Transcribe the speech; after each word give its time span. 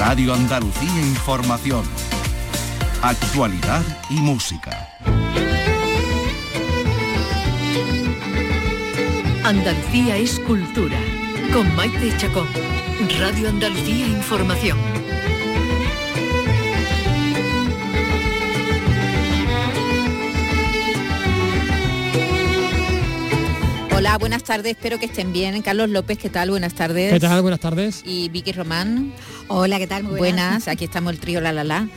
Radio 0.00 0.32
Andalucía 0.32 0.98
Información. 1.02 1.84
Actualidad 3.02 3.82
y 4.08 4.14
música. 4.14 4.88
Andalucía 9.44 10.16
es 10.16 10.40
cultura. 10.40 10.98
Con 11.52 11.76
Maite 11.76 12.16
Chacón. 12.16 12.48
Radio 13.18 13.50
Andalucía 13.50 14.06
Información. 14.06 14.78
Hola, 24.00 24.16
buenas 24.16 24.44
tardes, 24.44 24.72
espero 24.72 24.98
que 24.98 25.04
estén 25.04 25.30
bien. 25.30 25.60
Carlos 25.60 25.90
López, 25.90 26.16
¿qué 26.16 26.30
tal? 26.30 26.48
Buenas 26.48 26.72
tardes. 26.72 27.12
¿Qué 27.12 27.20
tal? 27.20 27.42
Buenas 27.42 27.60
tardes. 27.60 28.00
Y 28.06 28.30
Vicky 28.30 28.52
Román. 28.52 29.12
Hola, 29.52 29.80
¿qué 29.80 29.88
tal? 29.88 30.04
Muy 30.04 30.16
buenas. 30.16 30.68
aquí 30.68 30.84
estamos 30.84 31.12
el 31.12 31.18
trío 31.18 31.40
La 31.40 31.50
La 31.50 31.64
La. 31.64 31.88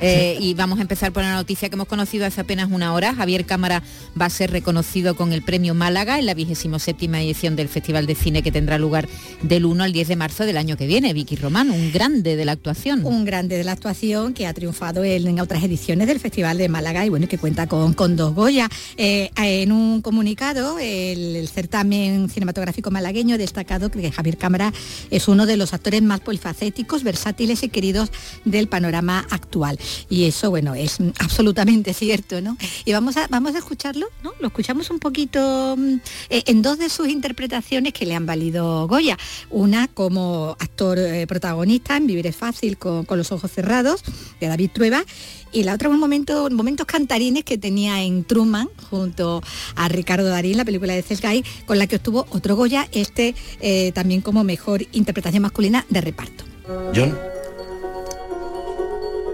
Eh, 0.00 0.38
y 0.40 0.54
vamos 0.54 0.78
a 0.78 0.82
empezar 0.82 1.12
por 1.12 1.24
una 1.24 1.34
noticia 1.34 1.68
que 1.68 1.74
hemos 1.74 1.88
conocido 1.88 2.24
hace 2.24 2.40
apenas 2.40 2.70
una 2.70 2.94
hora. 2.94 3.12
Javier 3.16 3.46
Cámara 3.46 3.82
va 4.18 4.26
a 4.26 4.30
ser 4.30 4.52
reconocido 4.52 5.16
con 5.16 5.32
el 5.32 5.42
premio 5.42 5.74
Málaga 5.74 6.20
en 6.20 6.26
la 6.26 6.34
27 6.34 7.06
edición 7.06 7.56
del 7.56 7.68
Festival 7.68 8.06
de 8.06 8.14
Cine 8.14 8.44
que 8.44 8.52
tendrá 8.52 8.78
lugar 8.78 9.08
del 9.42 9.64
1 9.64 9.82
al 9.82 9.92
10 9.92 10.06
de 10.06 10.14
marzo 10.14 10.46
del 10.46 10.56
año 10.56 10.76
que 10.76 10.86
viene. 10.86 11.12
Vicky 11.12 11.34
Román, 11.34 11.72
un 11.72 11.90
grande 11.90 12.36
de 12.36 12.44
la 12.44 12.52
actuación. 12.52 13.04
Un 13.04 13.24
grande 13.24 13.56
de 13.56 13.64
la 13.64 13.72
actuación 13.72 14.32
que 14.32 14.46
ha 14.46 14.54
triunfado 14.54 15.02
en, 15.02 15.40
otras 15.40 15.64
ediciones 15.64 16.06
del 16.06 16.20
Festival 16.20 16.58
de 16.58 16.68
Málaga 16.68 17.04
y 17.04 17.08
bueno, 17.08 17.26
que 17.26 17.38
cuenta 17.38 17.66
con, 17.66 17.92
con 17.92 18.14
dos 18.14 18.36
Goya. 18.36 18.68
Eh, 18.96 19.32
en 19.36 19.72
un 19.72 20.00
comunicado, 20.00 20.78
el 20.78 21.48
certamen 21.48 22.30
cinematográfico 22.30 22.92
malagueño 22.92 23.34
ha 23.34 23.38
destacado 23.38 23.90
que 23.90 24.12
Javier 24.12 24.36
Cámara 24.36 24.72
es 25.10 25.26
uno 25.26 25.44
de 25.44 25.56
los 25.56 25.74
actores 25.74 26.02
más 26.02 26.20
polifacéticos, 26.20 26.99
versátiles 27.02 27.62
y 27.62 27.68
queridos 27.68 28.10
del 28.44 28.68
panorama 28.68 29.26
actual. 29.30 29.78
Y 30.08 30.24
eso, 30.24 30.50
bueno, 30.50 30.74
es 30.74 30.98
absolutamente 31.18 31.94
cierto, 31.94 32.40
¿no? 32.40 32.56
Y 32.84 32.92
vamos 32.92 33.16
a, 33.16 33.26
vamos 33.28 33.54
a 33.54 33.58
escucharlo, 33.58 34.06
¿no? 34.22 34.32
Lo 34.40 34.48
escuchamos 34.48 34.90
un 34.90 34.98
poquito 34.98 35.76
mm, 35.76 35.94
eh, 36.30 36.42
en 36.46 36.62
dos 36.62 36.78
de 36.78 36.88
sus 36.88 37.08
interpretaciones 37.08 37.92
que 37.92 38.06
le 38.06 38.14
han 38.14 38.26
valido 38.26 38.86
Goya. 38.88 39.18
Una 39.50 39.88
como 39.88 40.56
actor 40.58 40.98
eh, 40.98 41.26
protagonista 41.26 41.96
en 41.96 42.06
Vivir 42.06 42.26
es 42.26 42.36
fácil 42.36 42.78
con, 42.78 43.04
con 43.04 43.18
los 43.18 43.32
ojos 43.32 43.50
cerrados, 43.50 44.02
de 44.40 44.46
David 44.46 44.70
Trueba, 44.72 45.04
y 45.52 45.64
la 45.64 45.74
otra 45.74 45.88
un 45.88 45.98
momento, 45.98 46.48
momentos 46.50 46.86
cantarines 46.86 47.44
que 47.44 47.58
tenía 47.58 48.02
en 48.02 48.24
Truman 48.24 48.68
junto 48.88 49.42
a 49.74 49.88
Ricardo 49.88 50.28
Darín, 50.28 50.56
la 50.56 50.64
película 50.64 50.94
de 50.94 51.02
Cesgay, 51.02 51.44
con 51.66 51.78
la 51.78 51.86
que 51.86 51.96
obtuvo 51.96 52.26
otro 52.30 52.56
Goya, 52.56 52.88
este 52.92 53.34
eh, 53.60 53.92
también 53.92 54.20
como 54.20 54.44
mejor 54.44 54.86
interpretación 54.92 55.42
masculina 55.42 55.84
de 55.88 56.00
reparto. 56.00 56.49
John. 56.94 57.18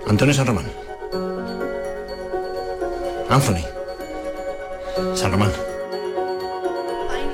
Antonio 0.07 0.35
San 0.35 0.47
Román. 0.47 0.67
Anthony. 3.29 3.65
San 5.15 5.33
Román. 5.33 5.53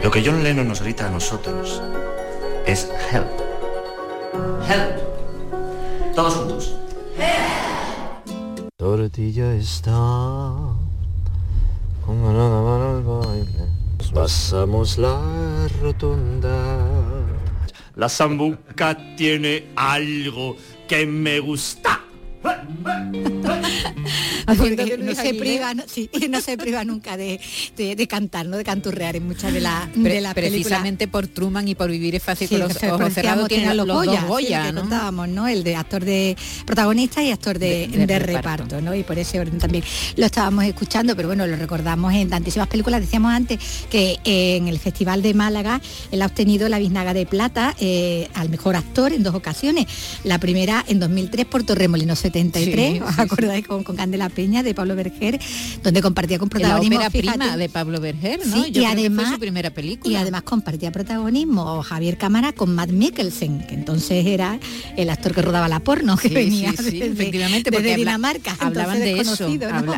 Lo 0.02 0.10
que 0.10 0.22
John 0.24 0.42
Lennon 0.42 0.68
nos 0.68 0.82
grita 0.82 1.06
a 1.06 1.10
nosotros 1.10 1.82
es 2.66 2.88
help. 3.10 3.28
Help. 4.68 6.14
Todos 6.14 6.34
juntos. 6.34 6.76
Tortilla 8.76 9.54
está 9.54 9.92
con 12.04 12.22
mano 12.22 12.96
al 12.96 13.02
baile. 13.02 13.68
Pasamos 14.12 14.98
la 14.98 15.20
rotonda. 15.80 17.01
La 17.96 18.08
zambuca 18.08 19.16
tiene 19.16 19.66
algo 19.76 20.56
que 20.88 21.04
me 21.06 21.40
gusta. 21.40 22.00
no 24.46 25.14
se, 25.14 25.34
priva, 25.34 25.74
no, 25.74 26.40
se 26.40 26.56
priva 26.58 26.84
nunca 26.84 27.16
de, 27.16 27.40
cantar, 28.08 28.46
¿no? 28.46 28.56
de 28.56 28.64
canturrear 28.64 29.16
en 29.16 29.26
muchas 29.26 29.52
de, 29.52 29.60
la, 29.60 29.88
de 29.94 30.20
las 30.20 30.34
Precisamente 30.34 31.08
por 31.08 31.26
Truman 31.28 31.68
y 31.68 31.74
por 31.74 31.90
vivir 31.90 32.14
es 32.14 32.22
fácil 32.22 32.48
con 32.48 32.60
los 32.60 32.82
ojos 32.82 33.12
cerrados 33.12 33.48
tiene 33.48 33.74
los, 33.74 33.86
dos 33.86 34.24
Goya, 34.26 34.72
¿no? 34.72 34.80
contábamos, 34.80 35.28
¿no? 35.28 35.48
El 35.48 35.62
de 35.64 35.76
actor 35.76 36.04
de 36.04 36.36
protagonista 36.66 37.22
y 37.22 37.30
actor 37.30 37.58
de, 37.58 37.88
reparto. 38.18 38.80
¿no? 38.80 38.94
Y 38.94 39.02
por 39.02 39.18
ese 39.18 39.40
orden 39.40 39.58
también 39.58 39.84
lo 40.16 40.26
estábamos 40.26 40.64
escuchando, 40.64 41.16
pero 41.16 41.28
bueno, 41.28 41.46
lo 41.46 41.56
recordamos 41.56 42.12
en 42.14 42.28
tantísimas 42.28 42.68
películas. 42.68 43.00
Decíamos 43.00 43.32
antes 43.32 43.58
que 43.90 44.18
eh, 44.24 44.56
en 44.56 44.68
el 44.68 44.78
Festival 44.78 45.22
de 45.22 45.34
Málaga 45.34 45.80
él 46.10 46.22
ha 46.22 46.26
obtenido 46.26 46.68
la 46.68 46.78
Biznaga 46.78 47.14
de 47.14 47.26
Plata 47.26 47.74
eh, 47.78 48.28
al 48.34 48.48
mejor 48.48 48.76
actor 48.76 49.12
en 49.12 49.22
dos 49.22 49.34
ocasiones. 49.34 49.86
La 50.24 50.38
primera 50.38 50.84
en 50.88 51.00
2003 51.00 51.46
por 51.46 51.62
Torremolinos 51.62 52.18
73, 52.52 53.02
¿os 53.02 53.18
acordáis? 53.18 53.66
Con, 53.66 53.84
con 53.84 53.96
Candela 53.96 54.28
Peña 54.28 54.62
de 54.62 54.74
Pablo 54.74 54.96
Berger, 54.96 55.38
donde 55.82 56.02
compartía 56.02 56.38
con 56.38 56.48
protagonismo. 56.48 57.00
La 57.00 57.10
prima 57.10 57.56
de 57.56 57.68
Pablo 57.68 58.00
Berger, 58.00 58.46
¿no? 58.46 58.66
y 58.66 58.84
además 58.84 59.32
su 59.32 59.38
primera 59.38 59.70
película. 59.70 60.12
Y 60.12 60.16
además 60.16 60.42
compartía 60.42 60.92
protagonismo 60.92 61.82
Javier 61.82 62.18
Cámara 62.18 62.52
con 62.52 62.74
Matt 62.74 62.90
Mikkelsen, 62.90 63.66
que 63.66 63.74
entonces 63.74 64.26
era 64.26 64.58
el 64.96 65.10
actor 65.10 65.34
que 65.34 65.42
rodaba 65.42 65.68
la 65.68 65.80
porno, 65.80 66.16
que 66.16 66.28
venía 66.28 66.72
de, 66.72 67.06
efectivamente, 67.06 67.70
porque 67.72 67.96
Dinamarca. 67.96 68.56
Hablaban 68.58 68.98
de 68.98 69.20
eso, 69.20 69.48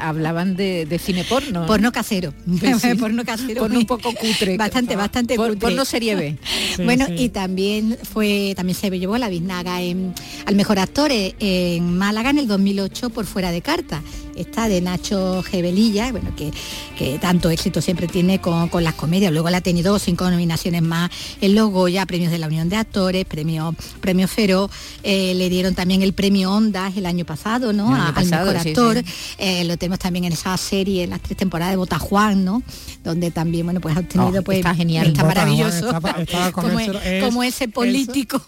hablaban 0.01 0.57
de, 0.57 1.01
cine 1.03 1.25
porno. 1.25 1.67
Porno 1.67 1.93
casero. 1.93 2.33
porno 3.01 3.25
casero. 3.25 3.63
Porno 3.63 3.79
un 3.79 3.87
poco 3.87 4.13
cutre. 4.15 4.57
Bastante, 4.57 4.97
bastante 4.97 5.37
cutre. 5.37 5.57
Porno 5.57 5.85
serie 5.85 6.15
B. 6.15 6.39
bueno, 6.85 7.07
y 7.17 7.29
también 7.31 7.99
fue, 8.03 8.55
también 8.57 8.77
se 8.77 8.91
llevó 8.91 9.19
la 9.19 9.29
biznaga 9.29 9.77
al 9.77 10.55
mejor 10.55 10.79
actor 10.79 11.11
en 11.13 11.99
Málaga 11.99 12.31
en 12.31 12.39
el 12.39 12.44
2008 12.47 13.11
por 13.11 13.27
fuera 13.27 13.51
de 13.51 13.63
carta 13.63 14.03
esta 14.37 14.69
de 14.69 14.81
Nacho 14.81 15.43
Gebelilla, 15.43 16.11
bueno, 16.13 16.35
que, 16.37 16.51
que 16.97 17.19
tanto 17.19 17.51
éxito 17.51 17.81
siempre 17.81 18.07
tiene 18.07 18.41
con, 18.41 18.69
las 18.83 18.95
comedias. 18.95 19.33
Luego 19.33 19.51
la 19.51 19.59
ha 19.59 19.61
tenido 19.61 19.99
cinco 19.99 20.31
nominaciones 20.31 20.83
más 20.83 21.11
en 21.41 21.55
los 21.55 21.71
Goya, 21.71 22.07
premios 22.07 22.31
de 22.31 22.39
la 22.39 22.47
Unión 22.47 22.69
de 22.69 22.77
Actores, 22.77 23.25
premio, 23.25 23.75
premio 24.01 24.29
Fero, 24.29 24.71
eh, 25.03 25.35
le 25.35 25.49
dieron 25.49 25.75
también 25.75 26.03
el 26.03 26.13
premio 26.13 26.53
Ondas 26.53 26.97
el 26.97 27.07
año 27.07 27.25
pasado, 27.25 27.73
¿no? 27.73 27.95
al 27.95 28.27
mejor 28.27 28.57
actor. 28.57 29.03
Eh, 29.39 29.65
lo 29.65 29.77
tenemos 29.77 29.99
también 29.99 30.25
en 30.25 30.33
esa 30.33 30.57
serie, 30.57 31.05
en 31.05 31.11
las 31.11 31.21
tres 31.21 31.37
temporadas 31.37 31.73
de 31.73 31.77
Bota 31.77 31.99
Juan, 31.99 32.45
¿no? 32.45 32.63
Donde 33.03 33.31
también, 33.31 33.67
bueno, 33.67 33.81
pues 33.81 33.97
ha 33.97 34.01
obtenido, 34.01 34.43
pues, 34.43 34.59
está 34.59 34.75
genial. 34.75 35.09
Está 35.09 35.25
maravilloso. 35.25 35.93
como, 37.21 37.43
ese 37.43 37.69
político. 37.69 38.43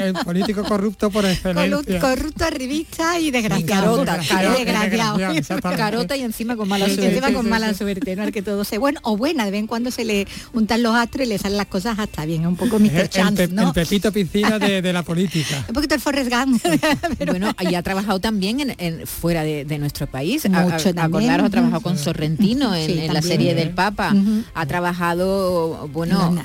el 0.00 0.14
político 0.14 0.64
corrupto 0.64 1.10
por 1.10 1.24
excelencia. 1.26 2.00
Corrupto, 2.00 2.44
arribista 2.44 3.18
y 3.18 3.30
desgraciado. 3.30 4.04
desgraciado. 4.04 5.25
Carota 5.76 6.16
y 6.16 6.22
encima 6.22 6.56
con 6.56 6.68
mala 6.68 6.86
suerte. 6.86 7.08
Encima 7.08 7.32
con 7.32 7.48
mala 7.48 7.74
suerte, 7.74 8.16
¿no? 8.16 8.30
que 8.32 8.42
todo 8.42 8.64
se 8.64 8.78
bueno 8.78 9.00
o 9.02 9.16
buena, 9.16 9.44
de 9.44 9.50
vez 9.50 9.60
en 9.60 9.66
cuando 9.66 9.90
se 9.90 10.04
le 10.04 10.26
untan 10.52 10.82
los 10.82 10.94
astros 10.94 11.26
y 11.26 11.28
le 11.28 11.38
salen 11.38 11.58
las 11.58 11.66
cosas 11.66 11.98
hasta 11.98 12.24
bien, 12.24 12.42
es 12.42 12.48
un 12.48 12.56
poco 12.56 12.78
Mr. 12.78 13.08
Chance, 13.08 13.44
el, 13.44 13.54
¿no? 13.54 13.72
pepito 13.72 14.12
piscina 14.12 14.58
de, 14.58 14.92
la 14.92 15.02
política. 15.02 15.64
un 15.68 15.74
poquito 15.74 15.94
el 15.94 16.00
Forrest 16.00 16.30
Gump. 16.30 16.62
Bueno, 17.26 17.52
y 17.60 17.74
ha 17.74 17.82
trabajado 17.82 18.20
también 18.20 18.74
en, 18.78 19.06
fuera 19.06 19.42
de, 19.42 19.78
nuestro 19.78 20.06
país. 20.06 20.48
Mucho 20.48 20.90
a, 20.96 21.04
Acordaros, 21.04 21.46
ha 21.46 21.50
trabajado 21.50 21.80
con 21.80 21.98
Sorrentino 21.98 22.74
en, 22.74 23.12
la 23.12 23.22
serie 23.22 23.54
del 23.54 23.70
Papa. 23.70 24.14
Ha 24.54 24.66
trabajado, 24.66 25.88
bueno, 25.92 26.36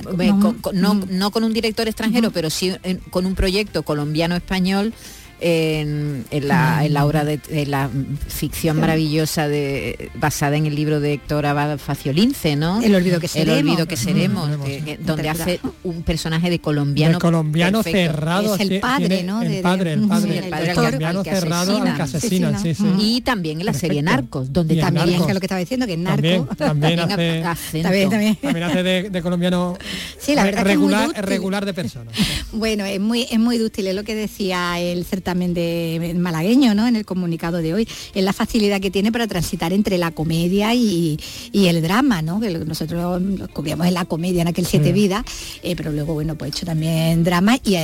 no, 0.74 1.02
no, 1.10 1.32
con 1.32 1.44
un 1.44 1.54
director 1.54 1.88
extranjero, 1.88 2.32
pero 2.32 2.50
sí 2.50 2.74
con 3.10 3.26
un 3.26 3.36
proyecto 3.36 3.84
colombiano-español 3.84 4.94
en, 5.42 6.26
la, 6.32 6.86
en 6.86 6.94
la, 6.94 7.06
obra 7.06 7.26
de, 7.26 7.40
la 7.66 7.90
ficción 8.28 8.80
maravillosa 8.80 9.48
de, 9.48 10.12
basada 10.16 10.56
en 10.56 10.68
el 10.68 10.76
libro 10.76 11.00
de 11.00 11.14
Héctor 11.14 11.48
Abad 11.48 11.80
Faciolince, 11.80 12.56
¿no? 12.56 12.82
El 12.82 12.94
olvido 12.94 13.20
que 13.20 13.28
seremos. 13.28 13.60
El 13.60 13.68
olvido 13.68 13.88
que 13.88 13.98
seremos, 13.98 14.50
donde 15.00 15.30
hace 15.30 15.60
un 15.84 16.04
personaje 16.04 16.50
de 16.50 16.60
colombiano. 16.60 17.20
colombiano 17.20 17.82
cerrado. 17.82 18.56
Es 18.56 18.62
el 18.62 18.80
padre, 18.80 19.24
¿no? 19.24 19.42
El 19.42 19.62
padre, 19.62 19.94
el 19.94 20.08
padre, 20.08 20.38
el 20.38 20.50
padre 20.50 20.74
colombiano 20.74 21.24
cerrado 21.24 21.82
al 21.82 21.98
que. 21.98 22.20
Sí, 22.20 22.76
sí. 22.76 22.86
Y 23.00 23.22
también 23.22 23.60
en 23.60 23.66
la 23.66 23.74
serie 23.74 24.02
Narcos, 24.02 24.54
donde 24.54 24.76
también, 24.76 25.10
es 25.10 25.34
lo 25.34 25.40
que 25.40 25.46
estaba 25.48 25.60
diciendo, 25.60 25.88
que 25.88 25.94
en 25.94 26.04
Narcos. 26.04 26.58
También, 26.62 27.00
hace, 27.00 27.42
también, 27.82 28.38
hace 28.64 28.84
de, 28.84 29.22
colombiano 29.22 29.78
sí, 30.20 30.36
la 30.36 30.44
verdad 30.44 30.64
regular, 30.64 31.26
regular 31.26 31.66
de 31.66 31.74
persona. 31.74 32.12
Bueno, 32.52 32.86
es 32.86 33.00
muy, 33.00 33.28
es 33.32 33.40
muy 33.40 33.58
dúctil, 33.58 33.88
es 33.88 33.96
lo 33.96 34.04
que 34.04 34.14
decía 34.14 34.80
el 34.80 35.06
certamen 35.06 35.31
también 35.32 35.54
de 35.54 36.14
malagueño, 36.18 36.76
¿no? 36.76 36.88
En 36.88 36.98
el 36.98 37.06
comunicado 37.06 37.60
de 37.60 37.74
hoy, 37.74 37.88
es 38.14 38.24
la 38.24 38.34
facilidad 38.34 38.82
que 38.82 38.92
tiene 38.92 39.14
para 39.14 39.28
transitar 39.28 39.72
entre 39.72 39.98
la 39.98 40.12
comedia 40.12 40.76
y, 40.76 41.18
el 41.54 41.82
drama, 41.82 42.22
¿no? 42.22 42.40
Que 42.42 42.52
nosotros 42.52 43.22
cubríamos 43.54 43.88
en 43.88 43.94
la 43.94 44.04
comedia 44.04 44.42
en 44.42 44.50
aquel 44.50 44.66
Siete 44.66 44.92
Vidas, 44.92 45.24
eh, 45.64 45.76
pero 45.76 45.92
luego, 45.92 46.14
bueno, 46.14 46.36
pues 46.36 46.52
hecho 46.52 46.66
también 46.66 47.24
drama 47.24 47.58
y, 47.64 47.78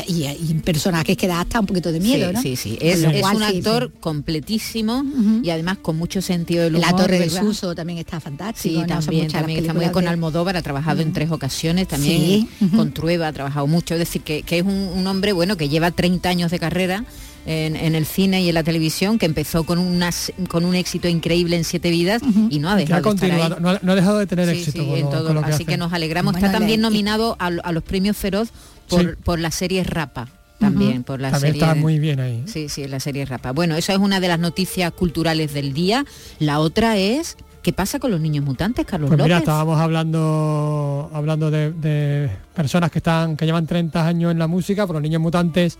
personajes 0.65 1.15
que 1.15 1.27
da 1.27 1.39
hasta 1.41 1.59
un 1.61 1.65
poquito 1.65 1.91
de 1.91 1.99
miedo, 2.01 2.31
sí, 2.41 2.55
Sí, 2.55 2.55
sí, 2.55 2.77
es, 2.81 3.03
un 3.03 3.43
actor 3.43 3.91
completísimo 3.99 5.03
y 5.41 5.49
además 5.49 5.77
con 5.81 5.97
mucho 5.97 6.21
sentido 6.21 6.63
del 6.63 6.75
humor. 6.75 6.91
La 6.91 6.97
Torre 6.97 7.19
del 7.19 7.31
Suso 7.31 7.75
también 7.75 7.99
está 7.99 8.19
fantástico. 8.19 8.81
Sí, 8.81 8.87
también, 8.87 9.31
también 9.31 9.59
está 9.59 9.73
muy 9.73 9.87
con 9.89 10.07
Almodóvar, 10.07 10.57
ha 10.57 10.61
trabajado 10.61 11.01
en 11.01 11.13
tres 11.13 11.31
ocasiones, 11.31 11.87
también 11.87 12.49
con 12.75 12.91
Trueba 12.91 13.27
ha 13.29 13.33
trabajado 13.33 13.67
mucho, 13.67 13.93
es 13.93 13.99
decir, 13.99 14.21
que, 14.21 14.43
es 14.45 14.63
un, 14.63 14.89
un 14.95 15.07
hombre, 15.07 15.31
bueno, 15.31 15.55
que 15.55 15.69
lleva 15.69 15.91
30 15.91 16.27
años 16.27 16.51
de 16.51 16.59
carrera 16.59 17.05
en, 17.47 17.95
el 17.95 18.05
cine 18.05 18.41
y 18.41 18.49
en 18.49 18.55
la 18.55 18.63
televisión, 18.63 19.17
que 19.17 19.25
empezó 19.25 19.63
con, 19.63 19.79
unas, 19.79 20.31
con 20.49 20.65
un 20.65 20.75
éxito 20.75 21.07
increíble 21.07 21.55
en 21.55 21.63
Siete 21.63 21.89
Vidas 21.89 22.21
y 22.49 22.59
no 22.59 22.69
ha 22.69 22.75
dejado 22.75 23.13
de 23.13 23.25
estar 23.25 23.31
ahí. 23.31 23.53
No, 23.59 23.91
ha, 23.91 23.95
dejado 23.95 24.19
de 24.19 24.27
tener 24.27 24.49
éxito. 24.49 24.95
en 24.95 25.09
todo, 25.09 25.39
así 25.43 25.65
que, 25.65 25.77
nos 25.77 25.93
alegramos. 25.93 26.35
Está 26.35 26.51
también 26.51 26.81
nominado 26.81 27.35
a, 27.39 27.71
los 27.71 27.83
premios 27.83 28.17
Feroz 28.17 28.49
por, 28.89 29.17
por 29.17 29.39
la 29.39 29.51
serie 29.51 29.83
Rapa 29.83 30.27
también 30.59 31.03
por 31.03 31.19
la 31.19 31.31
también 31.31 31.53
está 31.53 31.75
muy 31.75 31.99
bien 31.99 32.19
ahí. 32.19 32.43
Sí, 32.47 32.67
sí, 32.67 32.87
la 32.87 32.99
serie 32.99 33.25
Rapa. 33.25 33.51
Bueno, 33.51 33.75
esa 33.75 33.93
es 33.93 33.99
una 33.99 34.19
de 34.19 34.27
las 34.27 34.39
noticias 34.39 34.91
culturales 34.91 35.53
del 35.53 35.73
día. 35.73 36.05
La 36.39 36.59
otra 36.59 36.97
es 36.97 37.37
¿Qué 37.67 37.73
pasa 37.73 37.99
con 37.99 38.11
los 38.11 38.21
niños 38.21 38.45
mutantes, 38.45 38.85
Carlos 38.85 39.09
pues 39.09 39.21
Mira, 39.21 39.39
estábamos 39.39 39.77
hablando 39.77 41.09
hablando 41.13 41.51
de, 41.51 42.29
personas 42.55 42.89
que 42.89 42.99
están 42.99 43.35
que 43.35 43.45
llevan 43.45 43.67
30 43.67 44.07
años 44.07 44.31
en 44.31 44.39
la 44.39 44.47
música, 44.47 44.87
pero 44.87 44.99
los 44.99 45.01
niños 45.01 45.21
mutantes 45.21 45.77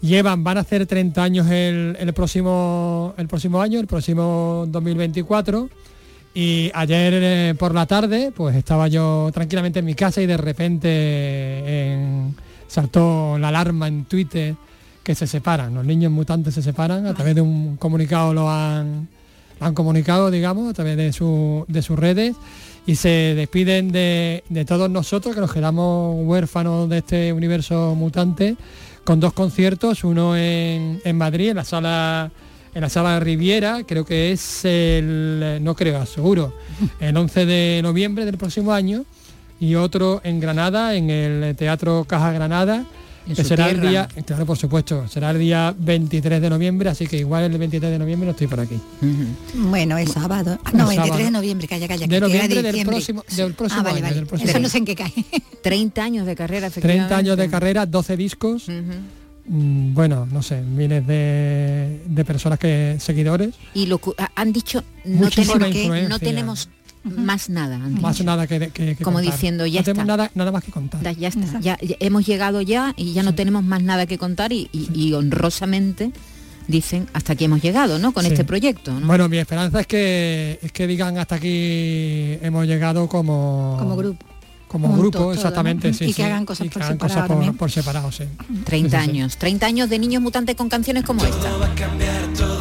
llevan, 0.00 0.44
van 0.44 0.58
a 0.58 0.60
hacer 0.60 0.86
30 0.86 1.22
años 1.22 1.46
el, 1.50 2.12
próximo 2.14 3.14
el 3.16 3.28
próximo 3.28 3.60
año, 3.60 3.80
el 3.80 3.86
próximo 3.86 4.64
2024. 4.68 5.68
Y 6.34 6.70
ayer 6.74 7.12
eh, 7.16 7.54
por 7.58 7.74
la 7.74 7.86
tarde, 7.86 8.32
pues 8.34 8.54
estaba 8.54 8.88
yo 8.88 9.30
tranquilamente 9.32 9.80
en 9.80 9.84
mi 9.84 9.94
casa 9.94 10.22
y 10.22 10.26
de 10.26 10.36
repente 10.36 11.96
saltó 12.68 13.38
la 13.38 13.48
alarma 13.48 13.88
en 13.88 14.04
Twitter 14.04 14.54
que 15.02 15.14
se 15.14 15.26
separan, 15.26 15.74
los 15.74 15.86
niños 15.86 16.12
mutantes 16.12 16.54
se 16.54 16.62
separan, 16.62 17.06
a 17.06 17.14
través 17.14 17.34
de 17.34 17.40
un 17.40 17.78
comunicado 17.78 18.34
lo 18.34 18.50
han 18.50 19.08
han 19.60 19.74
comunicado, 19.74 20.30
digamos, 20.30 20.70
a 20.70 20.74
través 20.74 20.96
de, 20.96 21.12
su, 21.12 21.64
de 21.68 21.82
sus 21.82 21.98
redes. 21.98 22.36
Y 22.86 22.96
se 22.96 23.34
despiden 23.34 23.92
de, 23.92 24.42
todos 24.66 24.88
nosotros 24.88 25.34
que 25.34 25.40
nos 25.40 25.52
quedamos 25.52 26.26
huérfanos 26.26 26.88
de 26.88 26.98
este 26.98 27.32
universo 27.32 27.94
mutante 27.94 28.56
con 29.08 29.20
dos 29.20 29.32
conciertos, 29.32 30.04
uno 30.04 30.36
en, 30.36 31.00
Madrid, 31.16 31.48
en 31.48 31.56
la 31.56 31.64
sala 31.64 32.30
en 32.74 32.82
la 32.82 32.90
sala 32.90 33.18
Riviera, 33.18 33.84
creo 33.88 34.04
que 34.04 34.32
es 34.32 34.66
el, 34.66 35.60
no 35.62 35.74
creo, 35.74 36.04
seguro, 36.04 36.52
el 37.00 37.16
11 37.16 37.46
de 37.46 37.80
noviembre 37.82 38.26
del 38.26 38.36
próximo 38.36 38.70
año, 38.70 39.06
y 39.58 39.76
otro 39.76 40.20
en 40.24 40.40
Granada, 40.40 40.94
en 40.94 41.08
el 41.08 41.56
Teatro 41.56 42.04
Caja 42.06 42.32
Granada, 42.32 42.84
que 43.34 43.44
será 43.44 43.70
el 43.70 43.80
día, 43.80 44.08
claro, 44.26 44.46
por 44.46 44.56
supuesto, 44.56 45.06
será 45.08 45.30
el 45.30 45.38
día 45.38 45.74
23 45.78 46.40
de 46.40 46.50
noviembre, 46.50 46.90
así 46.90 47.06
que 47.06 47.18
igual 47.18 47.44
el 47.44 47.58
23 47.58 47.92
de 47.92 47.98
noviembre 47.98 48.26
no 48.26 48.30
estoy 48.32 48.46
por 48.46 48.60
aquí. 48.60 48.80
Bueno, 49.54 49.98
es 49.98 50.12
sábado. 50.12 50.58
Ah, 50.64 50.70
no, 50.72 50.88
23 50.88 51.26
de 51.26 51.30
noviembre, 51.30 51.68
calla, 51.68 51.88
calla. 51.88 52.06
De 52.06 52.20
noviembre 52.20 52.62
del 52.62 52.86
próximo, 52.86 53.24
del 53.36 53.54
próximo 53.54 53.80
ah, 53.80 53.84
vale, 53.92 54.06
año. 54.06 54.26
Eso 54.40 54.58
no 54.58 54.68
sé 54.68 54.78
en 54.78 54.84
qué 54.84 54.94
cae. 54.94 55.12
30 55.62 56.02
años 56.02 56.26
de 56.26 56.36
carrera, 56.36 56.68
efectivamente. 56.68 57.08
30 57.08 57.16
años 57.16 57.36
de 57.36 57.50
carrera, 57.50 57.86
12 57.86 58.16
discos. 58.16 58.68
Mm, 59.48 59.94
bueno, 59.94 60.26
no 60.30 60.42
sé, 60.42 60.60
miles 60.60 61.06
de, 61.06 62.02
de 62.06 62.24
personas 62.24 62.58
que 62.58 62.96
seguidores. 63.00 63.54
Y 63.74 63.86
lo 63.86 64.00
han 64.34 64.52
dicho, 64.52 64.84
no 65.04 65.30
tenemos, 65.30 65.68
que, 65.68 66.06
no 66.08 66.18
tenemos 66.18 66.68
más 67.16 67.48
nada. 67.48 67.78
Más 67.78 68.22
nada 68.22 68.46
que, 68.46 68.96
Como 69.02 69.20
diciendo, 69.20 69.66
ya 69.66 69.82
no 69.82 69.92
está. 69.92 70.04
Nada, 70.04 70.30
nada 70.34 70.52
más 70.52 70.64
que 70.64 70.72
contar. 70.72 71.00
Ya, 71.16 71.28
está, 71.28 71.60
ya, 71.60 71.78
hemos 71.80 72.26
llegado 72.26 72.60
ya 72.60 72.94
y 72.96 73.12
ya 73.12 73.22
no 73.22 73.34
tenemos 73.34 73.64
más 73.64 73.82
nada 73.82 74.06
que 74.06 74.18
contar 74.18 74.52
y, 74.52 75.12
honrosamente 75.12 76.12
dicen 76.66 77.08
hasta 77.14 77.32
aquí 77.32 77.44
hemos 77.44 77.62
llegado, 77.62 77.98
¿no? 77.98 78.12
Con 78.12 78.26
este 78.26 78.44
proyecto. 78.44 78.92
Bueno, 79.02 79.26
mi 79.30 79.38
esperanza 79.38 79.80
es 79.80 79.86
que 79.86 80.58
es 80.60 80.70
que 80.70 80.86
digan 80.86 81.16
hasta 81.16 81.36
aquí 81.36 82.38
hemos 82.42 82.66
llegado 82.66 83.08
como 83.08 83.76
como 83.78 83.96
grupo. 83.96 84.26
Como 84.68 84.94
grupo, 84.98 85.32
exactamente, 85.32 85.94
sí. 85.94 86.04
Y 86.04 86.12
que 86.12 86.24
hagan 86.24 86.44
cosas, 86.44 86.68
por, 86.68 86.84
separado 86.84 87.26
por, 87.26 87.56
por, 87.56 87.70
separado, 87.70 88.12
sí. 88.12 88.24
30 88.64 89.00
años, 89.00 89.38
30 89.38 89.64
años 89.64 89.88
de 89.88 89.98
niños 89.98 90.22
mutantes 90.22 90.56
con 90.56 90.68
canciones 90.68 91.04
como 91.04 91.24
esta. 91.24 91.56
va 91.56 91.72
a 91.72 91.74
cambiar, 91.74 92.26
todo 92.36 92.57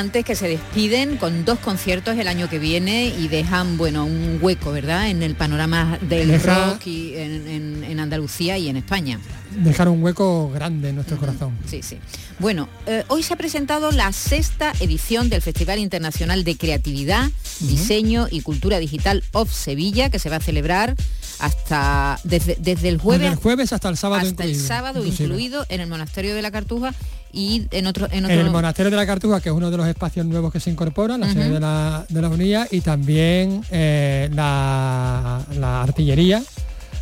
mutantes 0.00 0.24
que 0.24 0.34
se 0.34 0.48
despiden 0.48 1.18
con 1.18 1.44
dos 1.44 1.58
conciertos 1.58 2.16
el 2.16 2.26
año 2.26 2.48
que 2.48 2.58
viene 2.58 3.08
y 3.08 3.28
dejan, 3.28 3.76
bueno, 3.76 4.06
un 4.06 4.38
hueco, 4.40 4.72
¿verdad?, 4.72 5.10
en 5.10 5.22
el 5.22 5.34
panorama 5.34 5.98
del 6.00 6.40
rock 6.42 6.86
y 6.86 7.12
en, 7.16 8.00
Andalucía 8.00 8.56
y 8.56 8.70
en 8.70 8.78
España. 8.78 9.20
Dejar 9.50 9.90
un 9.90 10.02
hueco 10.02 10.50
grande 10.52 10.88
en 10.88 10.94
nuestro 10.94 11.18
corazón. 11.18 11.52
Sí, 11.66 11.82
sí. 11.82 11.98
Bueno, 12.38 12.66
eh, 12.86 13.04
hoy 13.08 13.22
se 13.22 13.34
ha 13.34 13.36
presentado 13.36 13.90
la 13.92 14.10
sexta 14.12 14.72
edición 14.80 15.28
del 15.28 15.42
Festival 15.42 15.78
Internacional 15.78 16.44
de 16.44 16.56
Creatividad 16.56 17.28
Diseño 17.60 18.26
y 18.30 18.40
Cultura 18.40 18.78
Digital 18.78 19.22
of 19.32 19.52
Sevilla, 19.52 20.08
que 20.08 20.18
se 20.18 20.30
va 20.30 20.36
a 20.36 20.40
celebrar 20.40 20.96
hasta 21.40 22.18
desde, 22.24 22.88
el 22.88 22.96
jueves, 22.96 23.36
jueves 23.36 23.74
hasta 23.74 23.90
el 23.90 23.98
sábado 23.98 24.26
hasta 24.26 24.44
el 24.44 24.56
sábado 24.56 25.04
incluido 25.04 25.66
en 25.68 25.82
el 25.82 25.88
monasterio 25.88 26.34
de 26.34 26.40
la 26.40 26.50
Cartuja 26.50 26.94
y 27.32 27.66
en 27.70 27.86
otro 27.86 28.08
en, 28.10 28.24
el 28.24 28.50
monasterio 28.50 28.90
de 28.90 28.96
la 28.96 29.06
Cartuja 29.06 29.40
que 29.40 29.48
es 29.48 29.54
uno 29.54 29.70
de 29.70 29.76
los 29.76 29.86
espacios 29.86 30.26
nuevos 30.26 30.52
que 30.52 30.60
se 30.60 30.70
incorporan 30.70 31.20
la 31.20 31.32
sede 31.32 31.50
de 31.50 31.60
la, 31.60 32.04
de 32.08 32.22
la 32.22 32.28
unidad 32.28 32.68
y 32.70 32.80
también 32.80 33.62
eh, 33.70 34.28
la, 34.32 35.44
artillería. 35.82 36.42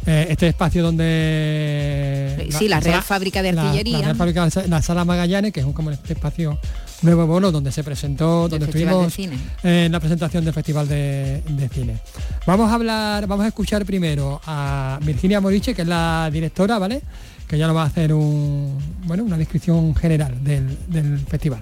Eh, 0.06 0.28
este 0.30 0.48
espacio 0.48 0.82
donde 0.82 2.48
sí 2.56 2.68
la, 2.68 2.80
Real 2.80 3.02
Fábrica 3.02 3.42
de 3.42 3.50
Artillería 3.50 3.98
la, 3.98 4.14
Fábrica, 4.14 4.48
la 4.66 4.80
Sala 4.80 5.04
Magallanes 5.04 5.52
que 5.52 5.60
es 5.60 5.66
un, 5.66 5.72
como 5.74 5.90
este 5.90 6.14
espacio 6.14 6.58
nuevo 7.02 7.26
bono 7.26 7.52
donde 7.52 7.72
se 7.72 7.84
presentó 7.84 8.48
donde 8.48 8.66
estuvimos 8.66 9.12
en 9.62 9.92
la 9.92 10.00
presentación 10.00 10.44
del 10.44 10.54
festival 10.54 10.88
de, 10.88 11.42
de, 11.46 11.68
cine. 11.68 11.98
Vamos 12.46 12.70
a 12.70 12.74
hablar 12.74 13.26
vamos 13.26 13.44
a 13.44 13.48
escuchar 13.48 13.84
primero 13.84 14.40
a 14.46 14.98
Virginia 15.02 15.40
Moriche 15.40 15.74
que 15.74 15.82
es 15.82 15.88
la 15.88 16.30
directora 16.32 16.78
vale 16.78 17.02
que 17.48 17.58
ya 17.58 17.66
nos 17.66 17.76
va 17.76 17.82
a 17.82 17.86
hacer 17.86 18.12
un, 18.12 18.78
bueno, 19.04 19.24
una 19.24 19.38
descripción 19.38 19.94
general 19.94 20.44
del, 20.44 20.78
del 20.86 21.18
festival. 21.20 21.60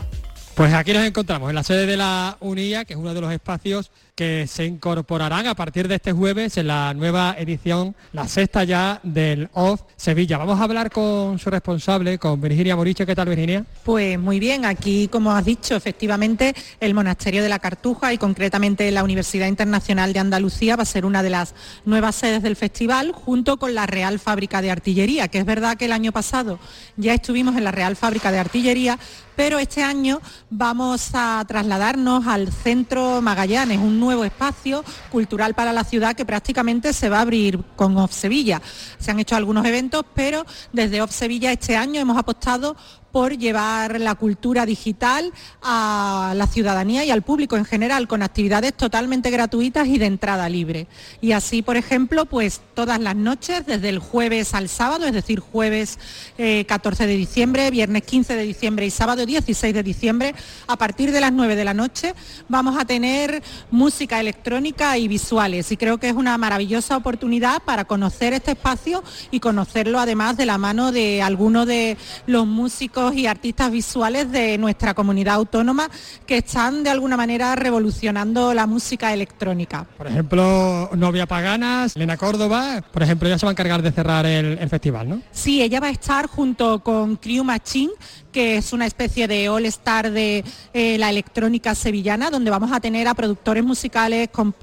Pues 0.55 0.73
aquí 0.73 0.93
nos 0.93 1.05
encontramos 1.05 1.49
en 1.51 1.55
la 1.55 1.63
sede 1.63 1.87
de 1.87 1.97
la 1.97 2.37
UNIA, 2.41 2.85
que 2.85 2.95
es 2.95 2.99
uno 2.99 3.15
de 3.15 3.21
los 3.21 3.33
espacios 3.33 3.91
que 4.17 4.47
se 4.47 4.65
incorporarán 4.65 5.47
a 5.47 5.55
partir 5.55 5.89
de 5.89 5.97
este 5.97 6.11
jueves 6.11 6.57
en 6.57 6.69
la 6.69 6.95
nueva 6.95 7.37
edición, 7.39 7.95
la 8.15 8.27
sexta 8.27 8.65
ya 8.65 8.99
del 9.03 9.51
OFF 9.53 9.83
Sevilla. 9.95 10.39
Vamos 10.39 10.59
a 10.59 10.65
hablar 10.65 10.91
con 10.91 11.39
su 11.39 11.51
responsable, 11.51 12.19
con 12.19 12.41
Virginia 12.41 12.75
Moriche. 12.77 13.05
¿Qué 13.05 13.15
tal, 13.15 13.29
Virginia? 13.29 13.67
Pues 13.85 14.19
muy 14.19 14.41
bien, 14.41 14.65
aquí, 14.65 15.09
como 15.09 15.33
has 15.33 15.45
dicho, 15.45 15.77
efectivamente, 15.77 16.55
el 16.81 16.95
Monasterio 16.95 17.43
de 17.43 17.51
la 17.51 17.59
Cartuja 17.59 18.15
y 18.15 18.19
concretamente 18.19 18.91
la 18.91 19.05
Universidad 19.05 19.49
Internacional 19.49 20.15
de 20.15 20.21
Andalucía 20.21 20.77
va 20.77 20.85
a 20.85 20.87
ser 20.87 21.05
una 21.05 21.23
de 21.23 21.31
las 21.31 21.55
nuevas 21.85 22.15
sedes 22.17 22.43
del 22.43 22.57
festival, 22.57 23.13
junto 23.13 23.59
con 23.59 23.75
la 23.75 23.85
Real 23.85 24.19
Fábrica 24.19 24.63
de 24.63 24.71
Artillería, 24.71 25.29
que 25.29 25.41
es 25.41 25.45
verdad 25.45 25.77
que 25.77 25.85
el 25.85 25.93
año 25.93 26.13
pasado 26.13 26.59
ya 26.97 27.13
estuvimos 27.13 27.55
en 27.57 27.65
la 27.65 27.71
Real 27.71 27.97
Fábrica 27.97 28.33
de 28.33 28.39
Artillería, 28.39 28.99
pero 29.37 29.59
este 29.59 29.83
año 29.83 30.23
vamos 30.49 31.11
a 31.13 31.45
trasladarnos 31.47 32.27
al 32.27 32.51
Centro 32.51 33.21
Magallanes, 33.21 33.79
un 33.79 34.01
nuevo 34.07 34.25
espacio 34.25 34.85
cultural 35.11 35.55
para 35.55 35.73
la 35.73 35.83
ciudad 35.83 36.15
que 36.15 36.25
prácticamente 36.25 36.93
se 36.93 37.09
va 37.09 37.19
a 37.19 37.23
abrir 37.23 37.61
con 37.75 37.97
Off 37.99 38.13
Sevilla. 38.13 38.63
Se 38.99 39.11
han 39.11 39.19
hecho 39.19 39.35
algunos 39.35 39.67
eventos, 39.67 40.05
pero 40.15 40.47
desde 40.73 41.03
Off 41.03 41.11
Sevilla 41.11 41.51
este 41.51 41.77
año 41.77 42.01
hemos 42.01 42.17
apostado 42.17 42.77
por 43.17 43.39
llevar 43.39 43.99
la 43.99 44.15
cultura 44.15 44.67
digital 44.67 45.33
a 45.63 46.35
la 46.37 46.47
ciudadanía 46.47 47.03
y 47.03 47.11
al 47.11 47.23
público 47.23 47.57
en 47.57 47.65
general 47.65 48.09
con 48.09 48.23
actividades 48.23 48.75
totalmente 48.75 49.31
gratuitas 49.31 49.89
y 49.89 49.97
de 49.97 50.05
entrada 50.05 50.47
libre. 50.51 50.87
Y 51.23 51.33
así, 51.33 51.63
por 51.63 51.79
ejemplo, 51.79 52.27
pues 52.27 52.61
todas 52.75 53.01
las 53.01 53.17
noches, 53.17 53.65
desde 53.65 53.89
el 53.89 54.01
jueves 54.01 54.53
al 54.53 54.69
sábado, 54.69 55.07
es 55.07 55.15
decir, 55.15 55.41
jueves 55.41 55.99
14 56.37 57.05
eh, 57.05 57.07
de 57.07 57.17
diciembre, 57.17 57.71
viernes 57.71 58.03
15 58.03 58.37
de 58.37 58.43
diciembre 58.43 58.85
y 58.85 58.91
sábado 58.91 59.25
16 59.25 59.73
de 59.73 59.83
diciembre, 59.83 60.35
a 60.67 60.77
partir 60.77 61.11
de 61.11 61.23
las 61.23 61.33
9 61.33 61.57
de 61.57 61.65
la 61.65 61.73
noche, 61.73 62.15
vamos 62.49 62.79
a 62.79 62.85
tener 62.85 63.43
música 63.71 64.21
electrónica 64.21 64.99
y 64.99 65.09
visuales. 65.09 65.73
Y 65.73 65.79
creo 65.79 65.97
que 65.97 66.11
es 66.11 66.15
una 66.15 66.37
maravillosa 66.37 66.99
oportunidad 66.99 67.63
para 67.63 67.87
conocer 67.87 68.35
este 68.35 68.51
espacio 68.51 69.03
y 69.31 69.41
conocerlo 69.41 70.01
además 70.01 70.37
de 70.37 70.45
la 70.45 70.59
mano 70.59 70.93
de 70.93 71.23
algunos 71.23 71.67
de 71.67 71.97
los 72.27 72.47
músicos 72.47 73.06
y 73.15 73.27
artistas 73.27 73.71
visuales 73.71 74.31
de 74.31 74.59
nuestra 74.59 74.95
comunidad 74.95 75.35
autónoma 75.35 75.89
que 76.27 76.39
están 76.39 76.83
de 76.83 76.91
alguna 76.91 77.17
manera 77.17 77.55
revolucionando 77.55 78.55
la 78.55 78.67
música 78.67 79.13
electrónica. 79.13 79.87
Por 79.97 80.07
ejemplo, 80.07 80.91
Novia 80.95 81.27
Paganas, 81.27 81.97
Lena 81.97 82.17
Córdoba, 82.17 82.83
por 82.93 83.03
ejemplo, 83.03 83.29
ya 83.29 83.39
se 83.39 83.47
va 83.47 83.51
a 83.51 83.53
encargar 83.55 83.83
de 83.83 83.93
cerrar 83.93 84.27
el, 84.27 84.67
festival, 84.69 85.09
¿no? 85.09 85.23
Sí, 85.31 85.63
ella 85.63 85.81
va 85.81 85.89
a 85.89 85.91
estar 85.91 86.27
junto 86.27 86.81
con 86.83 87.17
Crew 87.17 87.45
Machine, 87.45 87.93
que 88.33 88.57
es 88.57 88.73
una 88.73 88.87
especie 88.87 89.29
de 89.29 89.49
all-star 89.49 90.11
de 90.11 90.45
eh, 90.73 90.99
la 90.99 91.11
electrónica 91.11 91.75
sevillana, 91.75 92.31
donde 92.31 92.51
vamos 92.51 92.73
a 92.73 92.81
tener 92.81 93.07
a 93.09 93.15
productores 93.15 93.65
musicales, 93.65 94.29
con 94.31 94.55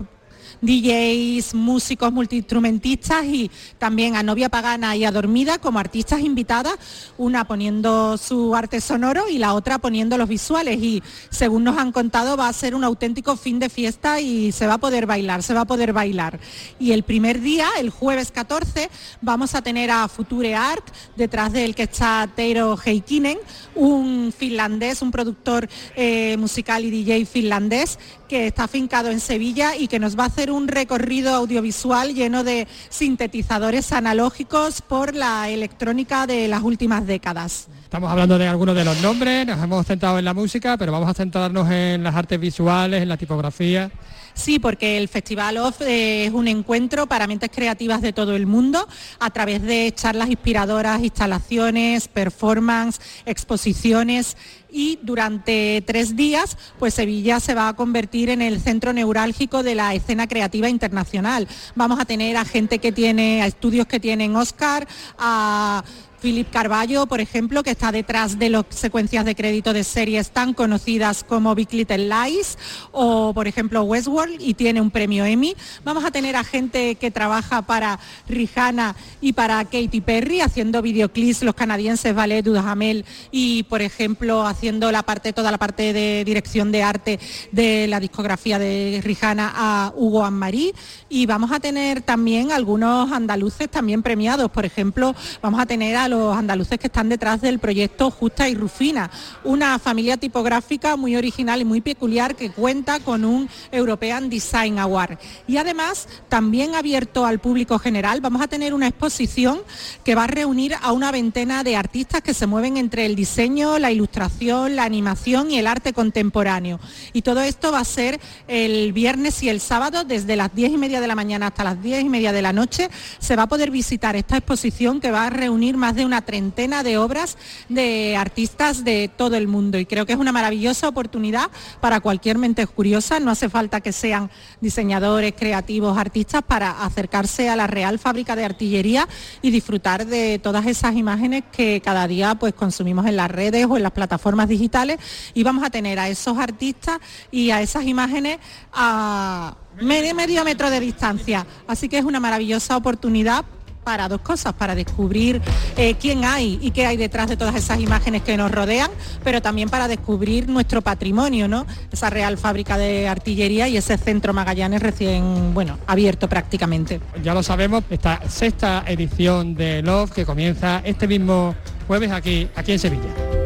DJs, 0.61 1.53
músicos, 1.53 2.11
multiinstrumentistas 2.11 3.25
y 3.25 3.51
también 3.77 4.15
a 4.15 4.23
Novia 4.23 4.49
Pagana 4.49 4.95
y 4.95 5.05
a 5.05 5.11
Dormida 5.11 5.57
como 5.57 5.79
artistas 5.79 6.21
invitadas, 6.21 6.75
una 7.17 7.45
poniendo 7.45 8.17
su 8.17 8.55
arte 8.55 8.81
sonoro 8.81 9.29
y 9.29 9.37
la 9.37 9.53
otra 9.53 9.79
poniendo 9.79 10.17
los 10.17 10.29
visuales. 10.29 10.81
Y 10.81 11.03
según 11.29 11.63
nos 11.63 11.77
han 11.77 11.91
contado, 11.91 12.37
va 12.37 12.47
a 12.47 12.53
ser 12.53 12.75
un 12.75 12.83
auténtico 12.83 13.35
fin 13.35 13.59
de 13.59 13.69
fiesta 13.69 14.19
y 14.19 14.51
se 14.51 14.67
va 14.67 14.75
a 14.75 14.77
poder 14.77 15.05
bailar, 15.05 15.43
se 15.43 15.53
va 15.53 15.61
a 15.61 15.65
poder 15.65 15.93
bailar. 15.93 16.39
Y 16.79 16.91
el 16.91 17.03
primer 17.03 17.41
día, 17.41 17.67
el 17.79 17.89
jueves 17.89 18.31
14, 18.31 18.89
vamos 19.21 19.55
a 19.55 19.61
tener 19.61 19.91
a 19.91 20.07
Future 20.07 20.55
Art, 20.55 20.85
detrás 21.15 21.51
del 21.51 21.75
que 21.75 21.83
está 21.83 22.29
Teiro 22.35 22.77
Heikinen, 22.83 23.37
un 23.75 24.33
finlandés, 24.35 25.01
un 25.01 25.11
productor 25.11 25.67
eh, 25.95 26.37
musical 26.37 26.85
y 26.85 26.91
DJ 26.91 27.25
finlandés 27.25 27.99
que 28.27 28.47
está 28.47 28.63
afincado 28.63 29.11
en 29.11 29.19
Sevilla 29.19 29.75
y 29.75 29.87
que 29.87 29.99
nos 29.99 30.17
va 30.17 30.23
a 30.23 30.27
hacer 30.27 30.42
un 30.51 30.67
recorrido 30.67 31.33
audiovisual 31.33 32.13
lleno 32.13 32.43
de 32.43 32.67
sintetizadores 32.89 33.91
analógicos 33.91 34.81
por 34.81 35.15
la 35.15 35.49
electrónica 35.49 36.27
de 36.27 36.47
las 36.47 36.63
últimas 36.63 37.05
décadas. 37.05 37.67
Estamos 37.83 38.11
hablando 38.11 38.37
de 38.37 38.47
algunos 38.47 38.75
de 38.75 38.85
los 38.85 39.01
nombres, 39.01 39.45
nos 39.45 39.61
hemos 39.63 39.85
centrado 39.85 40.19
en 40.19 40.25
la 40.25 40.33
música, 40.33 40.77
pero 40.77 40.91
vamos 40.91 41.09
a 41.09 41.13
centrarnos 41.13 41.69
en 41.69 42.03
las 42.03 42.15
artes 42.15 42.39
visuales, 42.39 43.01
en 43.01 43.09
la 43.09 43.17
tipografía. 43.17 43.91
Sí, 44.33 44.57
porque 44.57 44.97
el 44.97 45.07
Festival 45.09 45.57
OFF 45.57 45.81
es 45.81 46.31
un 46.31 46.47
encuentro 46.47 47.05
para 47.05 47.27
mentes 47.27 47.51
creativas 47.53 48.01
de 48.01 48.13
todo 48.13 48.35
el 48.35 48.47
mundo 48.47 48.87
a 49.19 49.29
través 49.29 49.61
de 49.61 49.93
charlas 49.95 50.29
inspiradoras, 50.29 51.03
instalaciones, 51.03 52.07
performance, 52.07 52.99
exposiciones 53.27 54.35
y 54.73 54.99
durante 55.03 55.83
tres 55.85 56.15
días, 56.15 56.57
pues 56.79 56.95
Sevilla 56.95 57.39
se 57.39 57.53
va 57.53 57.69
a 57.69 57.75
convertir 57.75 58.29
en 58.29 58.41
el 58.41 58.59
centro 58.59 58.91
neurálgico 58.91 59.63
de 59.63 59.75
la 59.75 59.93
escena 59.93 60.27
creativa 60.27 60.67
internacional. 60.67 61.47
Vamos 61.75 61.99
a 61.99 62.05
tener 62.05 62.35
a 62.35 62.43
gente 62.43 62.79
que 62.79 62.91
tiene, 62.91 63.43
a 63.43 63.47
estudios 63.47 63.87
que 63.87 63.99
tienen 63.99 64.35
Oscar, 64.35 64.87
a 65.17 65.83
Philip 66.23 66.49
Carballo, 66.49 67.05
por 67.05 67.19
ejemplo, 67.19 67.63
que 67.63 67.71
está 67.71 67.91
detrás 67.91 68.39
de 68.39 68.47
las 68.47 68.63
secuencias 68.69 69.25
de 69.25 69.35
crédito 69.35 69.73
de 69.73 69.83
series 69.83 70.31
tan 70.31 70.53
conocidas 70.53 71.25
como 71.25 71.53
Big 71.53 71.73
Little 71.73 72.07
Lies 72.07 72.57
o, 72.93 73.33
por 73.33 73.45
ejemplo, 73.45 73.83
Westworld 73.83 74.39
y 74.39 74.53
tiene 74.53 74.79
un 74.79 74.89
premio 74.89 75.25
Emmy. 75.25 75.53
Vamos 75.83 76.05
a 76.05 76.11
tener 76.11 76.37
a 76.37 76.45
gente 76.45 76.95
que 76.95 77.11
trabaja 77.11 77.63
para 77.63 77.99
Rihanna 78.29 78.95
y 79.19 79.33
para 79.33 79.65
Katy 79.65 79.99
Perry 79.99 80.39
haciendo 80.39 80.81
videoclips, 80.81 81.43
los 81.43 81.55
canadienses 81.55 82.15
Ballet 82.15 82.41
Dudamel 82.41 83.03
y, 83.29 83.63
por 83.63 83.81
ejemplo, 83.81 84.47
haciendo 84.47 84.93
la 84.93 85.03
parte, 85.03 85.33
toda 85.33 85.51
la 85.51 85.57
parte 85.57 85.91
de 85.91 86.23
dirección 86.23 86.71
de 86.71 86.83
arte 86.83 87.19
de 87.51 87.85
la 87.87 87.99
discografía 87.99 88.59
de 88.59 89.01
Rihanna 89.03 89.51
a 89.53 89.93
Hugo 89.93 90.23
Anmarí. 90.23 90.73
Y 91.09 91.25
vamos 91.25 91.51
a 91.51 91.59
tener 91.59 92.01
también 92.01 92.53
algunos 92.53 93.11
andaluces 93.11 93.69
también 93.69 94.01
premiados. 94.01 94.49
Por 94.51 94.63
ejemplo, 94.63 95.13
vamos 95.41 95.59
a 95.59 95.65
tener 95.65 95.97
a 95.97 96.12
los 96.13 96.37
andaluces 96.37 96.77
que 96.77 96.87
están 96.87 97.09
detrás 97.09 97.41
del 97.41 97.57
proyecto 97.57 98.11
Justa 98.11 98.47
y 98.47 98.53
Rufina, 98.53 99.09
una 99.43 99.79
familia 99.79 100.15
tipográfica 100.15 100.95
muy 100.95 101.15
original 101.15 101.61
y 101.61 101.65
muy 101.65 101.81
peculiar 101.81 102.35
que 102.35 102.51
cuenta 102.51 102.99
con 102.99 103.25
un 103.25 103.49
European 103.71 104.29
Design 104.29 104.77
Award. 104.77 105.17
Y 105.47 105.57
además, 105.57 106.07
también 106.29 106.75
abierto 106.75 107.25
al 107.25 107.39
público 107.39 107.79
general, 107.79 108.21
vamos 108.21 108.43
a 108.43 108.47
tener 108.47 108.75
una 108.75 108.87
exposición 108.87 109.61
que 110.03 110.13
va 110.13 110.25
a 110.25 110.27
reunir 110.27 110.75
a 110.83 110.91
una 110.91 111.11
veintena 111.11 111.63
de 111.63 111.75
artistas 111.75 112.21
que 112.21 112.35
se 112.35 112.45
mueven 112.45 112.77
entre 112.77 113.07
el 113.07 113.15
diseño, 113.15 113.79
la 113.79 113.91
ilustración, 113.91 114.75
la 114.75 114.83
animación 114.83 115.49
y 115.49 115.57
el 115.57 115.65
arte 115.65 115.93
contemporáneo. 115.93 116.79
Y 117.13 117.23
todo 117.23 117.41
esto 117.41 117.71
va 117.71 117.79
a 117.79 117.85
ser 117.85 118.19
el 118.47 118.93
viernes 118.93 119.41
y 119.41 119.49
el 119.49 119.59
sábado 119.59 120.03
desde 120.03 120.35
las 120.35 120.53
diez 120.53 120.71
y 120.71 120.77
media 120.77 121.01
de 121.01 121.07
la 121.07 121.15
mañana 121.15 121.47
hasta 121.47 121.63
las 121.63 121.81
diez 121.81 122.03
y 122.03 122.09
media 122.09 122.31
de 122.31 122.43
la 122.43 122.53
noche. 122.53 122.89
Se 123.17 123.35
va 123.35 123.43
a 123.43 123.47
poder 123.47 123.71
visitar 123.71 124.15
esta 124.15 124.37
exposición 124.37 125.01
que 125.01 125.09
va 125.09 125.25
a 125.25 125.29
reunir 125.31 125.75
más 125.75 125.95
de 125.95 126.02
una 126.05 126.21
treintena 126.21 126.83
de 126.83 126.97
obras 126.97 127.37
de 127.69 128.15
artistas 128.17 128.83
de 128.83 129.09
todo 129.15 129.35
el 129.35 129.47
mundo 129.47 129.77
y 129.77 129.85
creo 129.85 130.05
que 130.05 130.13
es 130.13 130.19
una 130.19 130.31
maravillosa 130.31 130.87
oportunidad 130.87 131.49
para 131.81 131.99
cualquier 131.99 132.37
mente 132.37 132.65
curiosa. 132.67 133.19
No 133.19 133.31
hace 133.31 133.49
falta 133.49 133.81
que 133.81 133.91
sean 133.91 134.29
diseñadores, 134.61 135.33
creativos, 135.37 135.97
artistas 135.97 136.43
para 136.43 136.83
acercarse 136.83 137.49
a 137.49 137.55
la 137.55 137.67
Real 137.67 137.99
Fábrica 137.99 138.35
de 138.35 138.45
Artillería 138.45 139.07
y 139.41 139.51
disfrutar 139.51 140.05
de 140.05 140.39
todas 140.39 140.65
esas 140.65 140.95
imágenes 140.95 141.43
que 141.51 141.81
cada 141.81 142.07
día 142.07 142.35
pues 142.35 142.53
consumimos 142.53 143.05
en 143.05 143.15
las 143.15 143.29
redes 143.29 143.65
o 143.69 143.77
en 143.77 143.83
las 143.83 143.91
plataformas 143.91 144.49
digitales 144.49 144.99
y 145.33 145.43
vamos 145.43 145.63
a 145.63 145.69
tener 145.69 145.99
a 145.99 146.09
esos 146.09 146.37
artistas 146.37 146.99
y 147.31 147.51
a 147.51 147.61
esas 147.61 147.85
imágenes 147.85 148.39
a 148.71 149.55
medio, 149.81 150.15
medio 150.15 150.43
metro 150.43 150.69
de 150.69 150.79
distancia. 150.79 151.45
Así 151.67 151.89
que 151.89 151.97
es 151.97 152.05
una 152.05 152.19
maravillosa 152.19 152.77
oportunidad 152.77 153.45
para 153.83 154.07
dos 154.07 154.21
cosas, 154.21 154.53
para 154.53 154.75
descubrir 154.75 155.41
eh, 155.77 155.95
quién 155.99 156.25
hay 156.25 156.59
y 156.61 156.71
qué 156.71 156.85
hay 156.85 156.97
detrás 156.97 157.27
de 157.27 157.37
todas 157.37 157.55
esas 157.55 157.79
imágenes 157.79 158.21
que 158.23 158.37
nos 158.37 158.51
rodean, 158.51 158.89
pero 159.23 159.41
también 159.41 159.69
para 159.69 159.87
descubrir 159.87 160.49
nuestro 160.49 160.81
patrimonio, 160.81 161.47
¿no? 161.47 161.65
Esa 161.91 162.09
real 162.09 162.37
fábrica 162.37 162.77
de 162.77 163.07
artillería 163.07 163.67
y 163.67 163.77
ese 163.77 163.97
centro 163.97 164.33
Magallanes 164.33 164.81
recién, 164.81 165.53
bueno, 165.53 165.77
abierto 165.87 166.27
prácticamente. 166.27 166.99
Ya 167.23 167.33
lo 167.33 167.43
sabemos, 167.43 167.83
esta 167.89 168.21
sexta 168.29 168.83
edición 168.87 169.55
de 169.55 169.81
Love 169.81 170.11
que 170.11 170.25
comienza 170.25 170.81
este 170.83 171.07
mismo 171.07 171.55
jueves 171.87 172.11
aquí, 172.11 172.47
aquí 172.55 172.71
en 172.71 172.79
Sevilla. 172.79 173.42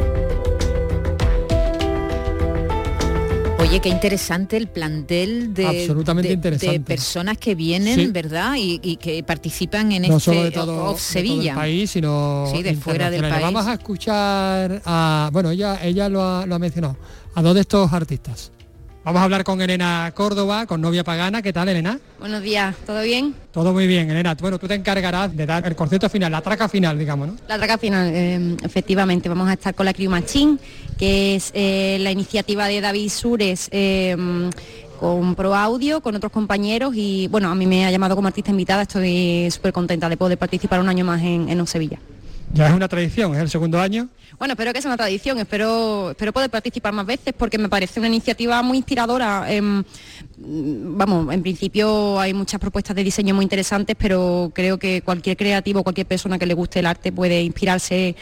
Oye, 3.69 3.81
qué 3.81 3.89
interesante 3.89 4.55
el 4.55 4.67
plantel 4.67 5.53
de, 5.53 5.65
Absolutamente 5.67 6.31
interesante. 6.31 6.79
personas 6.79 7.38
que 7.38 7.53
vienen, 7.53 8.13
¿verdad? 8.13 8.53
Y, 8.57 8.95
que 8.95 9.21
participan 9.24 9.91
en 9.91 10.03
no 10.03 10.17
este 10.17 10.19
solo 10.19 10.43
de 10.43 10.51
todo, 10.51 10.97
Sevilla. 10.97 11.53
país, 11.53 11.91
sino 11.91 12.45
sí, 12.50 12.63
de 12.63 12.75
fuera 12.75 13.09
del 13.09 13.21
país. 13.21 13.41
Vamos 13.41 13.67
a 13.67 13.74
escuchar 13.74 14.81
a, 14.86 15.29
bueno, 15.33 15.51
ella, 15.51 15.79
ella 15.83 16.07
lo 16.07 16.24
ha, 16.24 16.45
lo 16.45 16.55
ha 16.55 16.59
mencionado, 16.59 16.95
a 17.36 17.41
dos 17.41 17.55
de 17.55 17.62
estos 17.62 17.91
artistas. 17.91 18.51
Vamos 19.08 19.22
a 19.22 19.24
hablar 19.24 19.46
con 19.46 19.62
Elena 19.62 20.12
Córdoba, 20.14 20.66
con 20.66 20.82
Novia 20.82 21.02
Pagana. 21.02 21.42
¿Qué 21.42 21.54
tal, 21.54 21.70
Elena? 21.70 21.98
Buenos 22.20 22.42
días, 22.44 22.76
¿todo 22.86 23.02
bien? 23.04 23.34
Todo 23.54 23.72
muy 23.72 23.88
bien, 23.88 24.12
Elena. 24.12 24.36
Bueno, 24.36 24.60
tú 24.60 24.68
te 24.68 24.74
encargarás 24.74 25.34
de 25.34 25.46
dar 25.46 25.66
el 25.66 25.78
concierto 25.78 26.10
final, 26.10 26.30
la 26.30 26.42
traca 26.42 26.68
final, 26.68 27.00
digamos, 27.00 27.30
¿no? 27.30 27.36
La 27.48 27.56
traca 27.56 27.78
final, 27.78 28.12
eh, 28.14 28.58
efectivamente. 28.64 29.30
Vamos 29.30 29.48
a 29.48 29.54
estar 29.54 29.74
con 29.74 29.86
la 29.86 29.94
Crew 29.94 30.12
Machine, 30.12 30.58
que 30.98 31.36
es 31.36 31.52
eh, 31.54 32.00
la 32.02 32.12
iniciativa 32.12 32.68
de 32.68 32.82
David 32.82 33.10
Sures. 33.10 33.70
Eh, 33.72 34.18
con 35.00 35.36
Pro 35.36 35.56
Audio, 35.56 36.02
con 36.02 36.16
otros 36.16 36.32
compañeros 36.32 36.94
y 36.96 37.28
bueno, 37.28 37.52
a 37.52 37.56
mí 37.56 37.68
me 37.68 37.86
ha 37.86 37.92
llamado 37.92 38.16
como 38.16 38.28
artista 38.28 38.50
invitada, 38.50 38.82
estoy 38.82 39.48
súper 39.52 39.72
contenta 39.72 40.10
de 40.10 40.18
poder 40.18 40.40
participar 40.40 40.80
un 40.80 40.90
año 40.90 41.06
más 41.06 41.22
en, 41.22 41.48
en 41.50 41.68
Sevilla. 41.68 42.00
Ya 42.54 42.68
es 42.68 42.74
una 42.74 42.88
tradición, 42.88 43.36
es 43.36 43.42
el 43.42 43.50
segundo 43.50 43.80
año. 43.80 44.08
Bueno, 44.39 44.54
espero 44.54 44.74
que 44.74 44.82
sea 44.82 44.89
una 44.89 44.98
tradición, 44.98 45.39
espero, 45.39 46.12
espero 46.12 46.32
poder 46.34 46.50
participar 46.50 46.94
más 46.94 47.06
veces 47.06 47.34
porque 47.38 47.58
me 47.58 47.70
parece 47.70 48.00
una 48.00 48.08
iniciativa 48.08 48.62
muy 48.62 48.77
inspiradora. 48.77 49.46
Em, 49.51 49.84
vamos, 50.38 51.34
en 51.34 51.42
principio 51.42 52.20
hay 52.20 52.34
muchas 52.34 52.60
propuestas 52.60 52.96
de 52.96 53.04
diseño 53.04 53.34
muy 53.34 53.44
interesantes, 53.44 53.96
pero 53.98 54.51
creo 54.54 54.77
que 54.77 55.01
cualquier 55.01 55.38
creativo, 55.38 55.84
cualquier 55.84 56.08
persona 56.08 56.38
que 56.38 56.46
le 56.46 56.54
guste 56.54 56.80
el 56.80 56.86
arte 56.86 57.12
puede 57.12 57.42
inspirarse 57.42 58.16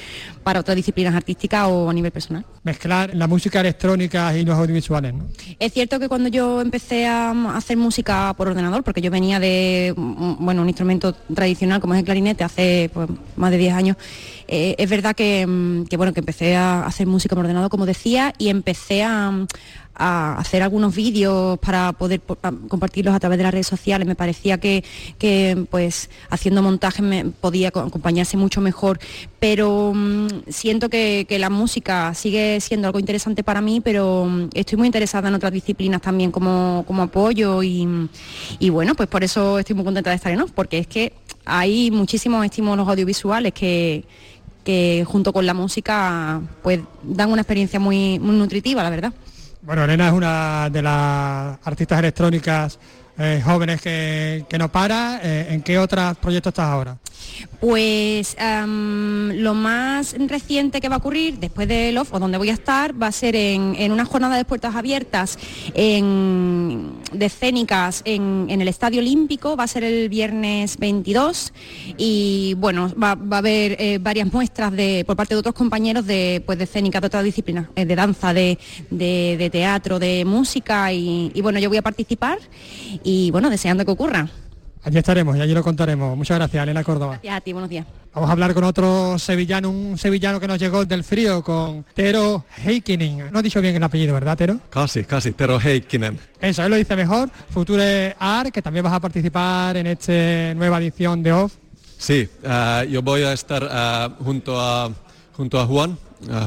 para 0.44 0.60
otras 0.60 0.76
disciplinas 0.76 1.14
artísticas 1.14 1.68
o 1.68 1.90
a 1.90 1.94
nivel 1.94 2.12
personal. 2.12 2.46
Mezclar 2.64 3.14
la 3.14 3.28
música 3.28 3.60
electrónica 3.60 4.36
y 4.38 4.46
los 4.46 4.58
audiovisuales, 4.58 5.14
¿no? 5.14 5.26
Es 5.60 5.74
cierto 5.74 6.00
que 6.00 6.08
cuando 6.08 6.30
yo 6.30 6.62
empecé 6.62 7.08
a 7.08 7.32
hacer 7.56 7.78
música 7.78 8.34
por 8.38 8.48
ordenador, 8.48 8.84
porque 8.84 9.02
yo 9.02 9.12
venía 9.12 9.40
de 9.40 9.94
bueno, 9.96 10.62
un 10.62 10.70
instrumento 10.70 11.14
tradicional 11.14 11.82
como 11.82 11.94
es 11.94 12.00
el 12.00 12.06
clarinete 12.06 12.44
hace 12.44 12.90
pues, 12.94 13.10
más 13.36 13.52
de 13.52 13.58
10 13.58 13.74
años, 13.74 13.98
eh, 14.48 14.76
es 14.78 14.90
verdad 14.90 15.12
mm, 15.12 15.86
que, 15.86 15.98
bueno, 15.98 16.14
que 16.14 16.20
empecé 16.20 16.56
a 16.56 16.86
hacer 16.86 17.08
música 17.08 17.36
por 17.36 17.46
ordenador, 17.46 17.70
como 17.70 17.86
decía, 17.86 18.34
y 18.38 18.50
empecé 18.50 19.04
a, 19.04 19.46
hacer 19.98 20.62
algunos 20.62 20.94
vídeos 20.94 21.58
para 21.60 21.94
poder 21.94 22.20
compartirlos 22.68 23.16
a 23.16 23.20
través 23.22 23.38
de 23.38 23.46
las 23.46 23.54
redes 23.54 23.68
sociales. 23.68 24.06
Me 24.06 24.16
parecía 24.16 24.58
que, 24.58 24.84
pues 25.72 26.10
haciendo 26.30 26.62
montajes 26.62 27.02
me 27.02 27.24
podía 27.24 27.70
acompañarse 27.70 28.36
mucho 28.36 28.60
mejor, 28.60 29.00
pero 29.40 29.94
mm, 29.96 30.28
siento 30.50 30.90
que, 30.90 31.26
la 31.40 31.50
música 31.50 32.14
sigue 32.14 32.60
siendo 32.60 32.88
algo 32.90 33.00
interesante 33.00 33.42
para 33.42 33.62
mí, 33.62 33.80
pero 33.80 34.26
mm, 34.26 34.50
estoy 34.54 34.78
muy 34.78 34.88
interesada 34.88 35.30
en 35.30 35.36
otras 35.36 35.54
disciplinas 35.54 36.02
también 36.02 36.30
como, 36.30 36.84
como 36.86 37.04
apoyo 37.04 37.64
y, 37.64 37.88
bueno, 38.70 38.96
pues 38.96 39.08
por 39.08 39.24
eso 39.24 39.60
estoy 39.60 39.76
muy 39.78 39.86
contenta 39.86 40.10
de 40.10 40.18
estar 40.18 40.34
en 40.34 40.40
¿no? 40.40 40.48
porque 40.48 40.80
es 40.80 40.88
que 40.88 41.14
hay 41.46 41.92
muchísimos 41.92 42.44
estímulos 42.44 42.88
audiovisuales 42.88 43.54
que 43.54 44.04
que 44.66 45.06
junto 45.08 45.32
con 45.32 45.46
la 45.46 45.54
música 45.54 46.42
pues 46.62 46.82
dan 47.04 47.32
una 47.32 47.44
experiencia 47.44 47.80
muy, 47.80 48.20
muy 48.20 48.36
nutritiva, 48.36 48.84
la 48.84 48.90
verdad. 48.90 49.14
Bueno, 49.62 49.86
Elena 49.86 50.08
es 50.08 50.14
una 50.14 50.70
de 50.70 50.82
las 50.82 51.58
artistas 51.64 52.00
electrónicas 52.00 52.78
eh, 53.18 53.42
jóvenes 53.46 53.80
que, 53.80 54.46
que, 54.50 54.58
no 54.58 54.70
para. 54.70 55.20
Eh, 55.24 55.54
¿En 55.54 55.62
qué 55.62 55.78
otros 55.78 56.18
proyectos 56.18 56.52
estás 56.52 56.66
ahora? 56.66 56.98
Pues 57.60 58.36
lo 58.40 59.54
más 59.54 60.16
reciente 60.18 60.82
que 60.82 60.90
va 60.90 60.96
a 60.96 60.98
ocurrir 61.00 61.40
después 61.40 61.68
de 61.68 61.92
Love, 61.92 62.14
o 62.14 62.20
donde 62.20 62.38
voy 62.38 62.50
a 62.50 62.54
estar, 62.54 63.02
va 63.02 63.08
a 63.08 63.12
ser 63.12 63.36
en, 63.36 63.92
una 63.92 64.06
jornada 64.06 64.38
de 64.38 64.46
puertas 64.46 64.76
abiertas 64.76 65.40
en, 65.74 66.94
de 67.12 67.26
escénicas 67.26 68.02
en, 68.06 68.50
el 68.50 68.68
Estadio 68.68 69.00
Olímpico, 69.00 69.56
va 69.56 69.64
a 69.64 69.68
ser 69.68 69.84
el 69.84 70.10
viernes 70.10 70.78
22 70.78 71.54
y 71.98 72.56
bueno, 72.58 72.92
va, 73.02 73.12
a 73.12 73.38
haber 73.38 73.78
eh, 73.80 74.00
varias 74.00 74.32
muestras 74.32 74.72
de, 74.72 75.04
por 75.06 75.16
parte 75.16 75.34
de 75.34 75.40
otros 75.40 75.56
compañeros 75.56 76.06
de, 76.06 76.44
pues, 76.46 76.58
de 76.58 76.66
escénicas 76.66 77.02
de 77.02 77.08
otras 77.08 77.24
disciplinas, 77.24 77.68
eh, 77.76 77.86
de 77.86 77.96
danza, 77.96 78.34
de, 78.34 78.58
teatro, 79.52 80.00
de 80.00 80.26
música 80.26 80.92
y 80.92 81.42
bueno, 81.42 81.60
yo 81.60 81.70
voy 81.70 81.78
a 81.78 81.82
participar 81.82 82.40
y 83.04 83.32
bueno, 83.32 83.50
deseando 83.50 83.86
que 83.86 83.92
ocurra. 83.92 84.30
Allí 84.86 85.00
estaremos 85.00 85.36
y 85.36 85.42
allí 85.42 85.52
lo 85.52 85.64
contaremos. 85.64 86.16
Muchas 86.16 86.38
gracias, 86.38 86.62
Elena 86.62 86.84
Córdoba. 86.84 87.14
Gracias 87.14 87.36
a 87.36 87.42
ti, 87.42 87.54
buenos 87.54 87.72
días. 87.72 87.88
Vamos 88.14 88.30
a 88.30 88.34
hablar 88.34 88.54
con 88.54 88.64
otro 88.66 89.18
sevillano, 89.18 89.72
un 89.72 89.98
sevillano 89.98 90.40
que 90.40 90.48
nos 90.48 90.60
llegó 90.60 90.86
del 90.86 91.04
frío, 91.04 91.44
con 91.44 91.84
Tero 91.96 92.46
Heikkinen. 92.64 93.32
No 93.32 93.40
he 93.40 93.42
dicho 93.42 93.60
bien 93.62 93.76
el 93.76 93.82
apellido, 93.82 94.14
¿verdad, 94.14 94.38
Tero? 94.38 94.60
Casi, 94.70 95.04
casi, 95.04 95.32
Tero 95.32 95.60
Heikkinen. 95.60 96.20
Eso, 96.40 96.64
él 96.64 96.70
lo 96.70 96.78
dice 96.78 96.96
mejor. 96.96 97.32
Future 97.50 98.16
Art, 98.20 98.52
que 98.52 98.62
también 98.62 98.84
vas 98.84 98.94
a 98.94 99.00
participar 99.00 99.76
en 99.76 99.88
esta 99.88 100.54
nueva 100.54 100.78
edición 100.78 101.24
de 101.24 101.34
OFF. 101.34 101.56
Sí, 101.98 102.30
eh, 102.44 102.88
yo 102.92 103.02
voy 103.02 103.24
a 103.24 103.34
estar 103.34 103.68
eh, 103.68 104.10
junto, 104.24 104.62
a, 104.62 104.92
junto 105.34 105.60
a 105.60 105.66
Juan, 105.66 105.98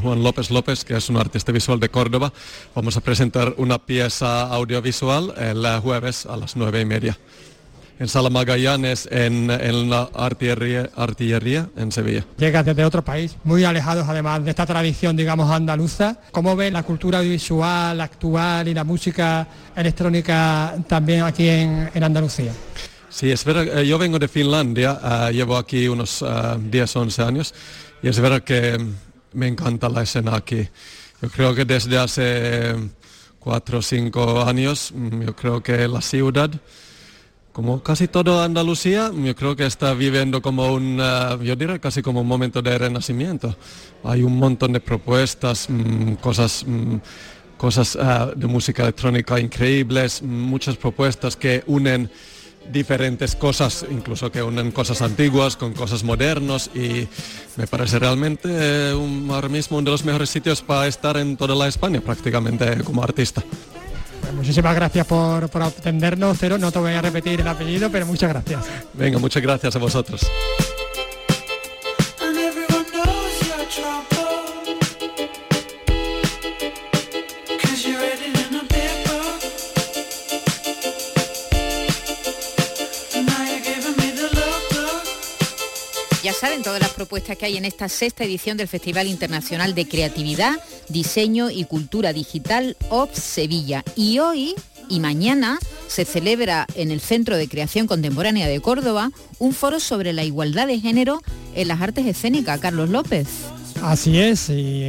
Juan 0.00 0.22
López 0.22 0.52
López, 0.52 0.84
que 0.84 0.96
es 0.96 1.08
un 1.08 1.16
artista 1.16 1.50
visual 1.50 1.80
de 1.80 1.88
Córdoba. 1.88 2.32
Vamos 2.72 2.96
a 2.96 3.00
presentar 3.00 3.54
una 3.56 3.84
pieza 3.84 4.42
audiovisual 4.42 5.34
el 5.36 5.66
jueves 5.80 6.24
a 6.24 6.36
las 6.36 6.54
nueve 6.54 6.80
y 6.80 6.84
media 6.84 7.18
en 7.98 8.08
Sala 8.08 8.30
Magallanes, 8.30 9.08
en, 9.10 9.50
en 9.50 9.90
la 9.90 10.08
artillería, 10.14 10.90
artillería 10.94 11.68
en 11.76 11.90
Sevilla. 11.90 12.24
Llegas 12.36 12.64
desde 12.64 12.84
otro 12.84 13.04
país, 13.04 13.36
muy 13.44 13.64
alejados 13.64 14.08
además 14.08 14.44
de 14.44 14.50
esta 14.50 14.66
tradición, 14.66 15.16
digamos, 15.16 15.50
andaluza. 15.50 16.16
¿Cómo 16.30 16.54
ves 16.54 16.72
la 16.72 16.82
cultura 16.84 17.18
audiovisual 17.18 18.00
actual 18.00 18.68
y 18.68 18.74
la 18.74 18.84
música 18.84 19.46
electrónica 19.74 20.76
también 20.86 21.22
aquí 21.22 21.48
en, 21.48 21.90
en 21.92 22.04
Andalucía? 22.04 22.52
Sí, 23.10 23.30
es 23.30 23.44
verdad, 23.44 23.78
eh, 23.78 23.86
yo 23.86 23.98
vengo 23.98 24.18
de 24.18 24.28
Finlandia, 24.28 25.00
eh, 25.02 25.32
llevo 25.32 25.56
aquí 25.56 25.88
unos 25.88 26.24
10, 26.58 26.96
eh, 26.96 26.98
11 26.98 27.22
años 27.22 27.54
y 28.02 28.08
es 28.08 28.20
verdad 28.20 28.42
que 28.42 28.78
me 29.32 29.48
encanta 29.48 29.88
la 29.88 30.02
escena 30.02 30.36
aquí. 30.36 30.68
Yo 31.20 31.28
creo 31.30 31.54
que 31.54 31.64
desde 31.64 31.98
hace 31.98 32.76
4 33.40 33.78
o 33.78 33.82
5 33.82 34.42
años, 34.44 34.92
mm, 34.94 35.22
yo 35.22 35.34
creo 35.34 35.62
que 35.62 35.88
la 35.88 36.00
ciudad 36.00 36.50
como 37.58 37.82
casi 37.82 38.06
toda 38.06 38.44
Andalucía, 38.44 39.10
yo 39.12 39.34
creo 39.34 39.56
que 39.56 39.66
está 39.66 39.92
viviendo 39.92 40.40
como 40.40 40.72
un, 40.72 41.00
eh, 41.02 41.38
yo 41.42 41.56
diría 41.56 41.80
casi 41.80 42.02
como 42.02 42.20
un 42.20 42.28
momento 42.28 42.62
de 42.62 42.78
renacimiento. 42.78 43.56
Hay 44.04 44.22
un 44.22 44.38
montón 44.38 44.72
de 44.74 44.78
propuestas, 44.78 45.68
mm, 45.68 46.12
cosas, 46.22 46.64
mm, 46.64 46.98
cosas 47.56 47.98
eh, 48.00 48.32
de 48.36 48.46
música 48.46 48.84
electrónica 48.84 49.40
increíbles, 49.40 50.22
muchas 50.22 50.76
propuestas 50.76 51.34
que 51.34 51.64
unen 51.66 52.08
diferentes 52.70 53.34
cosas, 53.34 53.84
incluso 53.90 54.30
que 54.30 54.40
unen 54.40 54.70
cosas 54.70 55.02
antiguas 55.02 55.56
con 55.56 55.72
cosas 55.72 56.04
modernas 56.04 56.70
y 56.76 57.08
me 57.56 57.66
parece 57.66 57.98
realmente 57.98 58.48
eh, 58.52 58.92
ahora 59.30 59.48
mismo 59.48 59.78
uno 59.78 59.86
de 59.86 59.90
los 59.90 60.04
mejores 60.04 60.30
sitios 60.30 60.62
para 60.62 60.86
estar 60.86 61.16
en 61.16 61.36
toda 61.36 61.56
la 61.56 61.66
España 61.66 62.00
prácticamente 62.00 62.84
como 62.84 63.02
artista. 63.02 63.42
Pues 64.20 64.32
muchísimas 64.34 64.74
gracias 64.74 65.06
por, 65.06 65.48
por 65.48 65.62
atendernos, 65.62 66.36
Cero. 66.38 66.58
No 66.58 66.70
te 66.72 66.78
voy 66.78 66.92
a 66.92 67.02
repetir 67.02 67.40
el 67.40 67.48
apellido, 67.48 67.90
pero 67.90 68.06
muchas 68.06 68.30
gracias. 68.30 68.64
Venga, 68.94 69.18
muchas 69.18 69.42
gracias 69.42 69.74
a 69.74 69.78
vosotros. 69.78 70.26
Ya 86.22 86.32
saben 86.32 86.64
todas 86.64 86.80
las 86.80 86.90
propuestas 86.90 87.36
que 87.36 87.46
hay 87.46 87.56
en 87.56 87.64
esta 87.64 87.88
sexta 87.88 88.24
edición 88.24 88.56
del 88.56 88.66
Festival 88.66 89.06
Internacional 89.06 89.74
de 89.76 89.86
Creatividad, 89.86 90.60
Diseño 90.88 91.48
y 91.48 91.64
Cultura 91.64 92.12
Digital 92.12 92.76
OP 92.90 93.14
Sevilla. 93.14 93.84
Y 93.94 94.18
hoy 94.18 94.56
y 94.88 94.98
mañana 94.98 95.60
se 95.86 96.04
celebra 96.04 96.66
en 96.74 96.90
el 96.90 97.00
Centro 97.00 97.36
de 97.36 97.48
Creación 97.48 97.86
Contemporánea 97.86 98.48
de 98.48 98.60
Córdoba 98.60 99.12
un 99.38 99.52
foro 99.52 99.78
sobre 99.78 100.12
la 100.12 100.24
igualdad 100.24 100.66
de 100.66 100.80
género 100.80 101.22
en 101.54 101.68
las 101.68 101.80
artes 101.80 102.04
escénicas. 102.04 102.58
Carlos 102.58 102.90
López. 102.90 103.28
Así 103.82 104.18
es, 104.18 104.50
y 104.50 104.82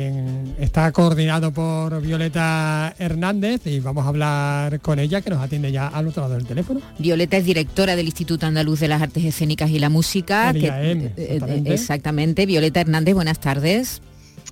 está 0.60 0.91
coordinado 0.91 1.52
por 1.52 2.02
Violeta 2.02 2.93
Hernández 2.97 3.62
y 3.65 3.80
vamos 3.80 4.06
a 4.06 4.10
hablar 4.10 4.80
con 4.82 4.99
ella 4.99 5.21
que 5.21 5.30
nos 5.30 5.41
atiende 5.41 5.71
ya 5.71 5.88
al 5.88 6.08
otro 6.08 6.23
lado 6.23 6.36
del 6.36 6.45
teléfono. 6.45 6.82
Violeta 6.97 7.38
es 7.38 7.45
directora 7.45 7.95
del 7.95 8.08
Instituto 8.08 8.45
Andaluz 8.45 8.80
de 8.80 8.88
las 8.88 9.02
Artes 9.02 9.23
Escénicas 9.23 9.69
y 9.69 9.80
la 9.80 9.89
Música. 9.89 10.52
Eh, 10.52 11.13
eh, 11.17 11.63
exactamente. 11.65 12.45
Violeta 12.45 12.82
Hernández, 12.82 13.15
buenas 13.15 13.39
tardes. 13.39 14.02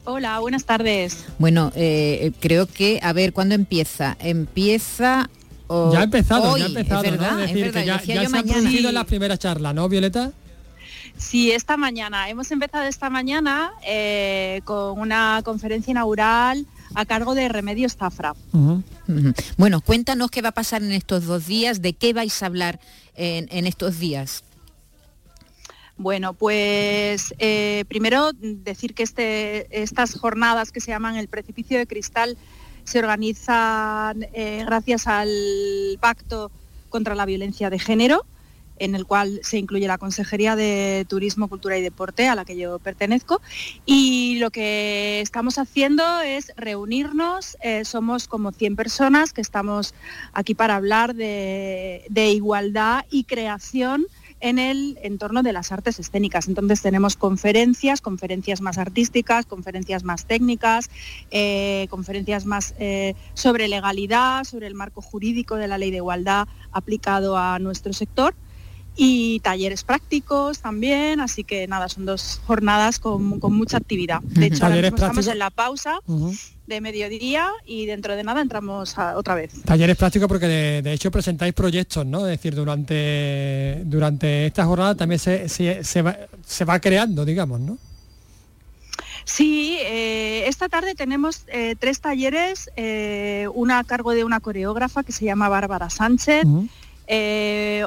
Hola, 0.05 0.39
buenas 0.39 0.65
tardes. 0.65 1.25
Bueno, 1.39 1.71
eh, 1.75 2.31
creo 2.39 2.67
que, 2.67 2.99
a 3.03 3.13
ver, 3.13 3.33
¿cuándo 3.33 3.55
empieza? 3.55 4.15
Empieza 4.19 5.29
ya 5.69 5.99
ha 5.99 6.03
empezado, 6.03 6.57
ya 6.57 6.65
ha 6.65 6.67
empezado, 6.67 7.03
es 7.03 7.11
verdad, 7.11 7.37
decir, 7.37 7.71
que 7.71 7.85
ya, 7.85 7.99
se 7.99 8.13
han 8.13 8.31
producido 8.31 8.91
las 8.91 9.05
primeras 9.05 9.39
charlas, 9.39 9.75
¿no, 9.75 9.89
Violeta? 9.89 10.31
Sí, 11.17 11.51
esta 11.51 11.77
mañana. 11.77 12.29
Hemos 12.29 12.51
empezado 12.51 12.85
esta 12.85 13.09
mañana 13.09 13.73
eh, 13.85 14.61
con 14.65 14.99
una 14.99 15.41
conferencia 15.43 15.91
inaugural 15.91 16.65
a 16.95 17.05
cargo 17.05 17.35
de 17.35 17.49
Remedios 17.49 17.97
Zafra. 17.97 18.33
Bueno, 19.57 19.81
cuéntanos 19.81 20.31
qué 20.31 20.41
va 20.41 20.49
a 20.49 20.53
pasar 20.53 20.83
en 20.83 20.91
estos 20.91 21.25
dos 21.25 21.47
días, 21.47 21.81
de 21.81 21.93
qué 21.93 22.13
vais 22.13 22.41
a 22.41 22.45
hablar 22.45 22.79
en, 23.15 23.67
estos 23.67 23.99
días. 23.99 24.43
Bueno, 25.97 26.33
pues 26.33 27.33
eh, 27.39 27.83
primero 27.87 28.31
decir 28.33 28.93
que 28.93 29.03
este, 29.03 29.81
estas 29.81 30.13
jornadas 30.13 30.71
que 30.71 30.79
se 30.79 30.91
llaman 30.91 31.15
el 31.15 31.27
precipicio 31.27 31.77
de 31.79 31.87
cristal 31.87 32.37
se 32.83 32.99
organizan 32.99 34.27
eh, 34.33 34.63
gracias 34.65 35.07
al 35.07 35.29
Pacto 35.99 36.51
contra 36.89 37.15
la 37.15 37.25
Violencia 37.25 37.69
de 37.69 37.79
Género, 37.79 38.25
en 38.79 38.95
el 38.95 39.05
cual 39.05 39.39
se 39.43 39.57
incluye 39.57 39.87
la 39.87 39.97
Consejería 39.97 40.55
de 40.55 41.05
Turismo, 41.07 41.47
Cultura 41.47 41.77
y 41.77 41.81
Deporte, 41.81 42.27
a 42.27 42.35
la 42.35 42.45
que 42.45 42.57
yo 42.57 42.79
pertenezco. 42.79 43.41
Y 43.85 44.37
lo 44.39 44.51
que 44.51 45.21
estamos 45.21 45.57
haciendo 45.57 46.21
es 46.21 46.51
reunirnos, 46.57 47.57
eh, 47.61 47.85
somos 47.85 48.27
como 48.27 48.51
100 48.51 48.75
personas 48.75 49.33
que 49.33 49.41
estamos 49.41 49.93
aquí 50.33 50.55
para 50.55 50.75
hablar 50.75 51.15
de, 51.15 52.05
igualdad 52.33 53.05
y 53.09 53.23
creación 53.23 54.05
en 54.39 54.59
el 54.59 54.99
entorno 55.01 55.41
de 55.41 55.53
las 55.53 55.71
artes 55.71 55.99
escénicas. 55.99 56.47
Entonces 56.47 56.81
tenemos 56.81 57.15
conferencias, 57.15 58.01
conferencias 58.01 58.61
más 58.61 58.77
artísticas, 58.77 59.45
conferencias 59.45 60.03
más 60.03 60.25
técnicas, 60.25 60.89
eh, 61.31 61.87
conferencias 61.89 62.45
más 62.45 62.75
eh, 62.77 63.15
sobre 63.33 63.67
legalidad, 63.67 64.43
sobre 64.43 64.67
el 64.67 64.75
marco 64.75 65.01
jurídico 65.01 65.55
de 65.55 65.67
la 65.67 65.77
ley 65.77 65.89
de 65.89 65.97
igualdad 65.97 66.47
aplicado 66.71 67.37
a 67.37 67.57
nuestro 67.57 67.93
sector 67.93 68.35
y 68.97 69.39
talleres 69.41 69.83
prácticos 69.83 70.59
también, 70.59 71.19
así 71.19 71.43
que 71.43 71.67
nada, 71.67 71.87
son 71.87 72.05
dos 72.05 72.41
jornadas 72.47 72.97
con, 72.97 73.39
mucha 73.39 73.77
actividad. 73.77 74.21
De 74.23 74.47
hecho, 74.47 74.65
ahora 74.65 74.87
estamos 74.87 75.27
en 75.27 75.37
la 75.37 75.51
pausa 75.51 75.99
de 76.65 76.81
mediodía 76.81 77.49
y 77.65 77.85
dentro 77.85 78.15
de 78.15 78.23
nada 78.23 78.41
entramos 78.41 78.95
otra 79.15 79.35
vez. 79.35 79.53
Talleres 79.63 79.95
prácticos 79.95 80.27
porque 80.27 80.47
de, 80.47 80.93
hecho 80.93 81.11
presentáis 81.11 81.53
proyectos, 81.53 82.07
¿no? 82.07 82.25
Es 82.27 82.37
decir, 82.37 82.55
durante, 82.55 83.83
durante 83.85 84.47
esta 84.47 84.65
jornada 84.65 84.95
también 84.95 85.19
se, 85.19 85.47
se, 85.47 86.01
va, 86.01 86.79
creando, 86.79 87.23
digamos, 87.23 87.59
¿no? 87.59 87.77
Sí, 89.25 89.77
eh, 89.81 90.45
esta 90.47 90.69
tarde 90.69 90.95
tenemos 90.95 91.43
eh, 91.47 91.75
tres 91.77 91.99
talleres, 91.99 92.71
eh, 92.77 93.47
una 93.53 93.79
a 93.79 93.83
cargo 93.83 94.11
de 94.11 94.23
una 94.23 94.39
coreógrafa 94.39 95.03
que 95.03 95.11
se 95.11 95.25
llama 95.25 95.49
Bárbara 95.49 95.89
Sánchez, 95.89 96.45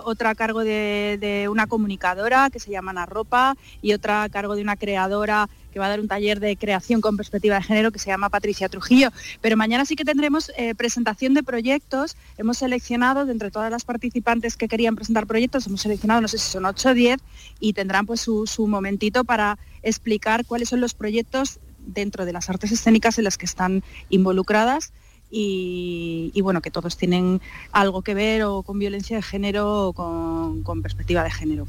otra 0.05 0.31
a 0.31 0.35
cargo 0.35 0.61
de, 0.61 1.19
de, 1.21 1.49
una 1.49 1.67
comunicadora 1.67 2.51
que 2.51 2.61
se 2.61 2.71
llama 2.71 2.91
Ana 2.93 3.07
Ropa 3.07 3.57
y 3.83 3.93
otra 3.93 4.23
a 4.23 4.29
cargo 4.29 4.57
de 4.57 4.63
una 4.63 4.77
creadora 4.77 5.49
que 5.73 5.79
va 5.79 5.87
a 5.87 5.89
dar 5.89 6.01
un 6.01 6.09
taller 6.09 6.41
de 6.41 6.57
creación 6.57 7.01
con 7.01 7.17
perspectiva 7.17 7.57
de 7.57 7.63
género 7.63 7.91
que 7.91 7.99
se 7.99 8.11
llama 8.11 8.29
Patricia 8.29 8.69
Trujillo. 8.69 9.11
Pero 9.41 9.57
mañana 9.57 9.85
sí 9.85 9.97
que 9.97 10.05
tendremos 10.05 10.51
eh, 10.57 10.75
presentación 10.75 11.35
de 11.35 11.43
proyectos. 11.43 12.17
Hemos 12.39 12.59
seleccionado, 12.59 13.27
de 13.27 13.33
entre 13.33 13.51
todas 13.51 13.71
las 13.71 13.85
participantes 13.85 14.57
que 14.57 14.69
querían 14.69 14.97
presentar 14.97 15.27
proyectos, 15.27 15.67
hemos 15.67 15.81
seleccionado, 15.81 16.21
no 16.21 16.29
sé 16.29 16.39
si 16.39 16.51
son 16.51 16.65
8 16.65 16.91
o 16.91 16.95
10, 16.95 17.21
y 17.61 17.73
tendrán 17.73 18.07
pues 18.07 18.21
su, 18.21 18.47
su 18.47 18.67
momentito 18.67 19.25
para 19.25 19.59
explicar 19.83 20.45
cuáles 20.45 20.69
son 20.69 20.81
los 20.81 20.95
proyectos 20.95 21.61
dentro 21.79 22.27
de 22.27 22.33
las 22.33 22.51
artes 22.51 22.73
escénicas 22.73 23.19
en 23.19 23.25
las 23.25 23.39
que 23.39 23.47
están 23.47 23.83
involucradas 24.11 24.93
y, 25.31 26.41
bueno, 26.43 26.61
que 26.61 26.71
todos 26.71 26.97
tienen 26.97 27.41
algo 27.73 28.03
que 28.03 28.15
ver 28.15 28.43
o 28.43 28.63
con 28.63 28.79
violencia 28.79 29.17
de 29.17 29.23
género 29.23 29.89
o 29.89 29.93
con, 29.93 30.83
perspectiva 30.83 31.23
de 31.23 31.31
género. 31.31 31.67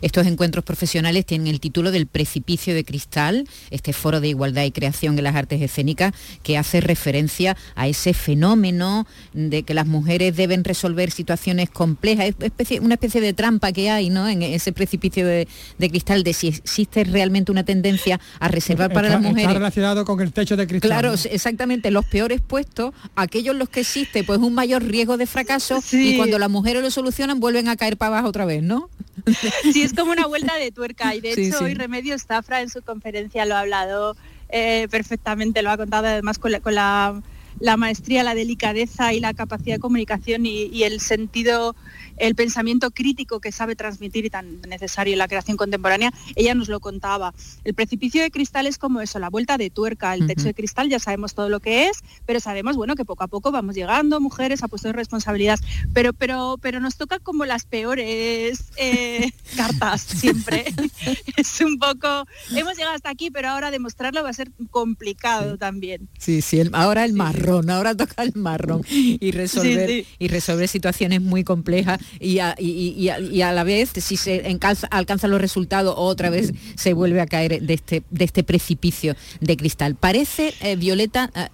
Estos 0.00 0.26
encuentros 0.26 0.64
profesionales 0.64 1.26
tienen 1.26 1.48
el 1.48 1.60
título 1.60 1.90
del 1.90 2.06
Precipicio 2.06 2.74
de 2.74 2.84
Cristal, 2.84 3.46
este 3.70 3.92
foro 3.92 4.20
de 4.20 4.28
igualdad 4.28 4.64
y 4.64 4.70
creación 4.70 5.18
en 5.18 5.24
las 5.24 5.34
artes 5.34 5.60
escénicas 5.60 6.14
que 6.42 6.56
hace 6.56 6.80
referencia 6.80 7.56
a 7.74 7.88
ese 7.88 8.14
fenómeno 8.14 9.06
de 9.32 9.64
que 9.64 9.74
las 9.74 9.86
mujeres 9.86 10.36
deben 10.36 10.64
resolver 10.64 11.10
situaciones 11.10 11.68
complejas, 11.70 12.34
es 12.58 12.80
una 12.80 12.94
especie 12.94 13.20
de 13.20 13.32
trampa 13.32 13.72
que 13.72 13.90
hay 13.90 14.08
¿no? 14.10 14.28
en 14.28 14.42
ese 14.42 14.72
precipicio 14.72 15.26
de, 15.26 15.46
cristal, 15.78 16.22
de 16.22 16.32
si 16.32 16.48
existe 16.48 17.04
realmente 17.04 17.52
una 17.52 17.64
tendencia 17.64 18.20
a 18.40 18.48
reservar 18.48 18.92
para 18.92 19.08
las 19.08 19.20
mujeres. 19.20 19.48
Está 19.48 19.54
relacionado 19.54 20.04
con 20.04 20.20
el 20.20 20.32
techo 20.32 20.56
de 20.56 20.66
cristal. 20.66 20.88
Claro, 20.90 21.14
exactamente, 21.30 21.90
los 21.90 22.04
peores 22.06 22.40
puestos 22.40 22.92
aquellos 23.14 23.54
los 23.56 23.68
que 23.68 23.80
existe 23.80 24.24
pues 24.24 24.38
un 24.38 24.54
mayor 24.54 24.82
riesgo 24.82 25.16
de 25.16 25.26
fracaso 25.26 25.82
y 25.92 26.16
cuando 26.16 26.38
las 26.38 26.50
mujeres 26.50 26.82
lo 26.82 26.90
solucionan 26.90 27.40
vuelven 27.40 27.68
a 27.68 27.76
caer 27.76 27.96
para 27.96 28.08
abajo 28.08 28.28
otra 28.28 28.44
vez, 28.44 28.62
¿no? 28.62 28.88
Sí, 29.72 29.82
es 29.82 29.94
como 29.94 30.12
una 30.12 30.26
vuelta 30.26 30.56
de 30.56 30.70
tuerca 30.70 31.14
y 31.14 31.20
de 31.20 31.32
hecho 31.36 31.64
hoy 31.64 31.74
Remedios 31.74 32.24
Zafra 32.24 32.60
en 32.60 32.68
su 32.68 32.82
conferencia 32.82 33.44
lo 33.46 33.54
ha 33.54 33.60
hablado 33.60 34.16
eh, 34.48 34.88
perfectamente, 34.90 35.62
lo 35.62 35.70
ha 35.70 35.76
contado 35.76 36.06
además 36.06 36.38
con 36.38 36.52
la, 36.52 37.76
maestría, 37.76 38.22
la 38.22 38.34
delicadeza 38.34 39.12
y 39.12 39.20
la 39.20 39.34
capacidad 39.34 39.76
de 39.76 39.80
comunicación 39.80 40.46
y 40.46 40.82
el 40.82 41.00
sentido 41.00 41.74
el 42.16 42.34
pensamiento 42.34 42.90
crítico 42.90 43.40
que 43.40 43.52
sabe 43.52 43.76
transmitir 43.76 44.24
y 44.24 44.30
tan 44.30 44.60
necesario 44.62 45.12
en 45.12 45.18
la 45.18 45.28
creación 45.28 45.56
contemporánea, 45.56 46.12
ella 46.36 46.54
nos 46.54 46.68
lo 46.68 46.80
contaba. 46.80 47.34
El 47.64 47.74
precipicio 47.74 48.22
de 48.22 48.30
cristal 48.30 48.66
es 48.66 48.78
como 48.78 49.00
eso, 49.00 49.18
la 49.18 49.30
vuelta 49.30 49.58
de 49.58 49.70
tuerca, 49.70 50.14
el 50.14 50.26
techo 50.26 50.44
de 50.44 50.54
cristal 50.54 50.88
ya 50.88 50.98
sabemos 50.98 51.34
todo 51.34 51.48
lo 51.48 51.60
que 51.60 51.88
es, 51.88 52.02
pero 52.26 52.40
sabemos 52.40 52.76
bueno 52.76 52.94
que 52.94 53.04
poco 53.04 53.24
a 53.24 53.28
poco 53.28 53.50
vamos 53.50 53.74
llegando 53.74 54.20
mujeres 54.20 54.62
a 54.62 54.68
puestos 54.68 54.90
de 54.90 54.96
responsabilidad, 54.96 55.58
pero 55.92 56.12
pero 56.12 56.58
pero 56.60 56.80
nos 56.80 56.96
toca 56.96 57.18
como 57.18 57.44
las 57.44 57.64
peores 57.64 58.64
eh, 58.76 59.30
cartas 59.56 60.02
siempre. 60.02 60.64
es 61.36 61.60
un 61.60 61.78
poco 61.78 62.26
hemos 62.54 62.76
llegado 62.76 62.94
hasta 62.94 63.10
aquí, 63.10 63.30
pero 63.30 63.48
ahora 63.48 63.70
demostrarlo 63.70 64.22
va 64.22 64.30
a 64.30 64.34
ser 64.34 64.50
complicado 64.70 65.58
también. 65.58 66.08
Sí, 66.18 66.42
sí, 66.42 66.62
ahora 66.72 67.04
el 67.04 67.12
marrón, 67.12 67.70
ahora 67.70 67.96
toca 67.96 68.22
el 68.22 68.32
marrón 68.34 68.82
y 68.88 69.30
resolver 69.32 70.04
y 70.18 70.28
resolver 70.28 70.68
situaciones 70.68 71.20
muy 71.20 71.44
complejas 71.44 71.98
y 72.20 72.38
a, 72.38 73.52
la 73.52 73.64
vez, 73.64 73.90
si 73.96 74.16
se 74.16 74.58
alcanza, 74.90 75.28
los 75.28 75.40
resultados, 75.40 75.94
otra 75.96 76.30
vez 76.30 76.52
se 76.76 76.92
vuelve 76.92 77.20
a 77.20 77.26
caer 77.26 77.62
de 77.62 77.74
este, 77.74 78.02
de 78.10 78.24
este 78.24 78.42
precipicio 78.44 79.16
de 79.40 79.56
cristal. 79.56 79.94
Parece, 79.94 80.54
eh, 80.60 80.76
Violeta, 80.76 81.30
eh, 81.34 81.48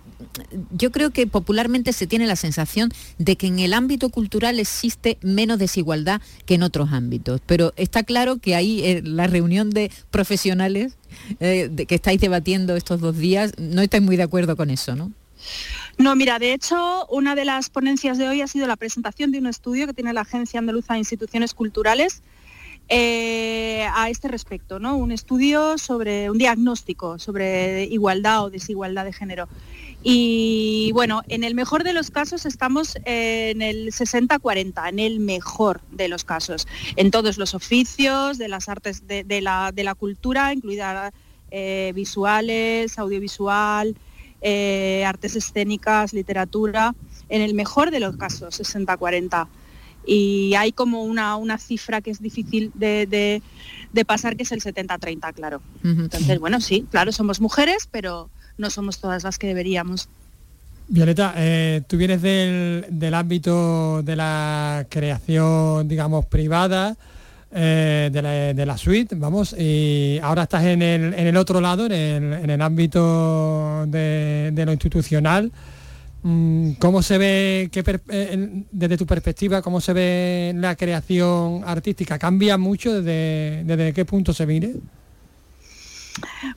yo 0.70 0.90
creo 0.90 1.10
que 1.10 1.26
popularmente 1.26 1.92
se 1.92 2.06
tiene 2.06 2.26
la 2.26 2.36
sensación 2.36 2.90
de 3.18 3.36
que 3.36 3.46
en 3.46 3.58
el 3.58 3.72
ámbito 3.72 4.10
cultural 4.10 4.58
existe 4.58 5.18
menos 5.22 5.58
desigualdad 5.58 6.20
que 6.46 6.54
en 6.54 6.62
otros 6.62 6.92
ámbitos, 6.92 7.40
pero 7.46 7.72
está 7.76 8.02
claro 8.02 8.38
que 8.38 8.54
ahí 8.54 8.82
eh, 8.84 9.02
la 9.04 9.26
reunión 9.26 9.70
de 9.70 9.90
profesionales 10.10 10.96
de 11.40 11.86
que 11.88 11.96
estáis 11.96 12.20
debatiendo 12.20 12.76
estos 12.76 13.00
dos 13.00 13.16
días, 13.16 13.52
no 13.58 13.82
estáis 13.82 14.02
muy 14.02 14.16
de 14.16 14.22
acuerdo 14.22 14.56
con 14.56 14.70
eso, 14.70 14.94
¿no? 14.94 15.10
No, 15.98 16.16
mira, 16.16 16.38
de 16.38 16.52
hecho, 16.52 17.06
una 17.10 17.34
de 17.34 17.44
las 17.44 17.70
ponencias 17.70 18.18
de 18.18 18.28
hoy 18.28 18.40
ha 18.40 18.46
sido 18.46 18.66
la 18.66 18.76
presentación 18.76 19.32
de 19.32 19.38
un 19.38 19.46
estudio 19.46 19.86
que 19.86 19.94
tiene 19.94 20.12
la 20.12 20.22
Agencia 20.22 20.58
Andaluza 20.58 20.94
de 20.94 21.00
Instituciones 21.00 21.54
Culturales 21.54 22.22
eh, 22.92 23.86
a 23.94 24.10
este 24.10 24.26
respecto, 24.26 24.80
¿no? 24.80 24.96
Un 24.96 25.12
estudio 25.12 25.78
sobre 25.78 26.28
un 26.28 26.38
diagnóstico 26.38 27.20
sobre 27.20 27.84
igualdad 27.84 28.44
o 28.44 28.50
desigualdad 28.50 29.04
de 29.04 29.12
género. 29.12 29.48
Y 30.02 30.90
bueno, 30.92 31.22
en 31.28 31.44
el 31.44 31.54
mejor 31.54 31.84
de 31.84 31.92
los 31.92 32.10
casos 32.10 32.46
estamos 32.46 32.96
en 33.04 33.62
el 33.62 33.92
60-40, 33.92 34.88
en 34.88 34.98
el 34.98 35.20
mejor 35.20 35.82
de 35.92 36.08
los 36.08 36.24
casos, 36.24 36.66
en 36.96 37.12
todos 37.12 37.38
los 37.38 37.54
oficios, 37.54 38.38
de 38.38 38.48
las 38.48 38.68
artes, 38.68 39.06
de, 39.06 39.40
la, 39.40 39.94
cultura, 39.96 40.52
incluida 40.52 41.12
eh, 41.52 41.92
visuales, 41.94 42.98
audiovisual, 42.98 43.94
eh, 44.40 45.04
artes 45.06 45.36
escénicas, 45.36 46.12
literatura, 46.12 46.94
en 47.28 47.42
el 47.42 47.54
mejor 47.54 47.90
de 47.90 48.00
los 48.00 48.16
casos, 48.16 48.60
60-40. 48.60 49.46
Y 50.06 50.54
hay 50.54 50.72
como 50.72 51.04
una, 51.04 51.36
una, 51.36 51.58
cifra 51.58 52.00
que 52.00 52.10
es 52.10 52.22
difícil 52.22 52.72
de, 52.74 53.42
pasar, 54.06 54.36
que 54.36 54.44
es 54.44 54.52
el 54.52 54.62
70-30, 54.62 55.34
claro. 55.34 55.60
Entonces, 55.84 56.38
bueno, 56.40 56.60
sí, 56.60 56.86
claro, 56.90 57.12
somos 57.12 57.40
mujeres, 57.40 57.88
pero 57.90 58.30
no 58.56 58.70
somos 58.70 58.98
todas 58.98 59.24
las 59.24 59.38
que 59.38 59.46
deberíamos. 59.46 60.08
Violeta, 60.92 61.34
eh, 61.36 61.82
tú 61.86 61.96
vienes 61.96 62.20
del, 62.20 63.14
ámbito 63.14 64.02
de 64.02 64.16
la 64.16 64.86
creación, 64.88 65.86
digamos, 65.86 66.26
privada. 66.26 66.96
De, 67.50 68.64
la, 68.66 68.78
suite, 68.78 69.14
vamos, 69.16 69.54
y 69.58 70.18
ahora 70.22 70.44
estás 70.44 70.64
en 70.64 70.82
el, 70.82 71.14
en 71.14 71.26
el 71.26 71.36
otro 71.36 71.60
lado, 71.60 71.86
en 71.86 71.92
el, 71.92 72.32
en 72.32 72.50
el 72.50 72.62
ámbito 72.62 73.86
de, 73.86 74.62
lo 74.64 74.72
institucional. 74.72 75.50
Mm, 76.22 76.72
¿Cómo 76.72 77.02
se 77.02 77.18
ve, 77.18 77.70
desde 78.70 78.96
tu 78.96 79.06
perspectiva, 79.06 79.62
cómo 79.62 79.80
se 79.80 79.92
ve 79.92 80.52
la 80.56 80.76
creación 80.76 81.62
artística? 81.64 82.18
¿Cambia 82.18 82.58
mucho 82.58 83.00
desde, 83.00 83.64
desde 83.64 83.92
qué 83.94 84.04
punto 84.04 84.32
se 84.32 84.46
mire? 84.46 84.74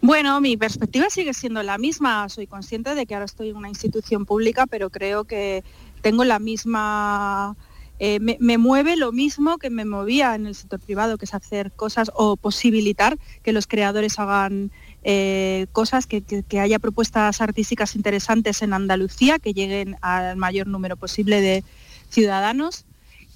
Bueno, 0.02 0.42
mi 0.42 0.58
perspectiva 0.58 1.10
sigue 1.10 1.34
siendo 1.34 1.64
la 1.64 1.78
misma. 1.78 2.28
Soy 2.30 2.48
consciente 2.48 2.96
de 2.96 3.06
que 3.06 3.14
ahora 3.14 3.26
estoy 3.26 3.50
en 3.50 3.56
una 3.56 3.70
institución 3.70 4.26
pública, 4.26 4.66
pero 4.68 4.90
creo 4.90 5.24
que 5.24 5.64
tengo 6.02 6.24
la 6.24 6.40
misma... 6.40 7.56
Eh, 8.00 8.20
me, 8.20 8.58
mueve 8.58 8.96
lo 8.98 9.12
mismo 9.12 9.58
que 9.58 9.70
me 9.70 9.86
movía 9.86 10.36
en 10.36 10.48
el 10.48 10.56
sector 10.56 10.80
privado, 10.80 11.18
que 11.18 11.26
es 11.26 11.34
hacer 11.34 11.72
cosas 11.72 12.12
o 12.16 12.36
posibilitar 12.36 13.18
que 13.44 13.54
los 13.54 13.68
creadores 13.68 14.20
hagan 14.20 14.72
eh, 15.04 15.68
cosas, 15.72 16.08
que, 16.08 16.24
haya 16.60 16.80
propuestas 16.80 17.40
artísticas 17.40 17.96
interesantes 17.96 18.62
en 18.62 18.74
Andalucía, 18.74 19.40
que 19.40 19.54
lleguen 19.54 19.96
al 20.02 20.38
mayor 20.38 20.68
número 20.68 20.98
posible 20.98 21.40
de 21.40 21.64
ciudadanos 22.10 22.86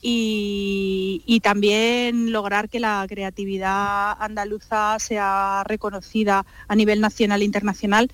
y, 0.01 1.39
también 1.43 2.31
lograr 2.31 2.67
que 2.67 2.79
la 2.79 3.05
creatividad 3.07 4.17
andaluza 4.19 4.97
sea 4.99 5.63
reconocida 5.65 6.45
a 6.67 6.75
nivel 6.75 6.99
nacional 6.99 7.41
e 7.41 7.45
internacional 7.45 8.11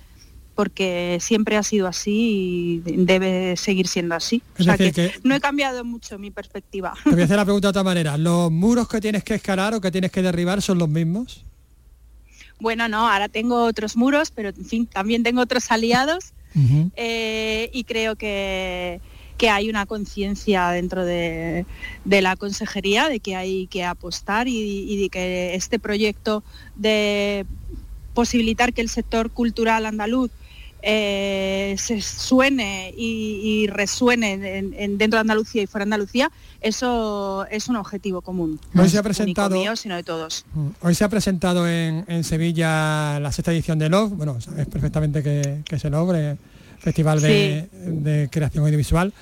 porque 0.54 1.18
siempre 1.20 1.56
ha 1.56 1.62
sido 1.62 1.86
así 1.86 2.82
y 2.86 2.96
debe 2.96 3.56
seguir 3.56 3.88
siendo 3.88 4.14
así. 4.14 4.42
no 5.22 5.34
he 5.34 5.40
cambiado 5.40 5.84
mucho 5.84 6.18
mi 6.18 6.30
perspectiva. 6.30 6.94
Te 7.04 7.10
voy 7.10 7.22
a 7.22 7.24
hacer 7.24 7.36
la 7.36 7.44
pregunta 7.44 7.68
de 7.68 7.70
otra 7.70 7.82
manera. 7.82 8.16
¿Los 8.16 8.50
muros 8.50 8.88
que 8.88 9.00
tienes 9.00 9.24
que 9.24 9.34
escalar 9.34 9.74
o 9.74 9.80
que 9.80 9.90
tienes 9.90 10.10
que 10.10 10.22
derribar 10.22 10.62
son 10.62 10.78
los 10.78 10.88
mismos? 10.88 11.44
Bueno, 12.60 12.88
no, 12.88 13.08
ahora 13.10 13.28
tengo 13.28 13.64
otros 13.64 13.96
muros, 13.96 14.30
pero 14.30 14.50
en 14.50 14.64
fin, 14.64 14.86
también 14.86 15.22
tengo 15.22 15.40
otros 15.40 15.70
aliados 15.70 16.32
eh, 16.94 17.68
y 17.72 17.82
creo 17.82 18.14
que, 18.14 19.00
que 19.36 19.50
hay 19.50 19.68
una 19.68 19.86
conciencia 19.86 20.70
dentro 20.70 21.04
de, 21.04 21.66
la 22.04 22.36
consejería 22.36 23.08
de 23.08 23.20
que 23.20 23.36
hay 23.36 23.66
que 23.66 23.84
apostar 23.84 24.46
y, 24.48 24.96
de 25.02 25.08
que 25.08 25.54
este 25.54 25.78
proyecto 25.78 26.44
de 26.76 27.44
posibilitar 28.14 28.72
que 28.72 28.80
el 28.80 28.88
sector 28.88 29.30
cultural 29.30 29.86
andaluz 29.86 30.30
eh, 30.86 31.74
se 31.78 32.02
suene 32.02 32.92
y, 32.96 33.66
resuene 33.68 34.36
dentro 34.36 35.16
de 35.16 35.20
Andalucía 35.20 35.62
y 35.62 35.66
fuera 35.66 35.84
de 35.84 35.88
Andalucía, 35.88 36.30
eso 36.60 37.46
es 37.50 37.68
un 37.68 37.76
objetivo 37.76 38.20
común. 38.20 38.60
Hoy 38.76 38.90
se 38.90 38.98
ha 38.98 39.02
presentado, 39.02 39.56
mío, 39.56 39.76
sino 39.76 39.96
de 39.96 40.02
todos. 40.02 40.44
Mm, 40.52 40.68
hoy 40.82 40.94
se 40.94 41.04
ha 41.04 41.08
presentado 41.08 41.66
en, 41.66 42.24
Sevilla 42.24 43.18
la 43.18 43.32
sexta 43.32 43.52
edición 43.52 43.78
de 43.78 43.88
LOV, 43.88 44.10
bueno, 44.10 44.40
sabes 44.40 44.66
perfectamente 44.66 45.22
que, 45.22 45.62
que 45.64 45.76
es 45.76 45.84
el 45.84 45.94
Festival 46.80 47.22
de, 47.22 48.28
Creación 48.30 48.64
Audiovisual. 48.64 49.14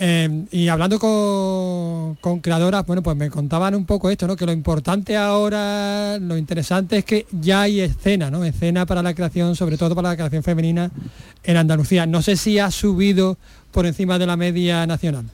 Eh, 0.00 0.44
y 0.52 0.68
hablando 0.68 0.98
con, 1.00 2.40
creadoras, 2.40 2.86
bueno, 2.86 3.02
pues 3.02 3.16
me 3.16 3.30
contaban 3.30 3.74
un 3.74 3.84
poco 3.84 4.10
esto, 4.10 4.28
¿no? 4.28 4.36
Que 4.36 4.46
lo 4.46 4.52
importante 4.52 5.16
ahora, 5.16 6.18
lo 6.20 6.36
interesante 6.36 6.98
es 6.98 7.04
que 7.04 7.26
ya 7.32 7.62
hay 7.62 7.80
escena, 7.80 8.30
¿no? 8.30 8.44
Escena 8.44 8.86
para 8.86 9.02
la 9.02 9.12
creación, 9.14 9.56
sobre 9.56 9.76
todo 9.76 9.96
para 9.96 10.10
la 10.10 10.16
creación 10.16 10.44
femenina 10.44 10.90
en 11.42 11.56
Andalucía. 11.56 12.06
No 12.06 12.22
sé 12.22 12.36
si 12.36 12.60
ha 12.60 12.70
subido 12.70 13.38
por 13.72 13.86
encima 13.86 14.20
de 14.20 14.26
la 14.26 14.36
media 14.36 14.86
nacional. 14.86 15.24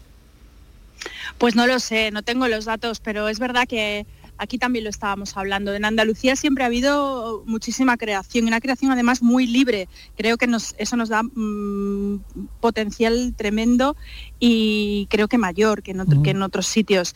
Pues 1.36 1.54
no 1.56 1.66
lo 1.66 1.78
sé, 1.78 2.10
no 2.10 2.22
tengo 2.22 2.48
los 2.48 2.64
datos, 2.64 3.00
pero 3.00 3.28
es 3.28 3.38
verdad 3.38 3.66
que 3.68 4.06
aquí 4.38 4.58
también 4.58 4.84
lo 4.84 4.90
estábamos 4.90 5.36
hablando. 5.36 5.74
En 5.74 5.84
Andalucía 5.84 6.36
siempre 6.36 6.64
ha 6.64 6.66
habido 6.66 7.42
muchísima 7.46 7.96
creación, 7.96 8.46
una 8.46 8.60
creación 8.60 8.92
además 8.92 9.22
muy 9.22 9.46
libre. 9.46 9.88
Creo 10.16 10.36
que 10.36 10.48
eso 10.78 10.96
nos 10.96 11.08
da 11.08 11.22
mm, 11.22 12.20
potencial 12.60 13.34
tremendo 13.36 13.96
y 14.38 15.06
creo 15.10 15.28
que 15.28 15.38
mayor 15.38 15.82
que 15.82 15.92
en, 15.92 16.42
otros 16.42 16.66
sitios. 16.66 17.14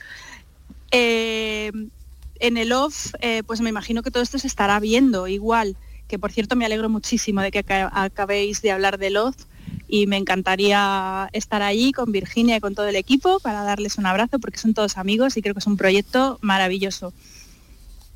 Eh, 0.90 1.72
en 2.40 2.57
el 2.57 2.72
off, 2.72 3.14
eh, 3.20 3.42
pues 3.46 3.61
me 3.61 3.68
imagino 3.68 4.02
que 4.02 4.11
todo 4.11 4.22
esto 4.22 4.38
se 4.38 4.46
estará 4.46 4.78
viendo 4.81 5.26
igual, 5.26 5.76
que 6.07 6.18
por 6.18 6.33
cierto 6.33 6.57
me 6.57 6.64
alegro 6.64 6.88
muchísimo 6.88 7.40
de 7.40 7.50
que 7.50 7.64
acabéis 7.68 8.62
de 8.62 8.70
hablar 8.70 8.98
del 8.98 9.16
off 9.16 9.37
y 9.88 10.07
me 10.07 10.16
encantaría 10.16 11.28
estar 11.33 11.62
allí 11.62 11.92
con 11.92 12.12
Virginia 12.12 12.57
y 12.57 12.61
con 12.61 12.74
todo 12.74 12.87
el 12.87 12.96
equipo 12.96 13.40
para 13.40 13.62
darles 13.62 13.96
un 13.98 14.07
abrazo 14.07 14.38
porque 14.38 14.59
son 14.59 14.74
todos 14.74 14.98
amigos 14.98 15.37
y 15.37 15.42
creo 15.42 15.54
que 15.54 15.61
es 15.61 15.66
un 15.66 15.76
proyecto 15.76 16.38
maravilloso. 16.42 17.12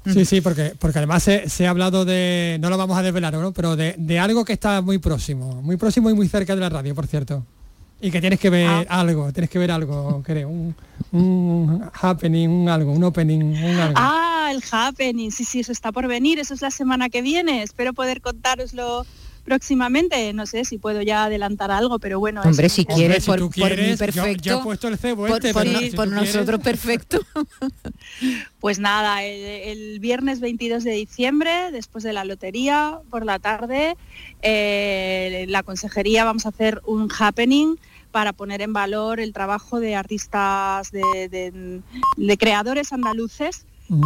Sí, 0.05 0.25
sí, 0.25 0.41
porque, 0.41 0.75
porque 0.79 0.99
además 0.99 1.23
se, 1.23 1.67
ha 1.67 1.71
hablado 1.71 2.05
de, 2.05 2.59
no 2.61 2.71
lo 2.71 2.77
vamos 2.77 2.99
a 2.99 3.03
desvelar, 3.03 3.35
¿no? 3.35 3.53
pero 3.53 3.77
de, 3.77 4.19
algo 4.19 4.45
que 4.45 4.53
está 4.53 4.83
muy 4.83 4.99
próximo, 4.99 5.63
muy 5.63 5.77
próximo 5.77 6.11
y 6.11 6.15
muy 6.15 6.29
cerca 6.29 6.55
de 6.55 6.61
la 6.61 6.69
radio, 6.69 6.95
por 6.95 7.07
cierto. 7.07 7.45
Y 8.01 8.11
que 8.11 8.21
tienes 8.21 8.41
que 8.41 8.51
ver 8.51 8.69
ah. 8.69 8.85
algo, 8.89 9.33
tienes 9.33 9.49
que 9.49 9.61
ver 9.61 9.71
algo, 9.71 10.23
creo, 10.25 10.49
un, 10.49 10.75
un, 11.13 11.85
happening, 12.01 12.49
un 12.49 12.69
algo, 12.69 12.91
un 12.91 13.05
opening, 13.05 13.39
un 13.41 13.79
algo. 13.79 13.95
Ah, 13.97 14.51
el 14.53 14.61
happening, 14.73 15.31
sí, 15.31 15.45
sí, 15.45 15.61
eso 15.61 15.71
está 15.71 15.93
por 15.93 16.09
venir, 16.09 16.41
eso 16.41 16.53
es 16.53 16.63
la 16.63 16.73
semana 16.73 17.09
que 17.09 17.23
viene, 17.23 17.63
espero 17.63 17.93
poder 17.93 18.21
contároslo 18.21 19.07
próximamente. 19.45 20.33
No 20.33 20.47
sé 20.47 20.65
si 20.65 20.79
puedo 20.79 21.03
ya 21.03 21.25
adelantar 21.25 21.71
algo, 21.71 21.99
pero 21.99 22.19
bueno. 22.19 22.43
Hombre, 22.43 22.69
si 22.69 22.85
quieres, 22.85 23.25
por, 23.25 23.51
perfecto. 23.51 24.63
puesto 24.63 24.89
el 24.89 24.99
cebo 24.99 25.27
este, 25.27 25.53
por, 25.95 26.09
nosotros 26.09 26.61
perfecto. 26.61 27.21
pues 28.61 28.79
nada, 28.79 29.23
el, 29.25 29.99
viernes 30.01 30.41
22 30.41 30.85
de 30.85 30.93
diciembre, 30.93 31.71
después 31.71 32.05
de 32.05 32.13
la 32.13 32.25
lotería, 32.25 32.99
por 33.11 33.25
la 33.25 33.39
tarde, 33.39 33.97
eh, 34.43 35.47
la 35.49 35.63
consejería 35.63 36.25
vamos 36.25 36.47
a 36.47 36.51
hacer 36.51 36.81
un 36.87 37.09
happening 37.11 37.77
para 38.11 38.33
poner 38.33 38.61
en 38.61 38.73
valor 38.73 39.21
el 39.21 39.33
trabajo 39.33 39.81
de 39.81 39.95
artistas, 39.95 40.93
de 40.93 41.83
creadores 42.39 42.93
andaluces 42.93 43.65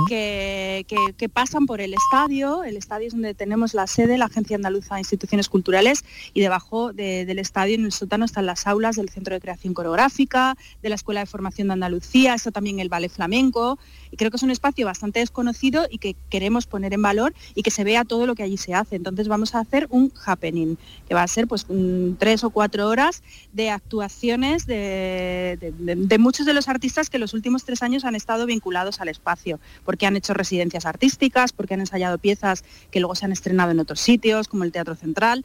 que, 0.09 1.31
pasan 1.33 1.67
por 1.67 1.81
el 1.81 1.95
estadio. 1.95 2.65
El 2.65 2.77
estadio 2.77 3.09
es 3.09 3.13
donde 3.13 3.35
tenemos 3.35 3.75
la 3.75 3.87
sede, 3.87 4.19
la 4.19 4.27
Agencia 4.27 4.57
Andaluza 4.57 4.95
de 4.95 5.01
Instituciones 5.01 5.49
Culturales, 5.49 6.05
y 6.35 6.41
debajo 6.41 6.93
del 6.93 7.39
estadio, 7.39 7.75
en 7.75 7.85
el 7.85 7.93
sótano, 7.93 8.25
están 8.25 8.47
las 8.47 8.67
aulas 8.67 8.97
del 8.97 9.09
Centro 9.09 9.35
de 9.35 9.41
Creación 9.41 9.75
Coreográfica, 9.75 10.57
de 10.83 10.89
la 10.89 10.95
Escuela 10.95 11.21
de 11.21 11.27
Formación 11.27 11.69
de 11.69 11.75
Andalucía, 11.75 12.35
está 12.35 12.51
también 12.51 12.81
el 12.81 12.89
Ballet 12.89 13.11
Flamenco, 13.11 13.79
creo 14.17 14.31
que 14.31 14.37
es 14.37 14.43
un 14.43 14.51
espacio 14.51 14.87
bastante 14.87 15.21
desconocido 15.21 15.87
y 15.91 15.99
que 15.99 16.17
queremos 16.31 16.67
poner 16.67 16.95
en 16.95 17.03
valor 17.03 17.35
y 17.55 17.63
que 17.63 17.71
se 17.71 17.85
vea 17.85 18.05
todo 18.05 18.27
lo 18.27 18.35
que 18.35 18.43
allí 18.43 18.57
se 18.57 18.75
hace. 18.75 18.97
Entonces 18.97 19.29
vamos 19.29 19.55
a 19.55 19.61
hacer 19.61 19.87
un 19.91 20.13
happening, 20.25 20.77
que 21.09 21.15
va 21.15 21.23
a 21.23 21.29
ser 21.29 21.47
pues 21.47 21.67
tres 22.19 22.45
o 22.45 22.51
cuatro 22.51 22.89
horas 22.89 23.23
de 23.53 23.71
actuaciones 23.71 24.67
de, 24.67 26.17
muchos 26.19 26.47
de 26.47 26.55
los 26.55 26.69
artistas 26.69 27.11
que 27.11 27.19
los 27.19 27.35
últimos 27.35 27.65
tres 27.65 27.83
años 27.83 28.05
han 28.05 28.15
estado 28.15 28.47
vinculados 28.47 29.01
al 29.01 29.09
espacio, 29.09 29.61
porque 29.85 30.07
han 30.07 30.17
hecho 30.17 30.35
residencias 30.35 30.87
artísticas, 30.87 31.53
porque 31.53 31.75
han 31.75 31.81
ensayado 31.81 32.19
piezas 32.19 32.65
que 32.91 33.01
luego 33.01 33.15
se 33.15 33.25
han 33.25 33.33
estrenado 33.33 33.71
en 33.71 33.81
otros 33.81 34.01
sitios, 34.01 34.49
como 34.49 34.65
el 34.65 34.73
Teatro 34.73 34.95
Central. 34.95 35.45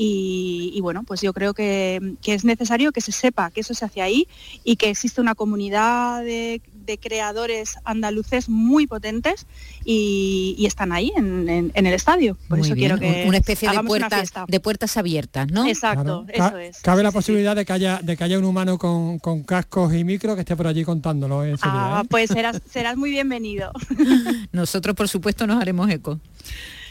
Y, 0.00 0.78
bueno, 0.80 1.02
pues 1.02 1.20
yo 1.22 1.32
creo 1.32 1.54
que, 1.54 2.16
es 2.24 2.44
necesario 2.44 2.92
que 2.92 3.00
se 3.00 3.10
sepa 3.10 3.50
que 3.50 3.62
eso 3.62 3.74
se 3.74 3.84
hace 3.84 4.00
ahí 4.00 4.28
y 4.62 4.76
que 4.76 4.90
existe 4.90 5.20
una 5.20 5.34
comunidad 5.34 6.22
de, 6.22 6.62
creadores 6.96 7.76
andaluces 7.84 8.48
muy 8.48 8.86
potentes 8.86 9.46
y, 9.84 10.64
están 10.68 10.92
ahí 10.92 11.12
en, 11.16 11.48
el 11.74 11.86
estadio. 11.86 12.36
Por 12.48 12.60
eso 12.60 12.74
quiero 12.74 12.98
que 12.98 13.24
una 13.26 13.38
especie 13.38 13.70
de 13.70 13.82
puertas, 13.82 14.32
de 14.46 14.60
puertas 14.60 14.96
abiertas, 14.96 15.50
¿no? 15.50 15.66
Exacto, 15.66 16.24
eso 16.28 16.56
es. 16.58 16.80
Cabe 16.80 17.02
la 17.02 17.12
posibilidad 17.12 17.56
de 17.56 17.64
que 17.64 17.72
haya 17.72 18.00
de 18.02 18.16
que 18.16 18.24
haya 18.24 18.38
un 18.38 18.44
humano 18.44 18.78
con, 18.78 19.18
cascos 19.44 19.92
y 19.94 20.04
micro 20.04 20.34
que 20.34 20.40
esté 20.40 20.56
por 20.56 20.66
allí 20.66 20.84
contándolo. 20.84 21.42
ah, 21.62 22.02
¿eh? 22.02 22.06
pues 22.08 22.30
serás, 22.30 22.60
serás 22.70 22.96
muy 22.96 23.10
bienvenido. 23.10 23.72
Nosotros 24.52 24.94
por 24.94 25.08
supuesto 25.08 25.46
nos 25.46 25.60
haremos 25.60 25.90
eco. 25.90 26.20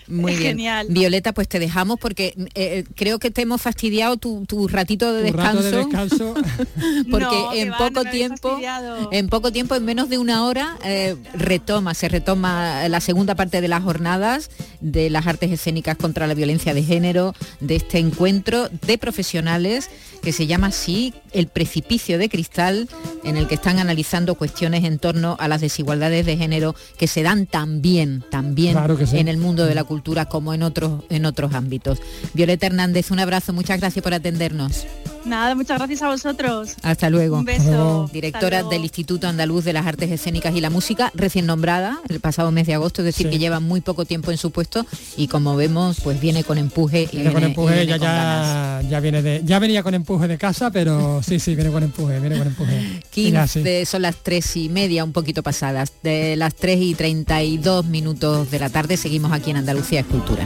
Muy 0.08 0.36
bien. 0.36 0.58
Genial. 0.58 0.88
Violeta, 0.90 1.34
pues 1.34 1.48
te 1.48 1.60
dejamos 1.60 2.00
porque 2.00 2.34
eh, 2.38 2.50
eh, 2.56 2.84
creo 2.96 3.20
que 3.20 3.32
te 3.32 3.42
hemos 3.42 3.62
fastidiado 3.62 4.18
tu, 4.18 4.68
ratito 4.68 5.14
de 5.14 5.24
descanso. 5.24 6.34
porque 7.12 7.62
en 7.62 7.72
poco 7.74 8.04
tiempo, 8.06 8.60
en 9.12 9.28
poco 9.30 9.52
tiempo, 9.52 9.76
en 9.76 9.86
menos 9.86 10.10
de 10.10 10.18
una 10.18 10.46
hora, 10.46 10.78
eh, 10.84 11.16
retoma, 11.34 11.94
se 11.94 12.10
retoma 12.10 12.88
la 12.88 13.02
segunda 13.02 13.36
parte 13.36 13.62
de 13.62 13.68
las 13.68 13.84
jornadas 13.84 14.50
de 14.80 15.10
las 15.10 15.28
artes 15.28 15.52
escénicas 15.52 15.98
contra 15.98 16.28
la 16.28 16.34
violencia 16.34 16.74
de 16.74 16.84
género, 16.84 17.34
de 17.60 17.76
este 17.76 18.00
encuentro 18.00 18.70
de 18.86 18.98
profesionales 18.98 19.90
que 20.22 20.32
se 20.32 20.48
llama 20.48 20.68
así 20.68 21.14
El 21.32 21.48
precipicio 21.48 22.18
de 22.18 22.30
cristal, 22.30 22.90
en 23.24 23.38
el 23.38 23.48
que 23.48 23.56
están 23.56 23.80
analizando 23.80 24.36
cuestiones 24.36 24.84
en 24.84 25.00
torno 25.00 25.38
a 25.40 25.48
las 25.48 25.62
desigualdades 25.62 26.26
de 26.26 26.38
género 26.38 26.76
que 26.98 27.08
se 27.08 27.24
dan 27.24 27.46
también, 27.46 28.24
también 28.30 28.78
en 29.14 29.28
el 29.28 29.38
mundo 29.38 29.66
de 29.66 29.76
la 29.76 29.84
cultura 29.84 29.97
como 30.30 30.54
en 30.54 30.64
otros, 30.64 31.04
en 31.10 31.26
otros 31.26 31.54
ámbitos. 31.54 32.00
Violeta 32.34 32.68
Hernández, 32.68 33.12
un 33.12 33.20
abrazo, 33.20 33.54
muchas 33.54 33.80
gracias 33.80 34.04
por 34.04 34.14
atendernos. 34.14 34.86
Nada, 35.28 35.56
muchas 35.56 35.78
gracias 35.78 36.02
a 36.02 36.08
vosotros. 36.08 36.76
Hasta 36.84 37.10
luego. 37.10 37.40
Un 37.40 37.46
beso. 37.46 38.10
Directora 38.12 38.64
del 38.64 38.84
Instituto 38.84 39.28
Andaluz 39.28 39.66
de 39.66 39.74
las 39.74 39.86
Artes 39.86 40.10
Escénicas 40.10 40.56
y 40.56 40.62
la 40.62 40.70
Música, 40.70 41.12
recién 41.14 41.46
nombrada 41.46 42.00
el 42.08 42.20
pasado 42.20 42.52
mes 42.52 42.68
de 42.68 42.74
agosto, 42.74 43.02
es 43.02 43.06
decir, 43.06 43.30
que 43.30 43.38
lleva 43.38 43.60
muy 43.60 43.82
poco 43.82 44.06
tiempo 44.06 44.32
en 44.32 44.38
su 44.38 44.52
puesto 44.52 44.86
y 45.18 45.28
como 45.28 45.56
vemos, 45.56 46.00
pues 46.04 46.20
viene 46.20 46.44
con 46.44 46.58
empuje. 46.58 47.10
Y 47.12 47.18
viene, 47.18 47.34
con 47.34 47.44
empuje, 47.44 47.86
ya, 47.86 48.82
ya, 48.88 49.00
viene 49.00 49.22
de, 49.22 49.42
ya 49.44 49.60
venía 49.60 49.84
con 49.84 49.94
empuje 49.94 50.28
de 50.28 50.38
casa, 50.38 50.72
pero 50.72 51.22
sí, 51.24 51.40
sí, 51.40 51.56
viene 51.56 51.72
con 51.72 51.84
empuje, 51.84 52.20
viene 52.20 52.38
con 52.38 52.48
empuje. 52.48 53.04
15, 53.10 53.86
son 53.86 54.04
las 54.04 54.16
tres 54.24 54.56
y 54.56 54.70
media, 54.70 55.04
un 55.04 55.12
poquito 55.12 55.44
pasadas. 55.44 55.92
De 56.04 56.36
las 56.36 56.56
3 56.56 56.80
y 56.82 56.96
32 56.96 57.86
minutos 57.86 58.50
de 58.52 58.60
la 58.60 58.70
tarde 58.70 58.98
seguimos 58.98 59.32
aquí 59.32 59.52
en 59.52 59.58
Andalucía 59.58 60.02
Escultura. 60.02 60.46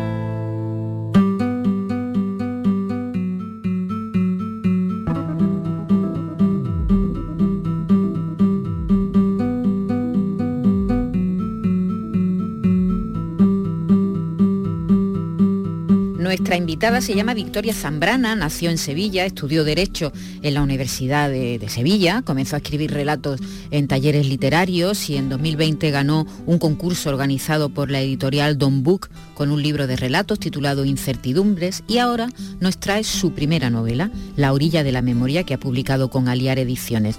Nuestra 16.51 16.63
invitada 16.63 16.99
se 16.99 17.15
llama 17.15 17.33
Victoria 17.33 17.73
Zambrana, 17.73 18.35
nació 18.35 18.71
en 18.71 18.77
Sevilla, 18.77 19.23
estudió 19.23 19.63
Derecho 19.63 20.11
en 20.41 20.53
la 20.53 20.61
Universidad 20.61 21.29
de, 21.29 21.65
Sevilla, 21.69 22.23
comenzó 22.23 22.57
a 22.57 22.59
escribir 22.59 22.91
relatos 22.91 23.39
en 23.71 23.87
talleres 23.87 24.27
literarios 24.27 25.09
y 25.09 25.15
en 25.15 25.29
2020 25.29 25.89
ganó 25.91 26.27
un 26.45 26.59
concurso 26.59 27.09
organizado 27.09 27.69
por 27.69 27.89
la 27.89 28.01
editorial 28.01 28.57
Don 28.57 28.83
Book 28.83 29.07
con 29.33 29.49
un 29.49 29.63
libro 29.63 29.87
de 29.87 29.95
relatos 29.95 30.39
titulado 30.39 30.83
Incertidumbres 30.83 31.85
y 31.87 31.99
ahora 31.99 32.27
nos 32.59 32.77
trae 32.77 33.05
su 33.05 33.31
primera 33.31 33.69
novela, 33.69 34.11
La 34.35 34.51
orilla 34.51 34.83
de 34.83 34.91
la 34.91 35.01
memoria, 35.01 35.45
que 35.45 35.53
ha 35.53 35.57
publicado 35.57 36.09
con 36.09 36.27
Aliar 36.27 36.59
Ediciones 36.59 37.17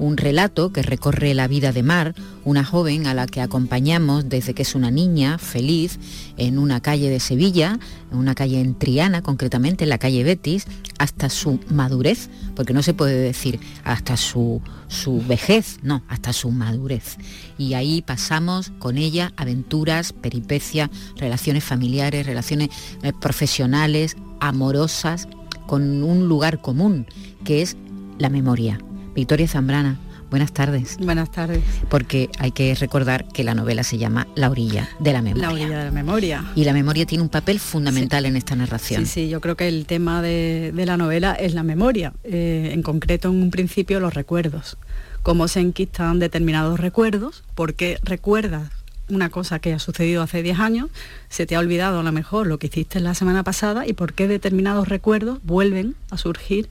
un 0.00 0.16
relato 0.16 0.72
que 0.72 0.82
recorre 0.82 1.34
la 1.34 1.46
vida 1.46 1.72
de 1.72 1.82
Mar, 1.82 2.14
una 2.44 2.64
joven 2.64 3.06
a 3.06 3.12
la 3.12 3.26
que 3.26 3.42
acompañamos 3.42 4.28
desde 4.28 4.54
que 4.54 4.62
es 4.62 4.74
una 4.74 4.90
niña 4.90 5.36
feliz 5.36 5.98
en 6.38 6.58
una 6.58 6.80
calle 6.80 7.10
de 7.10 7.20
Sevilla, 7.20 7.78
en 8.10 8.16
una 8.16 8.34
calle 8.34 8.60
en 8.60 8.74
Triana 8.74 9.20
concretamente, 9.22 9.84
en 9.84 9.90
la 9.90 9.98
calle 9.98 10.24
Betis, 10.24 10.66
hasta 10.98 11.28
su 11.28 11.60
madurez, 11.68 12.30
porque 12.56 12.72
no 12.72 12.82
se 12.82 12.94
puede 12.94 13.14
decir 13.14 13.60
hasta 13.84 14.16
su, 14.16 14.62
su 14.88 15.22
vejez, 15.28 15.78
no, 15.82 16.02
hasta 16.08 16.32
su 16.32 16.50
madurez. 16.50 17.18
Y 17.58 17.74
ahí 17.74 18.00
pasamos 18.00 18.72
con 18.78 18.96
ella 18.96 19.34
aventuras, 19.36 20.14
peripecias, 20.14 20.88
relaciones 21.16 21.62
familiares, 21.62 22.24
relaciones 22.24 22.70
eh, 23.02 23.12
profesionales, 23.20 24.16
amorosas, 24.40 25.28
con 25.66 26.02
un 26.02 26.26
lugar 26.26 26.62
común, 26.62 27.06
que 27.44 27.60
es 27.60 27.76
la 28.18 28.30
memoria 28.30 28.80
Victoria 29.14 29.48
Zambrana, 29.48 29.98
buenas 30.30 30.52
tardes. 30.52 30.96
Buenas 30.98 31.32
tardes. 31.32 31.62
Porque 31.88 32.30
hay 32.38 32.52
que 32.52 32.74
recordar 32.74 33.26
que 33.26 33.42
la 33.42 33.54
novela 33.54 33.82
se 33.82 33.98
llama 33.98 34.28
La 34.36 34.50
orilla 34.50 34.88
de 35.00 35.12
la 35.12 35.20
memoria. 35.20 35.48
La 35.48 35.52
orilla 35.52 35.78
de 35.78 35.84
la 35.86 35.90
memoria. 35.90 36.44
Y 36.54 36.64
la 36.64 36.72
memoria 36.72 37.06
tiene 37.06 37.22
un 37.22 37.28
papel 37.28 37.58
fundamental 37.58 38.24
en 38.26 38.36
esta 38.36 38.54
narración. 38.54 39.06
Sí, 39.06 39.12
sí, 39.24 39.28
yo 39.28 39.40
creo 39.40 39.56
que 39.56 39.68
el 39.68 39.86
tema 39.86 40.22
de, 40.22 40.72
la 40.74 40.96
novela 40.96 41.34
es 41.34 41.54
la 41.54 41.62
memoria, 41.62 42.12
eh, 42.24 42.70
en 42.72 42.82
concreto 42.82 43.28
en 43.28 43.42
un 43.42 43.50
principio 43.50 43.98
los 43.98 44.14
recuerdos, 44.14 44.78
cómo 45.22 45.48
se 45.48 45.60
enquistan 45.60 46.18
determinados 46.18 46.78
recuerdos, 46.78 47.42
porque 47.54 47.98
recuerdas 48.02 48.70
una 49.08 49.28
cosa 49.28 49.58
que 49.58 49.72
ha 49.72 49.80
sucedido 49.80 50.22
hace 50.22 50.42
10 50.42 50.60
años, 50.60 50.88
se 51.28 51.44
te 51.44 51.56
ha 51.56 51.58
olvidado 51.58 52.00
a 52.00 52.02
lo 52.04 52.12
mejor 52.12 52.46
lo 52.46 52.58
que 52.58 52.68
hiciste 52.68 53.00
la 53.00 53.14
semana 53.14 53.42
pasada 53.42 53.86
y 53.86 53.92
por 53.92 54.12
qué 54.14 54.28
determinados 54.28 54.88
recuerdos 54.88 55.40
vuelven 55.42 55.96
a 56.10 56.16
surgir 56.16 56.68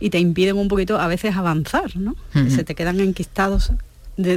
y 0.00 0.10
te 0.10 0.18
impiden 0.18 0.56
un 0.56 0.68
poquito 0.68 0.98
a 0.98 1.06
veces 1.06 1.36
avanzar, 1.36 1.96
¿no? 1.96 2.16
Se 2.48 2.64
te 2.64 2.74
quedan 2.74 2.98
enquistados 3.00 3.72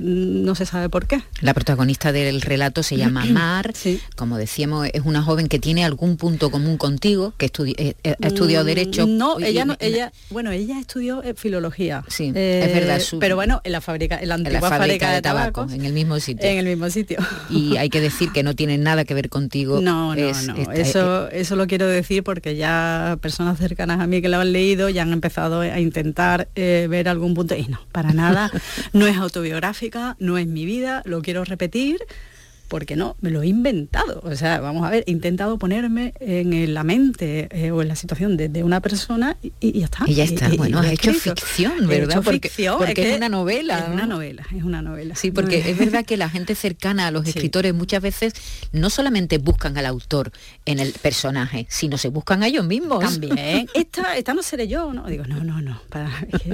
no 0.01 0.55
se 0.55 0.65
sabe 0.65 0.89
por 0.89 1.07
qué. 1.07 1.21
La 1.41 1.53
protagonista 1.53 2.11
del 2.11 2.41
relato 2.41 2.83
se 2.83 2.97
llama 2.97 3.25
Mar, 3.29 3.73
como 4.15 4.37
decíamos, 4.37 4.87
es 4.93 5.01
una 5.05 5.21
joven 5.21 5.47
que 5.47 5.59
tiene 5.59 5.85
algún 5.85 6.17
punto 6.17 6.51
común 6.51 6.77
contigo, 6.77 7.33
que 7.37 7.47
eh, 7.47 7.95
eh, 8.03 8.15
ha 8.21 8.27
estudiado 8.27 8.63
mm, 8.63 8.67
Derecho. 8.67 9.07
No, 9.07 9.39
ella 9.39 9.65
no, 9.65 9.75
ella, 9.79 10.11
bueno, 10.29 10.51
ella 10.51 10.79
estudió 10.79 11.23
eh, 11.23 11.33
Filología. 11.35 12.03
Sí, 12.07 12.27
es 12.27 12.73
verdad. 12.73 13.01
pero 13.19 13.35
bueno, 13.35 13.61
en 13.63 13.71
la 13.71 13.81
fábrica, 13.81 14.17
en 14.19 14.29
la 14.29 14.35
antigua 14.35 14.69
fábrica, 14.69 15.11
de, 15.11 15.21
tabaco, 15.21 15.67
en 15.69 15.85
el 15.85 15.93
mismo 15.93 16.19
sitio. 16.19 16.47
En 16.47 16.59
el 16.59 16.65
mismo 16.65 16.89
sitio. 16.89 17.17
Y 17.49 17.77
hay 17.77 17.89
que 17.89 18.01
decir 18.01 18.31
que 18.31 18.43
no 18.43 18.55
tiene 18.55 18.77
nada 18.77 19.05
que 19.05 19.13
ver 19.13 19.29
contigo. 19.29 19.81
No, 19.81 20.15
no, 20.15 20.31
no. 20.31 20.71
eso, 20.71 21.29
eso 21.29 21.55
lo 21.55 21.67
quiero 21.67 21.87
decir 21.87 22.23
porque 22.23 22.55
ya 22.55 23.17
personas 23.21 23.57
cercanas 23.57 23.99
a 23.99 24.07
mí 24.07 24.21
que 24.21 24.29
lo 24.29 24.39
han 24.39 24.51
leído 24.51 24.89
ya 24.89 25.01
han 25.01 25.13
empezado 25.13 25.61
a 25.61 25.79
intentar 25.79 26.47
ver 26.55 27.09
algún 27.09 27.33
punto. 27.33 27.55
Y 27.55 27.67
no, 27.67 27.79
para 27.91 28.13
nada, 28.13 28.51
no 28.93 29.07
es 29.07 29.17
autobiográfico 29.17 29.72
no 30.19 30.37
es 30.37 30.47
mi 30.47 30.65
vida, 30.65 31.01
lo 31.05 31.21
quiero 31.21 31.43
repetir, 31.43 31.99
porque 32.73 32.95
no, 32.95 33.15
me 33.21 33.29
lo 33.29 33.43
he 33.43 33.47
inventado. 33.47 34.19
O 34.23 34.35
sea, 34.35 34.59
vamos 34.59 34.83
a 34.83 34.89
ver, 34.89 35.03
he 35.05 35.11
intentado 35.11 35.59
ponerme 35.59 36.15
en 36.19 36.73
la 36.73 36.83
mente 36.83 37.47
eh, 37.51 37.69
o 37.69 37.83
en 37.83 37.87
la 37.87 37.95
situación 37.95 38.35
de, 38.35 38.63
una 38.63 38.81
persona 38.81 39.37
y, 39.59 39.79
ya 39.79 39.85
está. 39.85 40.05
Y 40.07 40.15
ya 40.15 40.23
está, 40.23 40.49
bueno, 40.57 40.79
has 40.79 40.87
hecho 40.87 41.13
ficción, 41.13 41.87
¿verdad? 41.87 42.23
porque, 42.23 42.47
es, 42.47 43.15
una 43.15 43.29
novela. 43.29 43.77
Es 43.77 43.89
una 43.89 44.07
novela, 44.07 44.43
es 44.57 44.63
una 44.63 44.81
novela. 44.81 45.13
Sí, 45.13 45.29
porque 45.29 45.59
es 45.69 45.77
verdad 45.77 46.03
que 46.03 46.17
la 46.17 46.31
gente 46.31 46.55
cercana 46.55 47.05
a 47.05 47.11
los 47.11 47.27
escritores 47.27 47.75
muchas 47.75 48.01
veces 48.01 48.33
no 48.71 48.89
solamente 48.89 49.37
buscan 49.37 49.77
al 49.77 49.85
autor 49.85 50.31
en 50.65 50.79
el 50.79 50.93
personaje, 50.93 51.67
sino 51.69 51.99
se 51.99 52.07
buscan 52.07 52.41
a 52.41 52.47
ellos 52.47 52.65
mismos. 52.65 53.01
También. 53.01 53.67
esta, 53.75 54.17
esta 54.17 54.33
no 54.33 54.41
seré 54.41 54.67
yo, 54.67 54.93
¿no? 54.95 55.05
Digo, 55.05 55.25
no, 55.25 55.43
no, 55.43 55.61
no, 55.61 55.79
para, 55.89 56.09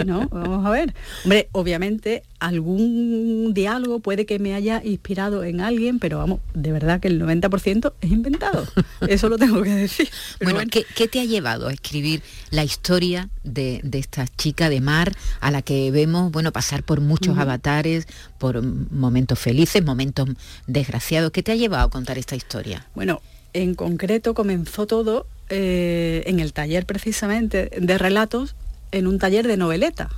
no, 0.05 0.27
vamos 0.27 0.65
a 0.65 0.69
ver. 0.69 0.93
Hombre, 1.23 1.47
obviamente 1.53 2.23
algún 2.39 3.53
diálogo 3.53 3.99
puede 3.99 4.25
que 4.25 4.39
me 4.39 4.53
haya 4.53 4.81
inspirado 4.83 5.43
en 5.43 5.61
alguien, 5.61 5.99
pero 5.99 6.08
vamos, 6.17 6.39
de 6.53 6.71
verdad 6.71 6.99
que 6.99 7.07
el 7.07 7.21
90% 7.21 7.93
es 8.01 8.11
inventado. 8.11 8.67
Eso 9.07 9.29
lo 9.29 9.37
tengo 9.37 9.61
que 9.61 9.69
decir. 9.69 10.09
bueno, 10.41 10.61
¿qué, 10.69 11.07
te 11.07 11.19
ha 11.19 11.25
llevado 11.25 11.67
a 11.67 11.73
escribir 11.73 12.21
la 12.49 12.63
historia 12.63 13.29
de, 13.43 13.81
esta 13.93 14.25
chica 14.27 14.69
de 14.69 14.81
mar 14.81 15.13
a 15.39 15.51
la 15.51 15.61
que 15.61 15.91
vemos, 15.91 16.31
bueno, 16.31 16.51
pasar 16.51 16.83
por 16.83 17.01
muchos 17.01 17.37
avatares, 17.37 18.07
por 18.37 18.61
momentos 18.63 19.39
felices, 19.39 19.83
momentos 19.83 20.29
desgraciados? 20.67 21.31
¿Qué 21.31 21.43
te 21.43 21.51
ha 21.51 21.55
llevado 21.55 21.87
a 21.87 21.89
contar 21.89 22.17
esta 22.17 22.35
historia? 22.35 22.87
Bueno, 22.95 23.21
en 23.53 23.75
concreto 23.75 24.33
comenzó 24.33 24.87
todo 24.87 25.27
eh, 25.49 26.23
en 26.25 26.39
el 26.39 26.53
taller 26.53 26.85
precisamente 26.85 27.69
de 27.77 27.97
relatos, 27.97 28.55
en 28.91 29.07
un 29.07 29.19
taller 29.19 29.47
de 29.47 29.57
noveleta 29.57 30.09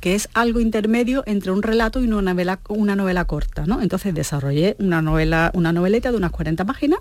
que 0.00 0.14
es 0.14 0.28
algo 0.34 0.60
intermedio 0.60 1.22
entre 1.26 1.52
un 1.52 1.62
relato 1.62 2.00
y 2.00 2.06
una 2.06 2.22
novela, 2.22 2.60
una 2.68 2.96
novela 2.96 3.24
corta. 3.26 3.66
¿no? 3.66 3.82
Entonces 3.82 4.14
desarrollé 4.14 4.76
una, 4.78 5.02
novela, 5.02 5.50
una 5.54 5.72
noveleta 5.72 6.10
de 6.10 6.16
unas 6.16 6.32
40 6.32 6.64
páginas 6.64 7.00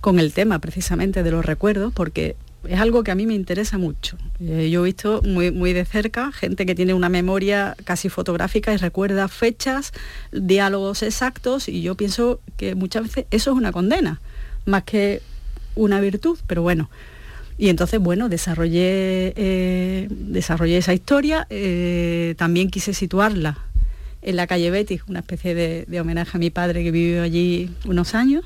con 0.00 0.18
el 0.18 0.32
tema 0.32 0.58
precisamente 0.58 1.22
de 1.22 1.30
los 1.30 1.44
recuerdos, 1.44 1.92
porque 1.92 2.36
es 2.68 2.78
algo 2.80 3.02
que 3.02 3.10
a 3.10 3.14
mí 3.14 3.26
me 3.26 3.34
interesa 3.34 3.78
mucho. 3.78 4.16
Eh, 4.40 4.68
yo 4.70 4.82
he 4.82 4.84
visto 4.86 5.22
muy, 5.22 5.50
muy 5.50 5.72
de 5.72 5.84
cerca 5.84 6.32
gente 6.32 6.66
que 6.66 6.74
tiene 6.74 6.94
una 6.94 7.08
memoria 7.08 7.76
casi 7.84 8.08
fotográfica 8.08 8.72
y 8.72 8.76
recuerda 8.76 9.28
fechas, 9.28 9.92
diálogos 10.32 11.02
exactos, 11.02 11.68
y 11.68 11.82
yo 11.82 11.94
pienso 11.94 12.40
que 12.56 12.74
muchas 12.74 13.04
veces 13.04 13.26
eso 13.30 13.52
es 13.52 13.56
una 13.56 13.72
condena, 13.72 14.20
más 14.64 14.84
que 14.84 15.22
una 15.74 16.00
virtud, 16.00 16.38
pero 16.46 16.62
bueno, 16.62 16.90
y 17.58 17.68
entonces, 17.68 18.00
bueno, 18.00 18.28
desarrollé, 18.28 19.34
eh, 19.36 20.08
desarrollé 20.10 20.78
esa 20.78 20.94
historia, 20.94 21.46
eh, 21.50 22.34
también 22.38 22.70
quise 22.70 22.94
situarla 22.94 23.58
en 24.22 24.36
la 24.36 24.46
calle 24.46 24.70
Betis, 24.70 25.02
una 25.08 25.20
especie 25.20 25.54
de, 25.54 26.00
homenaje 26.00 26.36
a 26.36 26.40
mi 26.40 26.50
padre 26.50 26.82
que 26.82 26.90
vivió 26.90 27.22
allí 27.22 27.70
unos 27.84 28.14
años 28.14 28.44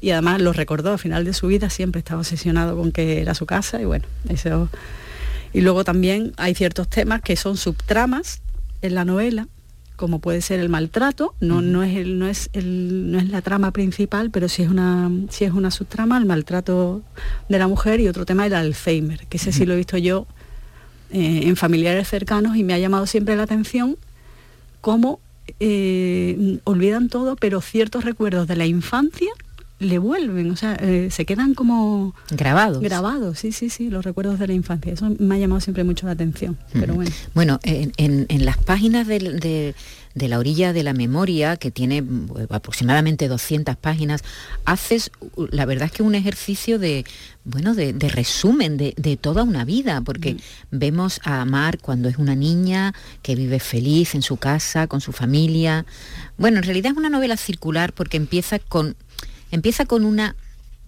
y 0.00 0.10
además 0.10 0.40
lo 0.42 0.52
recordó 0.52 0.92
al 0.92 0.98
final 0.98 1.24
de 1.24 1.32
su 1.32 1.46
vida, 1.46 1.70
siempre 1.70 2.00
estaba 2.00 2.20
obsesionado 2.20 2.76
con 2.76 2.90
que 2.90 3.20
era 3.20 3.34
su 3.34 3.46
casa 3.46 3.80
y 3.80 3.84
bueno, 3.84 4.04
eso. 4.28 4.68
Y 5.52 5.60
luego 5.60 5.84
también 5.84 6.32
hay 6.36 6.54
ciertos 6.54 6.88
temas 6.88 7.22
que 7.22 7.36
son 7.36 7.56
subtramas 7.56 8.40
en 8.82 8.96
la 8.96 9.04
novela, 9.04 9.46
como 9.96 10.18
puede 10.18 10.40
ser 10.40 10.60
el 10.60 10.68
maltrato, 10.68 11.34
no, 11.40 11.62
no, 11.62 11.82
es, 11.82 11.96
el, 11.96 12.18
no, 12.18 12.26
es, 12.26 12.50
el, 12.52 13.10
no 13.12 13.18
es 13.18 13.28
la 13.28 13.42
trama 13.42 13.70
principal, 13.70 14.30
pero 14.30 14.48
sí 14.48 14.62
es, 14.62 14.68
una, 14.68 15.10
sí 15.30 15.44
es 15.44 15.52
una 15.52 15.70
subtrama, 15.70 16.18
el 16.18 16.26
maltrato 16.26 17.02
de 17.48 17.58
la 17.58 17.68
mujer 17.68 18.00
y 18.00 18.08
otro 18.08 18.26
tema 18.26 18.46
el 18.46 18.54
Alzheimer, 18.54 19.26
que 19.26 19.36
ese 19.36 19.52
sí 19.52 19.64
lo 19.64 19.74
he 19.74 19.76
visto 19.76 19.96
yo 19.98 20.26
eh, 21.10 21.42
en 21.44 21.56
familiares 21.56 22.08
cercanos 22.08 22.56
y 22.56 22.64
me 22.64 22.74
ha 22.74 22.78
llamado 22.78 23.06
siempre 23.06 23.36
la 23.36 23.42
atención 23.44 23.96
cómo 24.80 25.20
eh, 25.60 26.58
olvidan 26.64 27.08
todo, 27.08 27.36
pero 27.36 27.60
ciertos 27.60 28.04
recuerdos 28.04 28.48
de 28.48 28.56
la 28.56 28.66
infancia 28.66 29.30
le 29.82 29.98
vuelven, 29.98 30.50
o 30.50 30.56
sea, 30.56 30.74
eh, 30.80 31.08
se 31.10 31.24
quedan 31.24 31.54
como 31.54 32.14
grabados. 32.30 32.80
Grabados, 32.80 33.38
sí, 33.38 33.52
sí, 33.52 33.70
sí, 33.70 33.90
los 33.90 34.04
recuerdos 34.04 34.38
de 34.38 34.46
la 34.46 34.52
infancia. 34.54 34.92
Eso 34.92 35.14
me 35.18 35.34
ha 35.34 35.38
llamado 35.38 35.60
siempre 35.60 35.84
mucho 35.84 36.06
la 36.06 36.12
atención. 36.12 36.56
Pero 36.72 36.94
bueno. 36.94 37.10
Bueno, 37.34 37.60
en, 37.64 38.44
las 38.44 38.58
páginas 38.58 39.06
de, 39.06 39.74
la 40.14 40.38
orilla 40.38 40.72
de 40.72 40.82
la 40.82 40.92
memoria, 40.92 41.56
que 41.56 41.70
tiene 41.70 42.02
pues, 42.02 42.46
aproximadamente 42.50 43.28
200 43.28 43.76
páginas, 43.76 44.22
haces, 44.64 45.10
la 45.50 45.64
verdad 45.64 45.86
es 45.86 45.92
que 45.92 46.02
un 46.02 46.14
ejercicio 46.14 46.78
de, 46.78 47.04
bueno, 47.44 47.74
de, 47.74 47.92
resumen 48.08 48.76
de, 48.76 49.18
toda 49.20 49.42
una 49.42 49.64
vida, 49.64 50.00
porque 50.00 50.36
vemos 50.70 51.20
a 51.24 51.44
Mar 51.44 51.78
cuando 51.78 52.08
es 52.08 52.16
una 52.18 52.34
niña 52.34 52.94
que 53.22 53.34
vive 53.34 53.60
feliz 53.60 54.14
en 54.14 54.22
su 54.22 54.36
casa, 54.36 54.86
con 54.86 55.00
su 55.00 55.12
familia. 55.12 55.84
Bueno, 56.38 56.58
en 56.58 56.64
realidad 56.64 56.92
es 56.92 56.98
una 56.98 57.10
novela 57.10 57.36
circular 57.36 57.92
porque 57.92 58.16
empieza 58.16 58.58
con 58.58 58.96
Empieza 59.52 59.86
con 59.86 60.04
una 60.04 60.34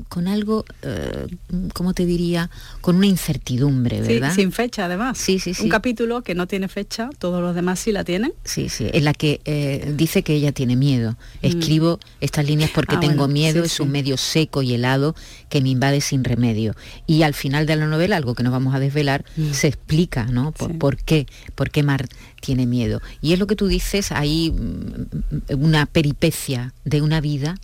con 0.08 0.26
algo, 0.26 0.64
eh, 0.82 1.26
¿cómo 1.72 1.94
te 1.94 2.04
diría? 2.04 2.50
Con 2.80 2.96
una 2.96 3.06
incertidumbre, 3.06 4.00
¿verdad? 4.00 4.30
Sí, 4.30 4.42
sin 4.42 4.52
fecha 4.52 4.86
además. 4.86 5.18
Sí, 5.18 5.38
sí, 5.38 5.54
sí. 5.54 5.62
Un 5.62 5.68
capítulo 5.68 6.22
que 6.22 6.34
no 6.34 6.46
tiene 6.46 6.68
fecha, 6.68 7.10
todos 7.18 7.40
los 7.40 7.54
demás 7.54 7.78
sí 7.78 7.92
la 7.92 8.02
tienen. 8.04 8.32
Sí, 8.44 8.68
sí, 8.68 8.88
en 8.92 9.04
la 9.04 9.14
que 9.14 9.40
eh, 9.44 9.92
dice 9.96 10.22
que 10.22 10.34
ella 10.34 10.52
tiene 10.52 10.74
miedo. 10.76 11.12
Mm. 11.12 11.46
Escribo 11.46 12.00
estas 12.20 12.46
líneas 12.46 12.70
porque 12.74 12.96
ah, 12.96 13.00
tengo 13.00 13.28
miedo, 13.28 13.62
es 13.62 13.78
un 13.78 13.90
medio 13.90 14.16
seco 14.16 14.62
y 14.62 14.74
helado 14.74 15.14
que 15.48 15.60
me 15.60 15.68
invade 15.68 16.00
sin 16.00 16.24
remedio. 16.24 16.74
Y 17.06 17.22
al 17.22 17.34
final 17.34 17.66
de 17.66 17.76
la 17.76 17.86
novela, 17.86 18.16
algo 18.16 18.34
que 18.34 18.42
no 18.42 18.50
vamos 18.50 18.74
a 18.74 18.80
desvelar, 18.80 19.24
mm. 19.36 19.52
se 19.52 19.68
explica, 19.68 20.24
¿no? 20.26 20.52
Por, 20.52 20.96
qué, 20.96 21.26
por 21.54 21.70
qué 21.70 21.84
Mar 21.84 22.06
tiene 22.40 22.66
miedo. 22.66 23.00
Y 23.22 23.32
es 23.32 23.38
lo 23.38 23.46
que 23.46 23.56
tú 23.56 23.68
dices, 23.68 24.10
hay 24.10 24.50
mm, 24.50 25.54
una 25.62 25.86
peripecia 25.86 26.74
de 26.84 27.00
una 27.00 27.20
vida 27.20 27.54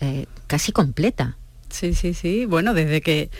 eh, 0.00 0.26
casi 0.46 0.72
completa. 0.72 1.36
Sí, 1.68 1.94
sí, 1.94 2.14
sí. 2.14 2.46
Bueno, 2.46 2.74
desde 2.74 3.00
que 3.00 3.30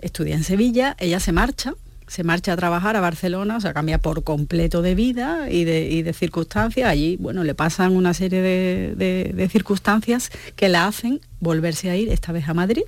estudia 0.00 0.34
en 0.34 0.44
Sevilla, 0.44 0.96
ella 0.98 1.20
se 1.20 1.32
marcha, 1.32 1.74
se 2.06 2.24
marcha 2.24 2.52
a 2.52 2.56
trabajar 2.56 2.96
a 2.96 3.00
Barcelona, 3.00 3.56
o 3.56 3.60
sea, 3.60 3.74
cambia 3.74 3.98
por 3.98 4.24
completo 4.24 4.80
de 4.80 4.94
vida 4.94 5.50
y 5.50 5.64
de, 5.64 6.12
circunstancias. 6.14 6.88
Allí, 6.88 7.16
bueno, 7.18 7.44
le 7.44 7.54
pasan 7.54 7.94
una 7.94 8.14
serie 8.14 8.40
de, 8.40 9.48
circunstancias 9.50 10.30
que 10.56 10.68
la 10.68 10.86
hacen 10.86 11.20
volverse 11.40 11.90
a 11.90 11.96
ir, 11.96 12.08
esta 12.08 12.32
vez 12.32 12.48
a 12.48 12.54
Madrid. 12.54 12.84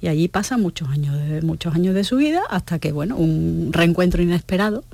Y 0.00 0.08
allí 0.08 0.28
pasa 0.28 0.56
muchos 0.56 0.88
años, 0.88 1.16
de, 1.18 1.42
muchos 1.42 1.74
años 1.74 1.94
de 1.94 2.04
su 2.04 2.16
vida 2.16 2.42
hasta 2.48 2.78
que, 2.78 2.92
bueno, 2.92 3.16
un 3.16 3.70
reencuentro 3.72 4.22
inesperado 4.22 4.84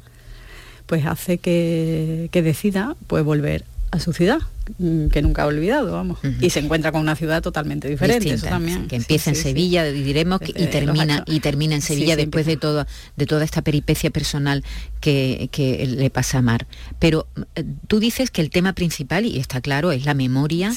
pues 0.86 1.06
hace 1.06 1.38
que, 1.38 2.28
que 2.32 2.42
decida 2.42 2.96
pues 3.06 3.24
volver 3.24 3.64
a 3.92 4.00
su 4.00 4.14
ciudad, 4.14 4.38
mm, 4.78 5.08
que 5.08 5.20
nunca 5.20 5.42
ha 5.42 5.46
olvidado, 5.46 5.92
vamos. 5.92 6.18
Y 6.40 6.48
se 6.48 6.60
encuentra 6.60 6.92
con 6.92 7.02
una 7.02 7.14
ciudad 7.14 7.42
totalmente 7.42 7.88
diferente, 7.90 8.30
eso 8.30 8.46
también. 8.46 8.88
Que 8.88 8.96
empieza 8.96 9.30
en 9.30 9.36
Sevilla, 9.36 9.84
diremos, 9.84 10.40
y 10.42 10.66
termina, 10.66 11.22
y 11.26 11.40
termina 11.40 11.74
en 11.74 11.82
Sevilla 11.82 12.16
después 12.16 12.46
de 12.46 12.56
toda, 12.56 12.86
de 13.16 13.26
toda 13.26 13.44
esta 13.44 13.60
peripecia 13.60 14.10
personal 14.10 14.64
que, 15.00 15.50
le 15.86 16.08
pasa 16.08 16.38
a 16.38 16.42
Mar. 16.42 16.66
Pero 16.98 17.26
eh, 17.54 17.64
tú 17.86 18.00
dices 18.00 18.30
que 18.30 18.40
el 18.40 18.48
tema 18.48 18.72
principal, 18.72 19.26
y 19.26 19.38
está 19.38 19.60
claro, 19.60 19.92
es 19.92 20.06
la 20.06 20.14
memoria, 20.14 20.72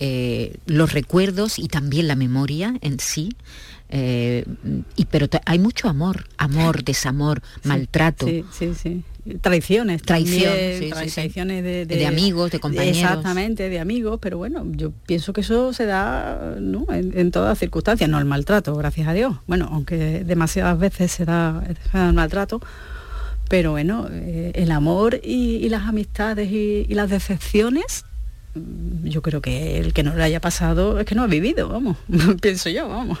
eh, 0.00 0.56
los 0.64 0.94
recuerdos 0.94 1.58
y 1.58 1.68
también 1.68 2.08
la 2.08 2.16
memoria 2.16 2.74
en 2.80 2.98
sí. 2.98 3.36
Eh, 3.90 4.46
y 4.96 5.04
pero 5.04 5.28
hay 5.44 5.58
mucho 5.58 5.90
amor, 5.90 6.28
amor, 6.38 6.82
desamor, 6.84 7.42
maltrato. 7.62 8.26
Sí, 8.26 8.42
sí, 8.58 8.72
sí 8.74 9.04
traiciones 9.40 10.02
traiciones 10.02 11.64
de, 11.88 12.06
amigos 12.06 12.50
de 12.50 12.60
compañeros. 12.60 12.98
Exactamente 12.98 13.68
de 13.68 13.78
amigos 13.78 14.18
pero 14.20 14.38
bueno 14.38 14.64
yo 14.72 14.92
pienso 15.06 15.32
que 15.32 15.40
eso 15.40 15.72
se 15.72 15.86
da 15.86 16.56
en, 16.56 17.30
todas 17.30 17.58
circunstancias 17.58 18.08
no 18.08 18.18
el 18.18 18.24
maltrato 18.24 18.74
gracias 18.74 19.08
a 19.08 19.12
Dios. 19.12 19.36
Bueno 19.46 19.68
aunque 19.70 20.24
demasiadas 20.24 20.78
veces 20.78 21.12
se 21.12 21.24
da, 21.24 21.62
el 21.92 22.12
maltrato 22.12 22.60
pero 23.48 23.72
bueno 23.72 24.08
eh, 24.10 24.52
el 24.54 24.70
amor 24.70 25.20
y, 25.22 25.68
las 25.68 25.82
amistades 25.82 26.50
y 26.50 26.86
las 26.88 27.10
decepciones 27.10 28.04
yo 29.02 29.22
creo 29.22 29.40
que 29.40 29.78
el 29.78 29.92
que 29.92 30.02
no 30.02 30.14
le 30.14 30.22
haya 30.22 30.40
pasado 30.40 31.00
es 31.00 31.06
que 31.06 31.14
no 31.14 31.22
ha 31.22 31.26
vivido, 31.26 31.68
vamos, 31.68 31.96
pienso 32.40 32.70
yo, 32.70 32.88
vamos. 32.88 33.18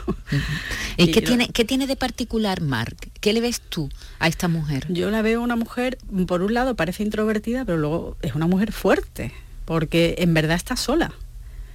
¿Y, 0.96 1.10
qué, 1.10 1.22
tiene, 1.22 1.48
qué 1.48 1.64
tiene 1.64 1.86
de 1.86 1.96
particular, 1.96 2.60
Marc? 2.60 3.08
¿Qué 3.20 3.32
le 3.32 3.40
ves 3.40 3.60
tú 3.60 3.90
a 4.18 4.28
esta 4.28 4.48
mujer? 4.48 4.86
Yo 4.88 5.10
la 5.10 5.22
veo 5.22 5.42
una 5.42 5.56
mujer, 5.56 5.98
por 6.26 6.42
un 6.42 6.54
lado 6.54 6.76
parece 6.76 7.02
introvertida, 7.02 7.64
pero 7.64 7.78
luego 7.78 8.16
es 8.22 8.34
una 8.34 8.46
mujer 8.46 8.72
fuerte, 8.72 9.32
porque 9.64 10.16
en 10.18 10.34
verdad 10.34 10.56
está 10.56 10.76
sola. 10.76 11.12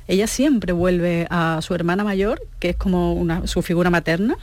Ella 0.07 0.27
siempre 0.27 0.73
vuelve 0.73 1.27
a 1.29 1.59
su 1.61 1.75
hermana 1.75 2.03
mayor, 2.03 2.41
que 2.59 2.69
es 2.69 2.75
como 2.75 3.13
una, 3.13 3.45
su 3.45 3.61
figura 3.61 3.89
materna, 3.89 4.37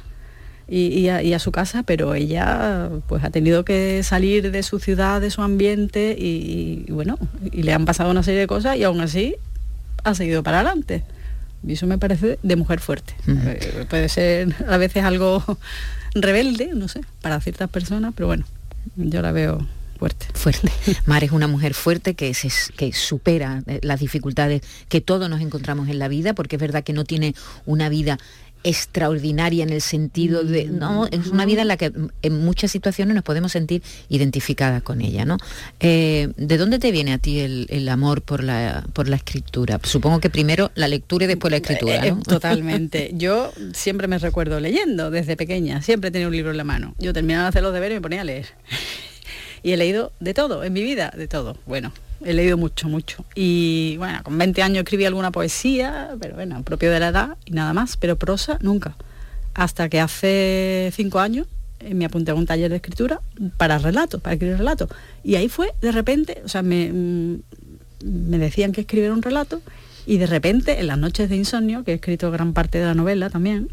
y, 0.69 1.09
a, 1.09 1.39
su 1.39 1.53
casa, 1.53 1.83
pero 1.85 2.15
ella 2.15 2.91
pues 3.07 3.23
ha 3.23 3.31
tenido 3.31 3.65
que 3.65 4.03
salir 4.03 4.51
de 4.51 4.63
su 4.63 4.81
ciudad, 4.81 5.21
de 5.21 5.31
su 5.31 5.43
ambiente 5.43 6.17
y, 6.19 6.87
bueno, 6.89 7.19
y 7.53 7.63
le 7.63 7.73
han 7.73 7.85
pasado 7.85 8.11
una 8.11 8.23
serie 8.23 8.41
de 8.41 8.47
cosas 8.47 8.77
y 8.77 8.83
aún 8.83 9.01
así 9.01 9.37
ha 10.05 10.15
seguido 10.15 10.43
para 10.43 10.61
adelante. 10.61 11.05
Y 11.67 11.75
eso 11.75 11.87
me 11.87 11.99
parece 11.99 12.39
de 12.43 12.57
mujer 12.57 12.81
fuerte. 12.81 13.15
Eh, 13.27 13.87
puede 13.89 14.09
ser 14.09 14.55
a 14.69 14.77
veces 14.77 15.05
algo 15.05 15.43
rebelde, 16.15 16.71
no 16.75 16.89
sé, 16.89 17.01
para 17.23 17.41
ciertas 17.41 17.71
personas, 17.71 18.13
pero 18.15 18.27
bueno, 18.27 18.45
yo 18.97 19.23
la 19.23 19.33
veo 19.33 19.67
fuerte. 19.99 20.27
Fuerte. 20.35 20.71
Mar 21.07 21.25
es 21.25 21.31
una 21.31 21.49
mujer 21.49 21.75
fuerte 21.75 22.15
que, 22.15 22.35
se, 22.35 22.51
que 22.77 22.93
supera 22.93 23.63
eh, 23.67 23.81
las 23.83 24.01
dificultades 24.01 24.63
que 24.89 25.01
todos 25.01 25.29
nos 25.31 25.41
encontramos 25.41 25.89
en 25.89 25.99
la 25.99 26.09
vida, 26.09 26.35
porque 26.35 26.57
es 26.57 26.61
verdad 26.61 26.85
que 26.85 26.93
no 26.93 27.05
tiene 27.05 27.35
una 27.65 27.89
vida 27.89 28.19
extraordinaria 28.65 29.63
en 29.63 29.71
el 29.71 29.81
sentido 29.81 30.43
de, 30.43 30.67
mm. 30.67 30.79
no, 30.79 31.07
es 31.07 31.29
una 31.29 31.47
vida 31.47 31.63
en 31.63 31.69
la 31.69 31.77
que 31.77 31.93
en 32.23 32.45
muchas 32.45 32.71
situaciones 32.71 33.15
nos 33.15 33.25
podemos 33.25 33.53
sentir 33.53 33.83
identificadas 34.09 34.83
con 34.83 35.01
ella, 35.01 35.25
¿no? 35.25 35.39
Eh, 35.81 36.29
¿De 36.37 36.59
dónde 36.59 36.79
te 36.79 36.91
viene 36.91 37.13
a 37.13 37.19
ti 37.19 37.41
el, 37.41 37.89
amor 37.89 38.23
por 38.23 38.43
la, 38.43 38.85
por 38.93 39.09
la 39.09 39.17
escritura? 39.17 39.81
Supongo 39.83 40.21
que 40.21 40.31
primero 40.31 40.71
la 40.75 40.89
lectura 40.89 41.25
y 41.25 41.29
después 41.29 41.51
la 41.51 41.59
escritura, 41.59 41.99
¿no? 42.01 42.19
Eh, 42.19 42.23
totalmente. 42.27 43.11
Yo 43.15 43.53
siempre 43.73 44.09
me 44.09 44.19
recuerdo 44.19 44.59
leyendo 44.61 45.11
desde 45.11 45.37
pequeña, 45.37 45.83
siempre 45.83 46.11
tenía 46.11 46.27
un 46.27 46.35
libro 46.35 46.51
en 46.51 46.57
la 46.57 46.65
mano. 46.65 46.95
Yo 46.99 47.13
terminaba 47.13 47.45
de 47.45 47.49
hacer 47.51 47.63
los 47.63 47.73
deberes 47.73 47.97
y 47.97 47.99
me 47.99 48.03
ponía 48.03 48.23
a 48.23 48.25
leer. 48.25 48.47
y 49.63 49.73
he 49.73 49.77
leído 49.77 50.13
de 50.21 50.35
todo, 50.35 50.65
en 50.65 50.73
mi 50.73 50.83
vida, 50.83 51.13
de 51.17 51.29
todo. 51.29 51.57
Bueno, 51.67 51.93
he 52.25 52.33
leído 52.33 52.57
mucho, 52.57 52.89
mucho. 52.89 53.25
Y 53.35 53.97
bueno, 53.99 54.21
con 54.23 54.37
20 54.37 54.63
años 54.63 54.79
escribí 54.79 55.05
alguna 55.05 55.31
poesía, 55.31 56.11
pero 56.21 56.35
bueno, 56.35 56.63
propio 56.63 56.91
de 56.91 57.01
la 57.01 57.09
edad 57.09 57.37
y 57.45 57.53
nada 57.53 57.73
más, 57.73 57.97
pero 57.97 58.17
prosa 58.17 58.59
nunca. 58.61 58.97
Hasta 59.55 59.89
que 59.89 60.01
hace 60.01 60.93
cinco 60.95 61.19
años 61.19 61.47
eh, 61.81 61.95
me 61.95 62.05
apunté 62.05 62.31
a 62.31 62.35
un 62.35 62.47
taller 62.47 62.71
de 62.71 62.77
escritura 62.77 63.21
para 63.57 63.79
relatos, 63.79 64.21
para 64.21 64.35
escribir 64.35 64.59
relatos. 64.59 64.89
Y 65.23 65.37
ahí 65.37 65.49
fue, 65.49 65.73
de 65.81 65.93
repente, 65.93 66.43
o 66.45 66.49
sea, 66.49 66.63
me, 66.63 66.93
mm, 66.93 67.37
me 68.05 68.39
decían 68.39 68.73
que 68.73 68.83
escribiera 68.83 69.15
un 69.15 69.23
relato 69.23 69.63
y 70.07 70.19
de 70.19 70.27
repente, 70.27 70.79
en 70.79 70.87
las 70.87 70.99
noches 70.99 71.29
de 71.29 71.37
insomnio, 71.37 71.83
que 71.83 71.93
he 71.93 71.95
escrito 71.97 72.31
gran 72.31 72.53
parte 72.53 72.79
de 72.79 72.85
la 72.85 72.95
novela 72.95 73.29
también, 73.29 73.69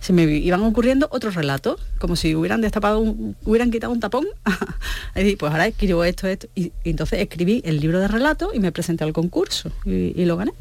se 0.00 0.12
me 0.12 0.22
iban 0.24 0.62
ocurriendo 0.62 1.08
otros 1.10 1.34
relatos, 1.34 1.80
como 1.98 2.16
si 2.16 2.34
hubieran 2.34 2.60
destapado, 2.60 3.00
hubieran 3.44 3.70
quitado 3.70 3.92
un 3.92 4.00
tapón. 4.00 4.26
y 5.16 5.36
pues 5.36 5.52
ahora 5.52 5.66
escribo 5.66 6.04
esto, 6.04 6.26
esto. 6.26 6.48
Y, 6.54 6.72
entonces 6.84 7.20
escribí 7.20 7.62
el 7.64 7.80
libro 7.80 7.98
de 8.00 8.08
relatos 8.08 8.54
y 8.54 8.60
me 8.60 8.72
presenté 8.72 9.04
al 9.04 9.12
concurso 9.12 9.70
y, 9.84 10.24
lo 10.24 10.36
gané. 10.36 10.52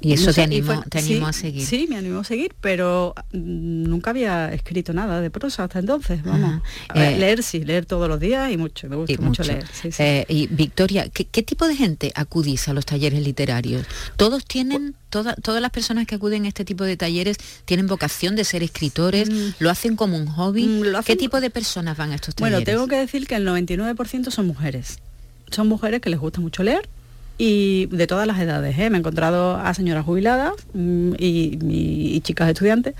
Y 0.00 0.12
eso 0.12 0.32
te 0.32 0.42
animó, 0.42 0.82
te 0.88 0.98
animó 0.98 1.26
a 1.26 1.32
seguir. 1.32 1.66
Sí, 1.66 1.86
me 1.88 1.96
animó 1.96 2.20
a 2.20 2.24
seguir, 2.24 2.54
pero 2.60 3.14
mm, 3.32 3.82
nunca 3.84 4.10
había 4.10 4.52
escrito 4.52 4.92
nada 4.92 5.20
de 5.20 5.30
prosa 5.30 5.64
hasta 5.64 5.80
entonces. 5.80 6.22
Vamos. 6.22 6.62
Eh, 6.94 7.16
leer 7.18 7.42
sí, 7.42 7.64
leer 7.64 7.84
todos 7.84 8.08
los 8.08 8.20
días 8.20 8.52
y 8.52 8.56
mucho, 8.56 8.88
me 8.88 8.96
gusta 8.96 9.20
mucho, 9.20 9.42
leer. 9.42 9.64
Eh, 9.98 10.24
y 10.28 10.46
Victoria, 10.46 11.08
¿qué, 11.08 11.42
tipo 11.42 11.66
de 11.66 11.74
gente 11.74 12.12
acudís 12.14 12.68
a 12.68 12.74
los 12.74 12.86
talleres 12.86 13.22
literarios? 13.22 13.86
¿Todos 14.16 14.44
tienen, 14.44 14.94
todas 15.10 15.36
las 15.60 15.70
personas 15.70 16.06
que 16.06 16.14
acuden 16.14 16.44
a 16.44 16.48
este 16.48 16.64
tipo 16.64 16.84
de 16.84 16.96
talleres 16.96 17.38
tienen 17.64 17.88
vocación 17.88 18.36
de 18.36 18.44
ser 18.44 18.62
escritores? 18.62 19.30
Mm. 19.30 19.54
¿Lo 19.58 19.70
hacen 19.70 19.96
como 19.96 20.16
un 20.16 20.26
hobby? 20.26 20.66
Mm, 20.66 21.02
¿Qué 21.04 21.16
tipo 21.16 21.40
de 21.40 21.50
personas 21.50 21.96
van 21.96 22.12
a 22.12 22.14
estos 22.14 22.36
talleres? 22.36 22.64
Bueno, 22.64 22.64
tengo 22.64 22.86
que 22.86 22.96
decir 22.96 23.26
que 23.26 23.34
el 23.34 23.46
99% 23.46 24.30
son 24.30 24.46
mujeres. 24.46 24.98
Son 25.50 25.66
mujeres 25.66 26.00
que 26.00 26.10
les 26.10 26.20
gusta 26.20 26.40
mucho 26.40 26.62
leer 26.62 26.88
y 27.38 27.86
de 27.86 28.06
todas 28.06 28.26
las 28.26 28.38
edades. 28.40 28.78
¿eh? 28.78 28.90
Me 28.90 28.96
he 28.96 29.00
encontrado 29.00 29.56
a 29.56 29.72
señoras 29.72 30.04
jubiladas 30.04 30.54
mm, 30.74 31.12
y, 31.18 32.20
chicas 32.22 32.50
estudiantes, 32.50 32.94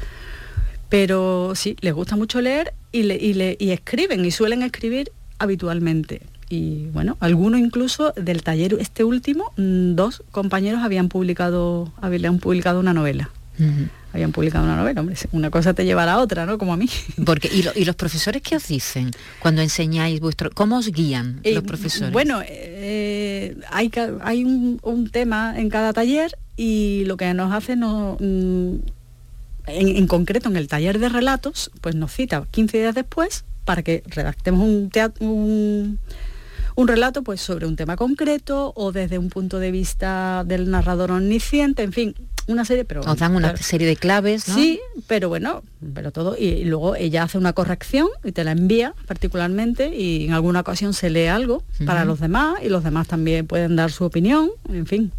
pero 0.89 1.53
sí, 1.55 1.77
les 1.81 1.93
gusta 1.93 2.17
mucho 2.17 2.41
leer 2.41 2.73
y, 2.93 3.03
le, 3.03 3.57
y, 3.59 3.71
escriben 3.71 4.25
y 4.25 4.31
suelen 4.31 4.63
escribir 4.63 5.11
habitualmente. 5.39 6.23
Y 6.49 6.87
bueno, 6.95 7.19
algunos 7.21 7.61
incluso 7.61 8.13
del 8.17 8.43
taller 8.43 8.75
este 8.81 9.05
último, 9.05 9.53
mm, 9.57 9.97
dos 9.97 10.23
compañeros 10.31 10.83
habían 10.83 11.09
publicado, 11.09 11.93
habían 12.01 12.39
publicado 12.39 12.81
una 12.81 12.95
novela 12.95 13.31
habían 14.13 14.33
publicado 14.33 14.65
una 14.65 14.77
novela, 14.77 15.01
hombre, 15.01 15.17
una 15.33 15.51
cosa 15.51 15.75
te 15.75 15.85
lleva 15.85 16.05
a 16.05 16.07
la 16.07 16.19
otra, 16.19 16.47
¿no? 16.47 16.59
Como 16.59 16.73
a 16.73 16.77
mí. 16.77 16.89
Porque, 17.25 17.49
¿y, 17.49 17.85
los 17.85 17.97
profesores 17.97 18.43
qué 18.43 18.57
os 18.57 18.67
dicen 18.69 19.11
cuando 19.41 19.63
enseñáis 19.63 20.21
vuestro... 20.21 20.51
¿Cómo 20.51 20.79
os 20.79 20.91
guían 20.91 21.41
los 21.45 21.63
profesores? 21.65 22.13
Bueno, 22.13 22.41
eh, 22.47 23.57
hay, 23.71 23.91
hay 24.23 24.45
un, 24.45 25.11
tema 25.13 25.55
en 25.59 25.69
cada 25.69 25.93
taller 25.93 26.37
y 26.57 27.05
lo 27.07 27.17
que 27.17 27.33
nos 27.35 27.53
hace 27.53 27.77
no, 27.77 28.17
mm, 28.21 28.75
en, 29.67 30.07
concreto 30.07 30.49
en 30.49 30.57
el 30.57 30.69
taller 30.69 30.99
de 30.99 31.09
relatos, 31.09 31.71
pues 31.81 31.95
nos 31.95 32.13
cita 32.13 32.45
15 32.51 32.79
días 32.79 32.95
después 32.95 33.45
para 33.65 33.83
que 33.83 34.03
redactemos 34.07 34.63
un, 34.63 34.91
un, 35.21 35.99
un, 36.75 36.89
relato 36.89 37.23
pues, 37.23 37.41
sobre 37.41 37.67
un 37.67 37.77
tema 37.77 37.97
concreto 37.97 38.73
o 38.75 38.93
desde 38.93 39.19
un 39.19 39.29
punto 39.29 39.59
de 39.59 39.71
vista 39.71 40.45
del 40.45 40.71
narrador 40.71 41.11
omnisciente, 41.11 41.83
en 41.83 41.93
fin, 41.93 42.15
una 42.53 42.65
serie, 42.65 42.85
pero... 42.85 43.03
Nos 43.03 43.19
dan 43.19 43.35
una 43.35 43.57
serie 43.57 43.87
de 43.87 43.97
claves, 43.97 44.49
¿no? 44.49 44.55
Sí, 44.55 44.81
pero 45.07 45.29
bueno, 45.29 45.63
pero 45.95 46.11
todo, 46.13 46.37
y, 46.39 46.65
luego 46.65 46.97
ella 46.97 47.25
hace 47.25 47.39
una 47.39 47.53
corrección 47.53 48.09
y 48.25 48.33
te 48.33 48.45
la 48.45 48.53
envía 48.53 48.95
particularmente 49.07 49.95
y 49.95 50.27
en 50.27 50.35
alguna 50.35 50.61
ocasión 50.61 50.95
se 50.95 51.11
lee 51.11 51.27
algo 51.27 51.63
para 51.85 52.05
los 52.05 52.21
demás 52.21 52.59
y 52.63 52.69
los 52.69 52.85
demás 52.85 53.09
también 53.09 53.47
pueden 53.47 53.77
dar 53.77 53.91
su 53.91 54.05
opinión, 54.05 54.51
en 54.69 54.87
fin, 54.87 55.13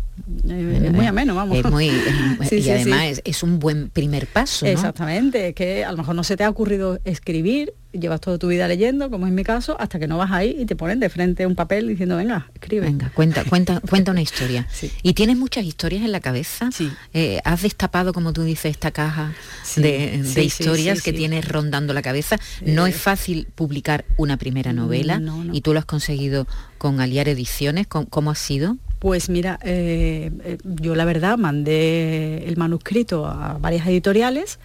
es 0.48 0.92
muy 0.92 1.06
ameno, 1.06 1.36
vamos. 1.36 1.58
y 2.52 2.70
además 2.70 3.22
Es, 3.24 3.44
un 3.44 3.60
buen 3.60 3.90
primer 3.90 4.28
paso. 4.28 4.66
Exactamente, 4.66 5.54
que 5.54 5.86
a 5.86 5.92
lo 5.92 5.98
mejor 5.98 6.16
no 6.16 6.24
se 6.24 6.38
te 6.38 6.44
ha 6.44 6.50
ocurrido 6.50 7.00
escribir, 7.06 7.74
llevas 7.92 8.22
toda 8.22 8.38
tu 8.38 8.48
vida 8.48 8.68
leyendo, 8.68 9.10
como 9.10 9.26
es 9.28 9.34
mi 9.34 9.44
caso, 9.44 9.80
hasta 9.80 10.00
que 10.00 10.08
no 10.08 10.18
vas 10.18 10.32
ahí 10.32 10.56
y 10.60 10.66
te 10.66 10.76
ponen 10.76 11.00
de 11.00 11.10
frente 11.10 11.46
un 11.46 11.56
papel 11.56 11.88
diciendo, 11.88 12.18
venga, 12.18 12.50
escribe. 12.54 12.86
Venga, 12.86 13.10
cuenta, 13.14 13.44
cuenta, 13.46 13.80
cuenta 13.90 14.12
una 14.12 14.22
historia. 14.22 14.68
¿Y 15.02 15.14
tienes 15.14 15.38
muchas 15.38 15.66
historias 15.66 16.04
en 16.04 16.12
la 16.12 16.20
cabeza? 16.20 16.70
Sí. 16.72 16.92
Eh, 17.14 17.40
¿Has 17.44 17.64
destapado, 17.64 18.14
como 18.14 18.34
tú 18.34 18.44
dices, 18.44 18.72
esta 18.72 18.92
caja 18.92 19.34
de, 19.76 20.22
historias 20.38 21.02
que 21.02 21.14
tienes 21.14 21.48
rondando 21.48 21.94
la 21.94 22.02
cabeza? 22.02 22.38
No 22.66 22.86
es 22.88 22.96
fácil 22.96 23.48
publicar 23.56 24.06
una 24.18 24.38
primera 24.38 24.74
novela 24.74 25.22
y 25.52 25.62
tú 25.62 25.74
lo 25.74 25.80
has 25.80 25.86
conseguido 25.86 26.48
con 26.78 27.02
Aliar 27.02 27.28
Ediciones. 27.28 27.88
¿Cómo 27.88 28.32
ha 28.32 28.36
sido? 28.36 28.78
Pues 29.00 29.30
mira, 29.30 29.60
eh, 29.64 30.30
eh, 30.44 30.58
yo 30.64 30.94
la 30.94 31.06
verdad 31.06 31.38
mandé 31.38 32.46
el 32.46 32.58
manuscrito 32.58 33.26
a 33.26 33.58
varias 33.58 33.88
editoriales, 33.88 34.60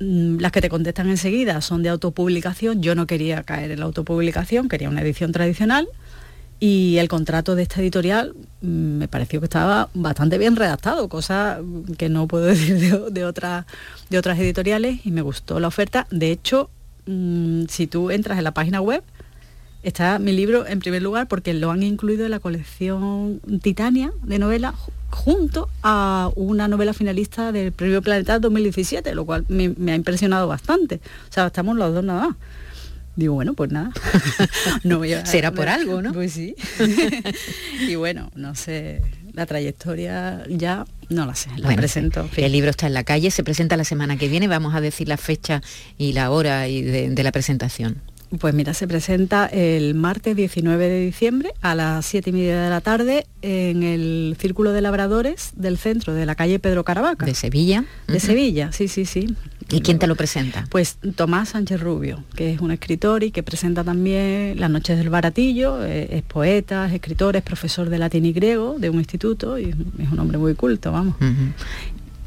mm, 0.00 0.38
las 0.38 0.52
que 0.52 0.60
te 0.60 0.68
contestan 0.68 1.08
enseguida 1.08 1.62
son 1.62 1.82
de 1.82 1.88
autopublicación, 1.88 2.82
yo 2.82 2.94
no 2.94 3.06
quería 3.06 3.42
caer 3.42 3.70
en 3.70 3.80
la 3.80 3.86
autopublicación, 3.86 4.68
quería 4.68 4.90
una 4.90 5.00
edición 5.00 5.32
tradicional. 5.32 5.88
Y 6.60 6.96
el 6.98 7.08
contrato 7.08 7.54
de 7.54 7.62
esta 7.62 7.80
editorial 7.80 8.34
mm, 8.62 8.66
me 8.98 9.08
pareció 9.08 9.40
que 9.40 9.46
estaba 9.46 9.88
bastante 9.94 10.38
bien 10.38 10.56
redactado, 10.56 11.08
cosa 11.08 11.60
que 11.96 12.08
no 12.08 12.26
puedo 12.26 12.44
decir 12.46 12.78
de, 12.78 13.10
de 13.12 13.24
otras 13.24 14.38
editoriales 14.38 15.06
y 15.06 15.10
me 15.10 15.22
gustó 15.22 15.58
la 15.60 15.68
oferta. 15.68 16.06
De 16.10 16.32
hecho, 16.32 16.68
mm, 17.06 17.64
si 17.68 17.86
tú 17.86 18.10
entras 18.10 18.36
en 18.38 18.44
la 18.44 18.52
página 18.52 18.80
web, 18.82 19.02
Está 19.82 20.18
mi 20.18 20.32
libro 20.32 20.66
en 20.66 20.80
primer 20.80 21.02
lugar 21.02 21.28
porque 21.28 21.54
lo 21.54 21.70
han 21.70 21.84
incluido 21.84 22.24
en 22.24 22.32
la 22.32 22.40
colección 22.40 23.40
Titania 23.62 24.12
de 24.24 24.38
novela 24.40 24.74
junto 25.10 25.68
a 25.82 26.30
una 26.34 26.66
novela 26.66 26.92
finalista 26.92 27.52
del 27.52 27.70
Premio 27.72 28.02
Planeta 28.02 28.40
2017, 28.40 29.14
lo 29.14 29.24
cual 29.24 29.44
me, 29.48 29.72
ha 29.92 29.94
impresionado 29.94 30.48
bastante. 30.48 30.96
O 31.28 31.32
sea, 31.32 31.46
estamos 31.46 31.76
los 31.76 31.94
dos 31.94 32.04
nada 32.04 32.28
más. 32.28 32.36
Digo, 33.14 33.34
bueno, 33.34 33.54
pues 33.54 33.70
nada. 33.70 33.92
no 34.84 35.02
Será 35.24 35.52
por 35.52 35.68
algo, 35.68 36.02
¿no? 36.02 36.12
Pues 36.12 36.32
sí. 36.32 36.56
y 37.88 37.94
bueno, 37.94 38.30
no 38.34 38.54
sé, 38.56 39.00
la 39.32 39.46
trayectoria 39.46 40.42
ya 40.48 40.86
no 41.08 41.24
la 41.24 41.36
sé, 41.36 41.50
la 41.56 41.74
presento. 41.74 42.28
El 42.36 42.52
libro 42.52 42.70
está 42.70 42.86
en 42.88 42.94
la 42.94 43.04
calle, 43.04 43.30
se 43.30 43.44
presenta 43.44 43.76
la 43.76 43.84
semana 43.84 44.16
que 44.16 44.28
viene, 44.28 44.48
vamos 44.48 44.74
a 44.74 44.80
decir 44.80 45.08
la 45.08 45.16
fecha 45.16 45.62
y 45.96 46.12
la 46.12 46.30
hora 46.30 46.68
y 46.68 46.82
de 46.82 47.22
la 47.22 47.32
presentación. 47.32 48.02
Pues 48.38 48.52
mira, 48.52 48.74
se 48.74 48.86
presenta 48.86 49.46
el 49.46 49.94
martes 49.94 50.36
19 50.36 50.88
de 50.88 51.00
diciembre 51.00 51.54
a 51.62 51.74
las 51.74 52.04
7 52.04 52.28
y 52.28 52.32
media 52.34 52.62
de 52.62 52.70
la 52.70 52.82
tarde 52.82 53.26
en 53.40 53.82
el 53.82 54.36
Círculo 54.38 54.72
de 54.72 54.82
Labradores 54.82 55.52
del 55.56 55.78
centro 55.78 56.12
de 56.12 56.26
la 56.26 56.34
calle 56.34 56.58
Pedro 56.58 56.84
Caravaca. 56.84 57.24
¿De 57.24 57.34
Sevilla? 57.34 57.86
De 58.06 58.20
Sevilla, 58.20 58.70
sí, 58.72 58.88
sí, 58.88 59.06
sí. 59.06 59.34
¿Y 59.70 59.80
quién 59.80 59.98
te 59.98 60.06
lo 60.06 60.14
presenta? 60.14 60.66
Pues 60.70 60.98
Tomás 61.16 61.50
Sánchez 61.50 61.80
Rubio, 61.80 62.22
que 62.34 62.52
es 62.52 62.60
un 62.60 62.70
escritor 62.70 63.22
y 63.22 63.30
que 63.30 63.42
presenta 63.42 63.84
también 63.84 64.58
Las 64.58 64.70
noches 64.70 64.98
del 64.98 65.10
baratillo, 65.10 65.84
eh, 65.84 66.08
es 66.10 66.22
poeta, 66.22 66.86
es 66.86 66.94
escritor, 66.94 67.36
es 67.36 67.42
profesor 67.42 67.88
de 67.88 67.98
latín 67.98 68.26
y 68.26 68.32
griego 68.32 68.76
de 68.78 68.90
un 68.90 68.98
instituto 68.98 69.58
y 69.58 69.70
es 69.70 70.12
un 70.12 70.18
hombre 70.18 70.38
muy 70.38 70.54
culto, 70.54 70.92
vamos. 70.92 71.16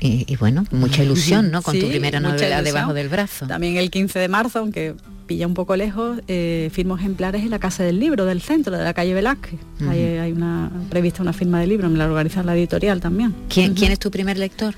Y, 0.04 0.36
bueno, 0.38 0.66
mucha 0.72 1.04
ilusión, 1.04 1.52
¿no? 1.52 1.62
Con 1.62 1.80
tu 1.80 1.88
primera 1.88 2.20
novela 2.20 2.64
debajo 2.64 2.94
del 2.94 3.08
brazo. 3.08 3.46
También 3.46 3.78
el 3.78 3.92
15 3.92 4.18
de 4.18 4.28
marzo, 4.28 4.60
aunque 4.60 4.96
pilla 5.28 5.46
un 5.46 5.54
poco 5.54 5.76
lejos, 5.76 6.20
eh, 6.28 6.70
firmo 6.74 6.98
ejemplares 6.98 7.44
en 7.44 7.52
la 7.52 7.60
Casa 7.60 7.84
del 7.84 8.00
Libro 8.00 8.26
del 8.26 8.42
centro, 8.42 8.76
de 8.76 8.84
la 8.84 8.96
calle 8.96 9.14
Velázquez. 9.14 9.60
hay, 9.88 10.32
una 10.32 10.72
prevista 10.90 11.22
una 11.22 11.34
firma 11.34 11.60
de 11.60 11.68
libro, 11.68 11.88
me 11.90 12.00
la 12.00 12.08
organiza 12.08 12.42
la 12.42 12.56
editorial 12.56 13.00
también. 13.00 13.36
¿Quién, 13.48 13.76
¿quién 13.76 13.92
es 13.92 14.00
tu 14.00 14.10
primer 14.10 14.38
lector? 14.40 14.74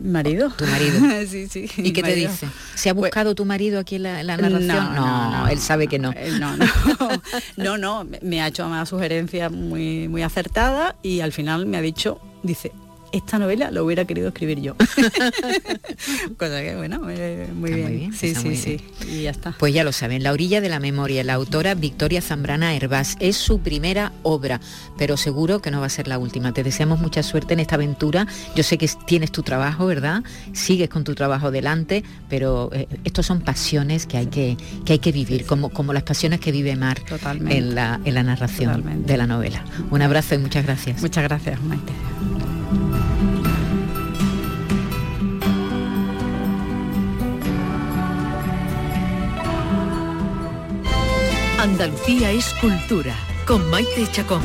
Marido. 0.00 0.50
Tu 0.50 0.66
marido. 0.66 1.00
sí, 1.28 1.46
sí. 1.46 1.70
¿Y 1.76 1.92
qué 1.92 2.02
te 2.02 2.14
dice? 2.14 2.48
¿Se 2.74 2.90
ha 2.90 2.94
pues 2.94 3.10
buscado 3.10 3.36
tu 3.36 3.44
marido 3.44 3.78
aquí 3.78 3.96
en 3.96 4.02
la, 4.02 4.24
narración? 4.24 4.66
No, 4.66 5.46
él 5.48 5.58
sabe 5.60 5.86
que 5.86 5.98
no. 5.98 6.12
No, 6.40 6.56
no. 6.56 6.66
no, 7.56 7.78
no, 7.78 8.06
me 8.22 8.42
ha 8.42 8.48
hecho 8.48 8.66
una 8.66 8.84
sugerencia 8.86 9.50
muy, 9.50 10.08
muy 10.08 10.22
acertada 10.22 10.96
y 11.02 11.20
al 11.20 11.32
final 11.32 11.66
me 11.66 11.76
ha 11.76 11.80
dicho, 11.80 12.20
dice, 12.42 12.72
esta 13.12 13.38
novela 13.38 13.70
lo 13.70 13.84
hubiera 13.84 14.04
querido 14.04 14.28
escribir 14.28 14.60
yo. 14.60 14.74
Cosa 16.36 16.62
que, 16.62 16.74
bueno, 16.76 17.02
eh, 17.10 17.48
muy, 17.54 17.72
bien. 17.72 18.12
Sí, 18.12 18.34
sí, 18.34 18.56
sí. 18.56 18.80
Y 19.08 19.22
ya 19.22 19.30
está. 19.30 19.54
Pues 19.58 19.74
ya 19.74 19.84
lo 19.84 19.92
saben, 19.92 20.22
La 20.22 20.32
orilla 20.32 20.60
de 20.60 20.68
la 20.68 20.80
memoria, 20.80 21.22
la 21.22 21.34
autora 21.34 21.74
Victoria 21.74 22.22
Zambrana 22.22 22.74
Herbás. 22.74 23.16
Es 23.20 23.36
su 23.36 23.60
primera 23.60 24.12
obra, 24.22 24.60
pero 24.98 25.16
seguro 25.16 25.60
que 25.60 25.70
no 25.70 25.80
va 25.80 25.86
a 25.86 25.90
ser 25.90 26.08
la 26.08 26.18
última. 26.18 26.52
Te 26.52 26.62
deseamos 26.62 27.00
mucha 27.00 27.22
suerte 27.22 27.54
en 27.54 27.60
esta 27.60 27.74
aventura. 27.74 28.26
Yo 28.56 28.62
sé 28.62 28.78
que 28.78 28.88
tienes 29.06 29.30
tu 29.30 29.42
trabajo, 29.42 29.86
¿verdad? 29.86 30.22
Sigues 30.52 30.88
con 30.88 31.04
tu 31.04 31.14
trabajo 31.14 31.50
delante, 31.50 32.02
pero 32.28 32.70
eh, 32.72 32.88
estos 33.04 33.26
son 33.26 33.42
pasiones 33.42 34.06
que 34.06 34.16
hay 34.16 34.26
que, 34.26 34.56
que, 34.84 34.94
hay 34.94 34.98
que 34.98 35.12
vivir, 35.12 35.44
Como, 35.44 35.68
como 35.68 35.92
las 35.92 36.02
pasiones 36.02 36.40
que 36.40 36.52
vive 36.52 36.74
Mar 36.76 37.02
en 37.48 37.74
la, 37.74 38.00
en 38.04 38.14
la 38.14 38.22
narración 38.22 39.04
de 39.06 39.16
la 39.16 39.26
novela. 39.26 39.64
Un 39.90 40.02
abrazo 40.02 40.34
y 40.34 40.38
muchas 40.38 40.64
gracias. 40.64 41.02
Muchas 41.02 41.24
gracias, 41.24 41.60
Maite. 41.62 41.92
Andalucía 51.62 52.32
es 52.32 52.52
cultura, 52.54 53.14
con 53.46 53.70
Maite 53.70 54.04
Chacón. 54.10 54.42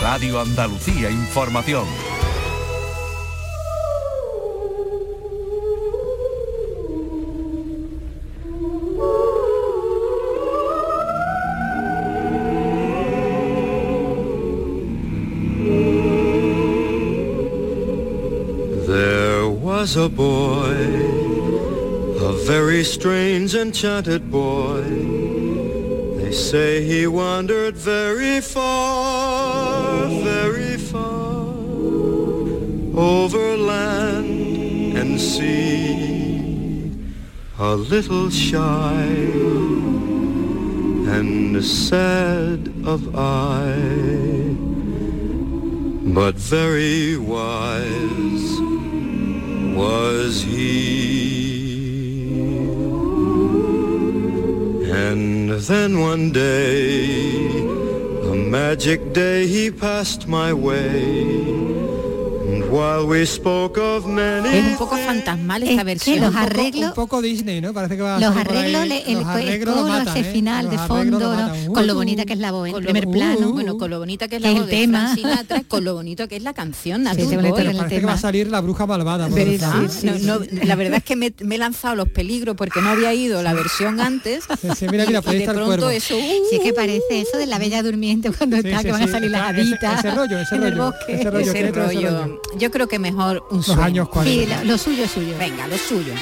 Radio 0.00 0.40
Andalucía 0.40 1.10
Información. 1.10 1.84
There 18.86 19.50
was 19.50 19.98
a 19.98 20.08
boy, 20.08 20.78
a 22.24 22.32
very 22.46 22.80
strange 22.84 23.54
enchanted 23.54 24.30
boy. 24.30 25.11
They 26.32 26.38
say 26.38 26.82
he 26.82 27.06
wandered 27.06 27.76
very 27.76 28.40
far, 28.40 30.06
very 30.24 30.78
far, 30.78 31.52
over 32.96 33.54
land 33.58 34.96
and 34.96 35.20
sea, 35.20 36.90
a 37.58 37.76
little 37.76 38.30
shy 38.30 39.02
and 41.16 41.62
sad 41.62 42.72
of 42.86 43.14
eye, 43.14 44.56
but 46.14 46.36
very 46.36 47.18
wise 47.18 48.58
was 49.76 50.42
he. 50.44 51.51
Then 55.66 56.00
one 56.00 56.32
day, 56.32 57.46
a 58.30 58.34
magic 58.34 59.12
day, 59.12 59.46
he 59.46 59.70
passed 59.70 60.26
my 60.26 60.52
way. 60.52 61.81
Es 64.46 64.64
un 64.64 64.76
poco 64.78 64.96
fantasmal 64.96 65.62
esta 65.62 65.84
versión. 65.84 66.20
los 66.20 66.34
arreglos, 66.34 66.88
un 66.88 66.94
poco, 66.94 67.20
Disney, 67.20 67.60
¿no? 67.60 67.74
Parece 67.74 67.96
que 67.96 68.02
va 68.02 68.18
los 68.18 68.34
arreglos, 68.34 68.82
el, 68.82 69.14
los 69.14 69.26
arreglos 69.26 69.76
lo 69.76 70.10
ese 70.10 70.20
¿eh? 70.20 70.24
final 70.24 70.70
de 70.70 70.78
fondo, 70.78 71.36
con 71.74 71.86
lo 71.86 71.94
bonita 71.94 72.24
que 72.24 72.32
es 72.32 72.38
la 72.38 72.50
voz, 72.50 72.70
en 72.70 72.76
primer 72.76 73.08
plano. 73.08 73.52
bueno, 73.52 73.76
con 73.76 73.90
lo 73.90 73.98
bonita 73.98 74.26
que 74.26 74.36
es 74.36 74.42
la 74.42 74.52
voz 74.52 74.60
el 74.62 74.68
tema. 74.68 75.14
con 75.68 75.84
lo 75.84 75.94
bonito 75.94 76.26
que 76.28 76.36
es 76.36 76.42
la 76.42 76.54
canción. 76.54 77.06
Sí, 77.14 77.36
parece 77.36 78.00
que 78.00 78.06
va 78.06 78.14
a 78.14 78.18
salir 78.18 78.48
la 78.48 78.62
bruja 78.62 78.86
malvada. 78.86 79.28
la 79.28 80.74
verdad 80.74 80.96
es 80.96 81.04
que 81.04 81.16
me, 81.16 81.34
he 81.38 81.58
lanzado 81.58 81.94
los 81.94 82.08
peligros 82.08 82.56
porque 82.56 82.80
no 82.80 82.88
había 82.88 83.12
ido 83.12 83.42
la 83.42 83.52
versión 83.52 84.00
antes. 84.00 84.44
mira, 84.90 85.04
mira, 85.06 85.22
y, 85.30 85.36
de 85.36 85.44
pronto 85.44 85.90
eso... 85.90 86.16
Uh, 86.16 86.20
sí, 86.48 86.56
es 86.56 86.60
que 86.62 86.72
parece 86.72 87.20
eso 87.20 87.36
de 87.36 87.46
la 87.46 87.58
bella 87.58 87.82
durmiente 87.82 88.30
cuando 88.32 88.56
está, 88.56 88.82
que 88.82 88.92
van 88.92 89.02
a 89.02 89.08
salir 89.08 89.30
las 89.30 89.50
haditas. 89.50 89.98
Ese 89.98 90.14
rollo, 90.14 90.38
ese 90.38 90.56
rollo. 90.56 90.94
Ese 91.06 91.70
rollo. 91.70 92.40
Yo 92.62 92.70
creo 92.70 92.86
que 92.86 93.00
mejor 93.00 93.44
un 93.50 93.56
Los 93.56 93.70
años 93.70 94.08
40. 94.08 94.60
Sí, 94.60 94.66
lo 94.68 94.78
suyo 94.78 95.02
es 95.04 95.10
suyo. 95.10 95.36
Venga, 95.36 95.66
lo 95.66 95.76
suyo. 95.76 96.14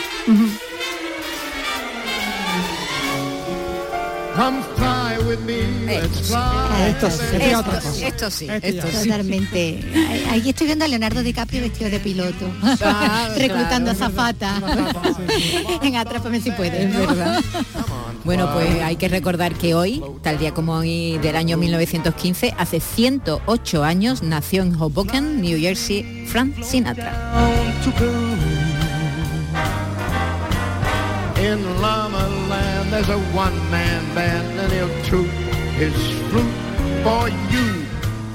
Come 4.34 4.62
fly 4.76 5.18
with 5.28 5.40
me, 5.40 5.60
let's 5.84 6.28
fly. 6.28 6.88
Esto 6.88 7.10
sí, 7.10 8.04
Esto, 8.06 8.30
sí, 8.30 8.46
Esto. 8.48 8.88
Totalmente. 8.88 9.84
Ahí 10.30 10.48
estoy 10.48 10.66
viendo 10.66 10.86
a 10.86 10.88
Leonardo 10.88 11.22
DiCaprio 11.22 11.60
vestido 11.60 11.90
de 11.90 12.00
piloto, 12.00 12.50
reclutando 13.36 13.92
claro, 13.94 14.06
azafata. 14.06 14.62
en 15.82 15.96
Atrápame 15.96 16.40
si 16.40 16.52
puedes, 16.52 16.86
Es 16.86 16.94
¿no? 16.94 17.00
verdad. 17.00 17.44
Bueno, 18.24 18.52
pues 18.52 18.82
hay 18.82 18.96
que 18.96 19.08
recordar 19.08 19.54
que 19.54 19.74
hoy, 19.74 20.02
tal 20.22 20.38
día 20.38 20.52
como 20.52 20.74
hoy 20.74 21.18
del 21.18 21.36
año 21.36 21.56
1915, 21.56 22.54
hace 22.58 22.80
108 22.80 23.84
años 23.84 24.22
nació 24.22 24.62
en 24.62 24.74
Hoboken, 24.74 25.40
New 25.40 25.58
Jersey, 25.58 26.26
Frank 26.26 26.62
Sinatra. 26.62 27.12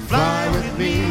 Fly 0.08 0.48
with 0.52 0.78
me, 0.78 1.02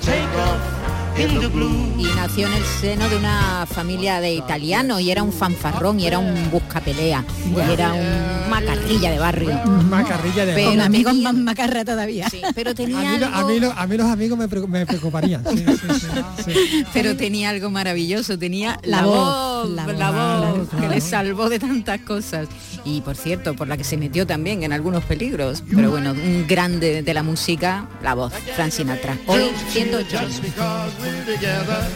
take 0.00 0.36
off. 0.38 0.81
Y 1.16 2.04
nació 2.16 2.46
en 2.46 2.54
el 2.54 2.64
seno 2.64 3.08
de 3.08 3.16
una 3.16 3.66
familia 3.66 4.20
de 4.20 4.32
italianos 4.34 5.00
y 5.02 5.10
era 5.10 5.22
un 5.22 5.32
fanfarrón 5.32 6.00
y 6.00 6.06
era 6.06 6.18
un 6.18 6.50
buscapelea 6.50 7.24
y 7.54 7.70
era 7.70 7.92
un 7.92 8.48
macarrilla 8.50 9.10
de 9.10 9.18
barrio. 9.18 9.54
Macarrilla 9.90 10.46
de 10.46 10.54
Pero 10.54 10.70
Con 10.70 10.80
amigos 10.80 11.14
más 11.16 11.34
macarra 11.34 11.84
todavía. 11.84 12.28
Sí, 12.30 12.40
pero 12.54 12.70
a 12.70 12.74
tenía 12.74 12.98
mí, 12.98 13.18
lo- 13.18 13.26
algo... 13.26 13.38
a, 13.38 13.46
mí 13.46 13.60
lo- 13.60 13.72
a 13.72 13.86
mí 13.86 13.96
los 13.98 14.06
amigos 14.06 14.38
me, 14.38 14.48
preocu- 14.48 14.66
me 14.68 14.86
preocuparían. 14.86 15.44
sí, 15.50 15.58
sí, 15.58 15.74
sí, 16.00 16.52
sí. 16.52 16.84
pero 16.94 17.14
tenía 17.16 17.50
algo 17.50 17.70
maravilloso, 17.70 18.38
tenía 18.38 18.78
la, 18.82 19.02
La 19.02 19.06
voz, 19.06 19.16
voz, 19.62 19.70
la, 19.70 19.86
la 19.86 20.10
voz, 20.10 20.70
voz, 20.70 20.80
que 20.80 20.88
le 20.88 21.00
salvó 21.00 21.48
de 21.48 21.58
tantas 21.58 22.00
cosas. 22.00 22.48
Y 22.84 23.00
por 23.00 23.16
cierto, 23.16 23.54
por 23.54 23.68
la 23.68 23.76
que 23.76 23.84
se 23.84 23.96
metió 23.96 24.26
también 24.26 24.62
en 24.62 24.72
algunos 24.72 25.04
peligros. 25.04 25.62
Pero 25.74 25.90
bueno, 25.90 26.12
un 26.12 26.46
grande 26.46 27.02
de 27.02 27.14
la 27.14 27.22
música, 27.22 27.88
la 28.02 28.14
voz, 28.14 28.32
Frank 28.56 28.70
Sinatra. 28.70 29.16
Hoy 29.26 29.50
108 29.70 30.18
años. 30.18 30.30
Just 30.30 30.42
because 30.42 30.92
we're 31.00 31.24
together. 31.24 31.88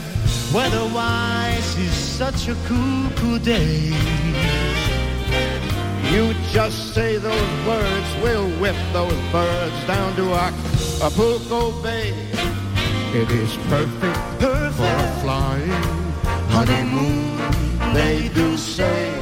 Weatherwise 0.52 1.76
is 1.78 1.92
such 1.92 2.48
a 2.48 2.54
cool, 2.68 3.10
cool 3.16 3.38
day. 3.38 3.92
You 6.12 6.34
just 6.52 6.94
say 6.94 7.18
those 7.18 7.66
words, 7.66 8.06
we'll 8.22 8.48
whip 8.60 8.76
those 8.92 9.18
birds 9.32 9.86
down 9.86 10.14
to 10.16 10.34
Acapulco 10.34 11.72
Bay. 11.82 12.14
It 13.12 13.30
is 13.30 13.56
perfect, 13.68 14.18
perfect 14.38 14.76
for 14.76 14.84
a 14.84 15.20
flying 15.20 16.05
honeymoon. 16.56 17.36
They 17.92 18.28
do 18.28 18.56
say, 18.56 19.20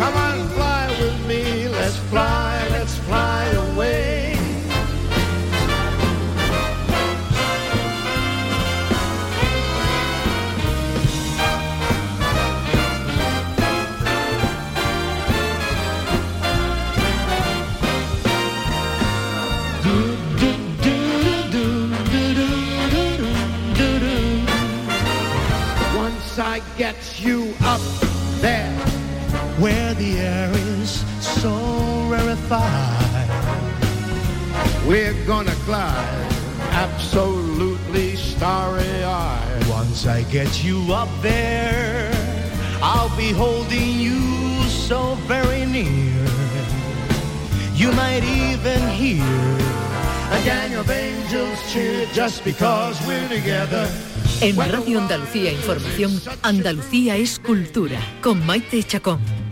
come 0.00 0.16
on, 0.26 0.48
fly 0.56 0.86
with 1.00 1.18
me, 1.28 1.68
let's 1.68 1.98
fly, 2.10 2.73
the 29.96 30.18
air 30.18 30.50
is 30.52 31.04
so 31.20 31.54
rarefied, 32.08 33.28
we're 34.86 35.14
gonna 35.26 35.54
glide 35.66 36.32
absolutely 36.72 38.16
starry-eyed. 38.16 39.66
Once 39.68 40.06
I 40.06 40.22
get 40.24 40.64
you 40.64 40.92
up 40.92 41.08
there, 41.22 42.10
I'll 42.82 43.14
be 43.16 43.32
holding 43.32 44.00
you 44.00 44.20
so 44.68 45.14
very 45.26 45.64
near. 45.64 46.12
You 47.74 47.92
might 47.92 48.24
even 48.24 48.80
hear 48.90 49.24
a 50.32 50.40
gang 50.44 50.74
of 50.74 50.90
angels 50.90 51.58
cheer 51.72 52.06
just 52.12 52.44
because 52.44 52.96
we're 53.06 53.28
together. 53.28 53.88
En 54.40 54.56
Radio 54.56 55.00
Andalucía 55.00 55.52
Información, 55.52 56.20
Andalucía 56.42 57.16
es 57.16 57.38
cultura, 57.38 57.98
con 58.20 58.44
Maite 58.44 58.82
Chacón. 58.82 59.43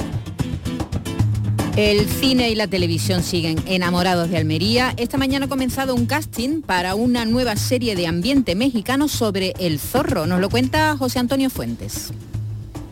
El 1.77 2.07
cine 2.07 2.51
y 2.51 2.55
la 2.55 2.67
televisión 2.67 3.23
siguen 3.23 3.57
enamorados 3.67 4.29
de 4.29 4.37
Almería. 4.37 4.93
Esta 4.99 5.17
mañana 5.17 5.47
ha 5.47 5.49
comenzado 5.49 5.95
un 5.95 6.05
casting 6.05 6.61
para 6.61 6.95
una 6.95 7.25
nueva 7.25 7.57
serie 7.57 7.97
de 7.97 8.07
ambiente 8.07 8.55
mexicano 8.55 9.09
sobre 9.09 9.55
el 9.59 9.79
zorro. 9.79 10.27
Nos 10.27 10.39
lo 10.41 10.51
cuenta 10.51 10.95
José 10.99 11.19
Antonio 11.19 11.49
Fuentes. 11.49 12.13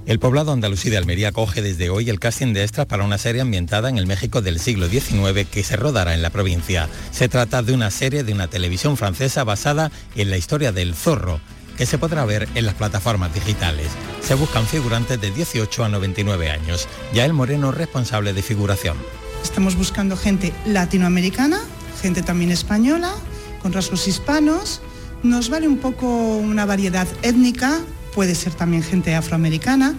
El 0.06 0.18
poblado 0.18 0.52
andalusí 0.52 0.88
de 0.88 0.96
Almería 0.96 1.30
coge 1.30 1.60
desde 1.60 1.90
hoy 1.90 2.08
el 2.08 2.18
casting 2.18 2.54
de 2.54 2.62
extras 2.62 2.86
para 2.86 3.04
una 3.04 3.18
serie 3.18 3.42
ambientada 3.42 3.90
en 3.90 3.98
el 3.98 4.06
México 4.06 4.40
del 4.40 4.58
siglo 4.58 4.88
XIX 4.88 5.46
que 5.50 5.62
se 5.62 5.76
rodará 5.76 6.14
en 6.14 6.22
la 6.22 6.30
provincia. 6.30 6.88
Se 7.10 7.28
trata 7.28 7.62
de 7.62 7.74
una 7.74 7.90
serie 7.90 8.24
de 8.24 8.32
una 8.32 8.48
televisión 8.48 8.96
francesa 8.96 9.44
basada 9.44 9.92
en 10.16 10.30
la 10.30 10.38
historia 10.38 10.72
del 10.72 10.94
zorro, 10.94 11.38
que 11.80 11.86
se 11.86 11.96
podrá 11.96 12.26
ver 12.26 12.46
en 12.54 12.66
las 12.66 12.74
plataformas 12.74 13.32
digitales. 13.32 13.86
Se 14.20 14.34
buscan 14.34 14.66
figurantes 14.66 15.18
de 15.18 15.30
18 15.30 15.82
a 15.82 15.88
99 15.88 16.50
años. 16.50 16.86
Yael 17.14 17.32
Moreno, 17.32 17.72
responsable 17.72 18.34
de 18.34 18.42
figuración. 18.42 18.98
Estamos 19.42 19.76
buscando 19.76 20.14
gente 20.14 20.52
latinoamericana, 20.66 21.58
gente 22.02 22.22
también 22.22 22.50
española, 22.50 23.14
con 23.62 23.72
rasgos 23.72 24.06
hispanos. 24.08 24.82
Nos 25.22 25.48
vale 25.48 25.68
un 25.68 25.78
poco 25.78 26.36
una 26.36 26.66
variedad 26.66 27.08
étnica, 27.22 27.80
puede 28.14 28.34
ser 28.34 28.52
también 28.52 28.82
gente 28.82 29.14
afroamericana 29.14 29.94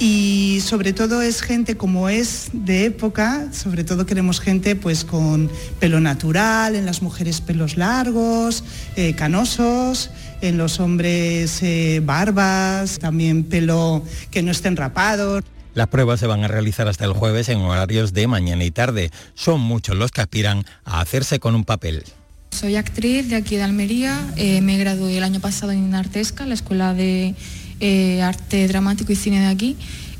y 0.00 0.60
sobre 0.62 0.94
todo 0.94 1.20
es 1.20 1.42
gente 1.42 1.76
como 1.76 2.08
es 2.08 2.48
de 2.54 2.86
época, 2.86 3.48
sobre 3.52 3.84
todo 3.84 4.06
queremos 4.06 4.40
gente 4.40 4.74
pues 4.74 5.04
con 5.04 5.50
pelo 5.78 6.00
natural, 6.00 6.74
en 6.74 6.86
las 6.86 7.02
mujeres 7.02 7.42
pelos 7.42 7.76
largos, 7.76 8.64
eh, 8.96 9.14
canosos, 9.14 10.10
en 10.40 10.56
los 10.56 10.80
hombres 10.80 11.62
eh, 11.62 12.00
barbas, 12.02 12.98
también 12.98 13.44
pelo 13.44 14.02
que 14.30 14.42
no 14.42 14.50
estén 14.50 14.74
rapados. 14.74 15.44
Las 15.74 15.88
pruebas 15.88 16.18
se 16.18 16.26
van 16.26 16.44
a 16.44 16.48
realizar 16.48 16.88
hasta 16.88 17.04
el 17.04 17.12
jueves 17.12 17.50
en 17.50 17.58
horarios 17.58 18.14
de 18.14 18.26
mañana 18.26 18.64
y 18.64 18.70
tarde. 18.70 19.10
Son 19.34 19.60
muchos 19.60 19.96
los 19.96 20.10
que 20.12 20.22
aspiran 20.22 20.64
a 20.84 21.00
hacerse 21.02 21.40
con 21.40 21.54
un 21.54 21.64
papel. 21.64 22.04
Soy 22.50 22.76
actriz 22.76 23.28
de 23.28 23.36
aquí 23.36 23.56
de 23.56 23.62
Almería, 23.62 24.18
eh, 24.36 24.60
me 24.62 24.76
gradué 24.78 25.18
el 25.18 25.22
año 25.22 25.40
pasado 25.40 25.72
en 25.72 25.94
Artesca, 25.94 26.46
la 26.46 26.54
Escuela 26.54 26.94
de 26.94 27.34
eh, 27.80 28.22
Arte 28.22 28.68
Dramático 28.68 29.12
y 29.12 29.16
Cine 29.16 29.40
de 29.40 29.46
aquí, 29.46 29.76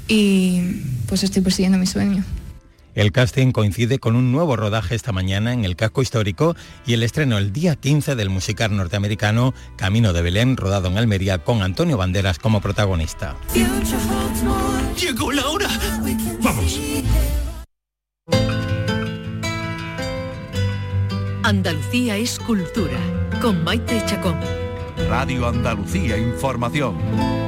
y 0.09 0.61
pues 1.07 1.23
estoy 1.23 1.43
persiguiendo 1.43 1.79
mi 1.79 1.87
sueño. 1.87 2.25
El 2.95 3.13
casting 3.13 3.53
coincide 3.53 3.99
con 3.99 4.17
un 4.17 4.33
nuevo 4.33 4.57
rodaje 4.57 4.95
esta 4.95 5.13
mañana 5.13 5.53
en 5.53 5.65
el 5.65 5.77
casco 5.77 6.03
histórico 6.03 6.57
y 6.87 6.95
el 6.95 7.03
estreno 7.03 7.39
el 7.39 7.53
día 7.53 7.77
15 7.77 8.17
del 8.17 8.31
musical 8.31 8.77
norteamericano 8.77 9.55
Camino 9.77 10.13
de 10.13 10.23
Belén, 10.23 10.57
rodado 10.57 10.89
en 10.89 10.99
Almería 10.99 11.39
con 11.39 11.63
Antonio 11.63 11.97
Banderas 11.97 12.39
como 12.39 12.61
protagonista. 12.61 13.37
Llegó 15.01 15.33
la 15.33 15.47
hora. 15.47 15.69
Vamos. 16.43 16.81
Andalucía 21.43 22.17
es 22.17 22.39
cultura, 22.39 22.99
con 23.41 23.65
Maite 23.65 24.03
Chacón. 24.07 24.37
Radio 25.09 25.49
Andalucía 25.49 26.19
Información. 26.19 27.40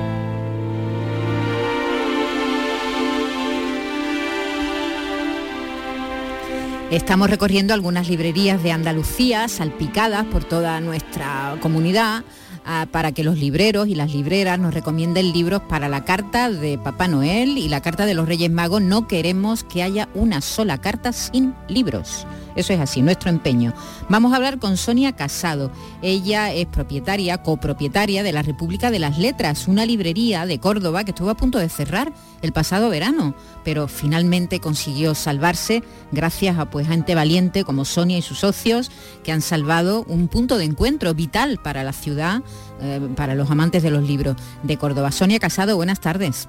Estamos 6.93 7.30
recorriendo 7.30 7.72
algunas 7.72 8.11
librerías 8.11 8.62
de 8.62 8.70
Andalucía, 8.70 9.49
salpicadas 9.49 10.26
por 10.26 10.45
toda 10.45 10.78
nuestra 10.82 11.57
comunidad, 11.62 12.22
ah, 12.66 12.86
para 12.90 13.12
que 13.12 13.24
los 13.24 13.38
libreros 13.38 13.88
y 13.88 13.95
las 13.95 14.12
libreras 14.12 14.59
nos 14.59 14.74
recomienden 14.74 15.32
libros 15.32 15.62
para 15.62 15.88
la 15.88 16.05
carta 16.05 16.51
de 16.51 16.76
Papá 16.76 17.09
Noel 17.09 17.57
y 17.57 17.70
la 17.70 17.80
carta 17.80 18.05
de 18.05 18.12
los 18.12 18.28
Reyes 18.28 18.51
Magos. 18.51 18.82
No 18.82 19.09
queremos 19.09 19.64
que 19.64 19.82
haya 19.82 20.11
una 20.12 20.43
sola 20.43 20.82
carta 20.82 21.14
sin 21.14 21.55
libros. 21.66 22.26
Eso 22.57 22.72
es 22.72 22.80
así, 22.80 23.03
nuestro 23.03 23.30
empeño. 23.30 23.72
Vamos 24.09 24.32
a 24.32 24.36
hablar 24.36 24.59
con 24.59 24.76
Sonia 24.76 25.12
Casado. 25.12 25.70
Ella 26.03 26.53
es 26.53 26.66
propietaria, 26.66 27.42
copropietaria 27.42 28.22
de 28.22 28.32
la 28.32 28.42
República 28.42 28.90
de 28.90 28.98
las 28.98 29.18
Letras, 29.18 29.68
una 29.68 29.86
librería 29.86 30.46
de 30.46 30.59
Córdoba 30.59 31.05
que 31.05 31.11
estuvo 31.12 31.30
a 31.30 31.36
punto 31.36 31.59
de 31.59 31.68
cerrar 31.68 32.12
el 32.42 32.53
pasado 32.53 32.90
verano, 32.90 33.34
pero 33.64 33.88
finalmente 33.88 34.61
consiguió 34.61 35.14
salvarse 35.14 35.82
gracias 36.11 36.59
a 36.59 36.70
pues 36.70 36.88
gente 36.88 37.14
valiente 37.14 37.64
como 37.64 37.84
Sonia 37.84 38.18
y 38.18 38.22
sus 38.22 38.40
socios 38.40 38.90
que 39.22 39.32
han 39.32 39.42
salvado 39.42 40.05
un 40.09 40.28
punto 40.28 40.59
de 40.59 40.64
encuentro 40.64 41.14
vital 41.14 41.59
para 41.62 41.84
la 41.84 41.92
ciudad, 41.92 42.42
eh, 42.80 43.00
para 43.16 43.34
los 43.34 43.50
amantes 43.50 43.82
de 43.82 43.90
los 43.90 44.03
libros 44.03 44.36
de 44.62 44.76
Córdoba. 44.76 45.12
Sonia 45.12 45.38
Casado, 45.38 45.76
buenas 45.76 46.00
tardes. 46.00 46.48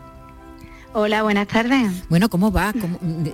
Hola, 0.96 1.24
buenas 1.24 1.48
tardes. 1.48 2.08
Bueno, 2.08 2.30
¿cómo 2.30 2.52
va? 2.52 2.72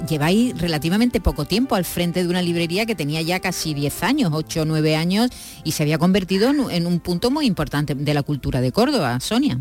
lleváis 0.07 0.57
relativamente 0.57 1.19
poco 1.19 1.43
tiempo 1.43 1.75
al 1.75 1.83
frente 1.83 2.23
de 2.23 2.29
una 2.29 2.41
librería 2.41 2.85
que 2.85 2.95
tenía 2.95 3.21
ya 3.21 3.41
casi 3.41 3.73
10 3.73 4.03
años, 4.03 4.31
8 4.33 4.61
o 4.61 4.65
9 4.65 4.95
años, 4.95 5.29
y 5.65 5.73
se 5.73 5.83
había 5.83 5.97
convertido 5.97 6.51
en, 6.69 6.87
un 6.87 6.99
punto 7.01 7.31
muy 7.31 7.45
importante 7.45 7.95
de 7.95 8.13
la 8.13 8.23
cultura 8.23 8.61
de 8.61 8.71
Córdoba, 8.71 9.19
Sonia. 9.19 9.59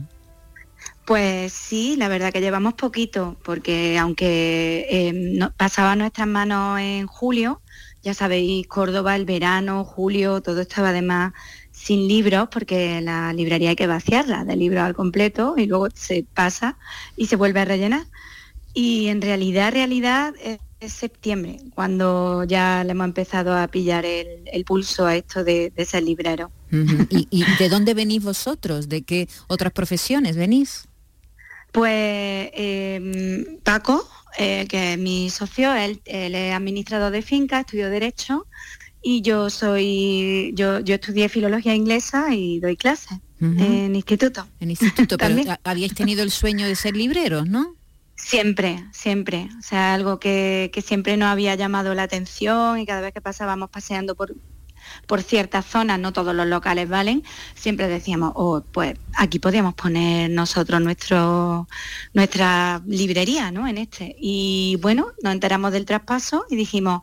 Pues 1.06 1.52
sí, 1.52 1.96
la 1.96 2.06
verdad 2.06 2.32
que 2.32 2.40
llevamos 2.40 2.74
poquito, 2.74 3.36
porque 3.42 3.98
aunque 3.98 4.86
eh, 4.88 5.48
pasaba 5.56 5.96
nuestras 5.96 6.28
manos 6.28 6.78
en 6.78 7.08
julio, 7.08 7.60
ya 8.02 8.14
sabéis, 8.14 8.68
Córdoba, 8.68 9.16
el 9.16 9.24
verano, 9.24 9.84
julio, 9.84 10.40
todo 10.40 10.60
estaba 10.60 10.90
además 10.90 11.32
sin 11.88 12.06
libros, 12.06 12.48
porque 12.52 13.00
la 13.00 13.32
librería 13.32 13.70
hay 13.70 13.76
que 13.76 13.86
vaciarla 13.86 14.44
de 14.44 14.56
libros 14.56 14.82
al 14.82 14.94
completo 14.94 15.54
y 15.56 15.64
luego 15.64 15.88
se 15.94 16.22
pasa 16.34 16.76
y 17.16 17.28
se 17.28 17.36
vuelve 17.36 17.60
a 17.60 17.64
rellenar. 17.64 18.04
Y 18.74 19.06
en 19.06 19.22
realidad, 19.22 19.72
realidad 19.72 20.34
es, 20.42 20.92
septiembre, 20.92 21.56
cuando 21.74 22.44
ya 22.44 22.84
le 22.84 22.90
hemos 22.90 23.06
empezado 23.06 23.56
a 23.56 23.66
pillar 23.68 24.04
el, 24.04 24.64
pulso 24.66 25.06
a 25.06 25.16
esto 25.16 25.44
de, 25.44 25.72
ser 25.86 26.02
librero. 26.02 26.52
¿Y, 27.08 27.44
de 27.58 27.68
dónde 27.70 27.94
venís 27.94 28.22
vosotros? 28.22 28.90
¿De 28.90 29.00
qué 29.00 29.26
otras 29.46 29.72
profesiones 29.72 30.36
venís? 30.36 30.88
Pues 31.72 32.50
em, 32.52 33.58
Paco, 33.64 34.06
eh, 34.36 34.66
que 34.68 34.92
es 34.92 34.98
mi 34.98 35.30
socio, 35.30 35.74
él, 35.74 36.02
él, 36.04 36.34
es 36.34 36.54
administrador 36.54 37.10
de 37.12 37.22
finca, 37.22 37.60
estudió 37.60 37.88
Derecho 37.88 38.46
y 39.02 39.22
yo 39.22 39.50
soy, 39.50 40.52
yo, 40.54 40.80
yo 40.80 40.96
estudié 40.96 41.28
filología 41.28 41.74
inglesa 41.74 42.34
y 42.34 42.60
doy 42.60 42.76
clases 42.76 43.18
en 43.40 43.94
instituto. 43.94 44.46
En 44.58 44.70
instituto, 44.70 45.16
pero 45.16 45.36
habíais 45.62 45.94
tenido 45.94 46.22
el 46.22 46.30
sueño 46.30 46.66
de 46.66 46.74
ser 46.74 46.96
libreros, 46.96 47.48
¿no? 47.48 47.76
Siempre, 48.16 48.84
siempre. 48.92 49.48
O 49.58 49.62
sea, 49.62 49.94
algo 49.94 50.18
que, 50.18 50.72
siempre 50.84 51.16
nos 51.16 51.28
había 51.28 51.54
llamado 51.54 51.94
la 51.94 52.02
atención 52.02 52.80
y 52.80 52.86
cada 52.86 53.00
vez 53.00 53.14
que 53.14 53.20
pasábamos 53.20 53.70
paseando 53.70 54.16
por, 54.16 54.34
por 55.06 55.22
ciertas 55.22 55.66
zonas, 55.66 56.00
no 56.00 56.12
todos 56.12 56.34
los 56.34 56.46
locales 56.46 56.88
valen, 56.88 57.22
siempre 57.54 57.86
decíamos, 57.86 58.32
oh, 58.34 58.62
pues 58.72 58.98
aquí 59.14 59.38
podríamos 59.38 59.74
poner 59.74 60.30
nosotros 60.30 60.80
nuestro, 60.80 61.68
nuestra 62.12 62.82
librería, 62.86 63.52
¿no? 63.52 63.68
En 63.68 63.78
este. 63.78 64.16
Y 64.18 64.78
bueno, 64.82 65.12
nos 65.22 65.32
enteramos 65.32 65.70
del 65.70 65.84
traspaso 65.84 66.44
y 66.50 66.56
dijimos, 66.56 67.02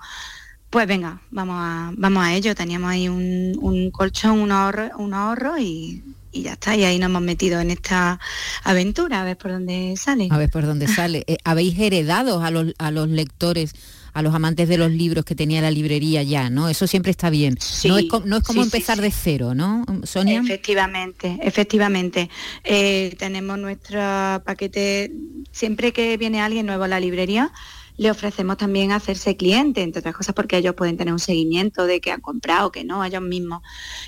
pues 0.76 0.88
venga, 0.88 1.22
vamos 1.32 1.56
a, 1.58 1.94
vamos 1.96 2.26
a 2.26 2.36
ello. 2.36 2.54
Teníamos 2.54 2.90
ahí 2.90 3.08
un, 3.08 3.92
colchón, 3.94 4.42
un 4.42 4.52
ahorro, 4.52 4.90
un 4.98 5.14
ahorro 5.14 5.58
y, 5.58 6.04
ya 6.34 6.52
está. 6.52 6.76
Y 6.76 6.84
ahí 6.84 7.00
nos 7.00 7.12
hemos 7.12 7.22
metido 7.22 7.62
en 7.62 7.72
esta 7.72 8.20
aventura, 8.62 9.22
a 9.22 9.24
ver 9.24 9.38
por 9.38 9.52
dónde 9.52 9.96
sale. 9.96 10.28
A 10.30 10.38
ver 10.38 10.50
por 10.50 10.66
dónde 10.66 10.90
sale. 10.90 11.24
Eh, 11.28 11.38
¿Habéis 11.46 11.80
heredado 11.80 12.44
a 12.44 12.52
los, 12.52 12.74
a 12.78 12.92
los 12.92 13.08
lectores? 13.08 13.74
a 14.12 14.22
los 14.22 14.34
amantes 14.34 14.70
de 14.70 14.78
los 14.78 14.92
libros 14.92 15.26
que 15.26 15.36
tenía 15.36 15.62
la 15.62 15.72
librería 15.72 16.24
ya, 16.24 16.50
¿no? 16.50 16.70
Eso 16.70 16.88
siempre 16.88 17.12
está 17.12 17.30
bien. 17.30 17.58
no, 17.84 17.98
es, 17.98 18.06
no 18.26 18.38
es 18.38 18.44
como 18.44 18.64
empezar 18.64 19.02
de 19.02 19.12
cero, 19.12 19.54
¿no, 19.54 19.86
Sonia? 20.04 20.40
Efectivamente, 20.40 21.38
efectivamente. 21.42 22.30
Eh, 22.64 23.14
tenemos 23.20 23.60
nuestro 23.60 24.00
paquete, 24.46 25.12
siempre 25.52 25.92
que 25.92 26.16
viene 26.16 26.40
alguien 26.40 26.66
nuevo 26.66 26.86
a 26.86 26.88
la 26.88 27.02
librería, 27.02 27.52
le 27.98 28.12
ofrecemos 28.12 28.58
también 28.58 28.92
hacerse 28.92 29.38
cliente, 29.38 29.82
entre 29.82 30.00
otras 30.00 30.16
cosas 30.16 30.36
porque 30.36 30.58
ellos 30.58 30.76
pueden 30.76 30.98
tener 30.98 31.14
un 31.14 31.20
seguimiento 31.20 31.86
de 31.86 32.02
que 32.02 32.12
han 32.12 32.22
comprado, 32.22 32.72
que 32.72 32.84
no, 32.84 33.04
ellos 33.04 33.22
mismos. 33.22 33.62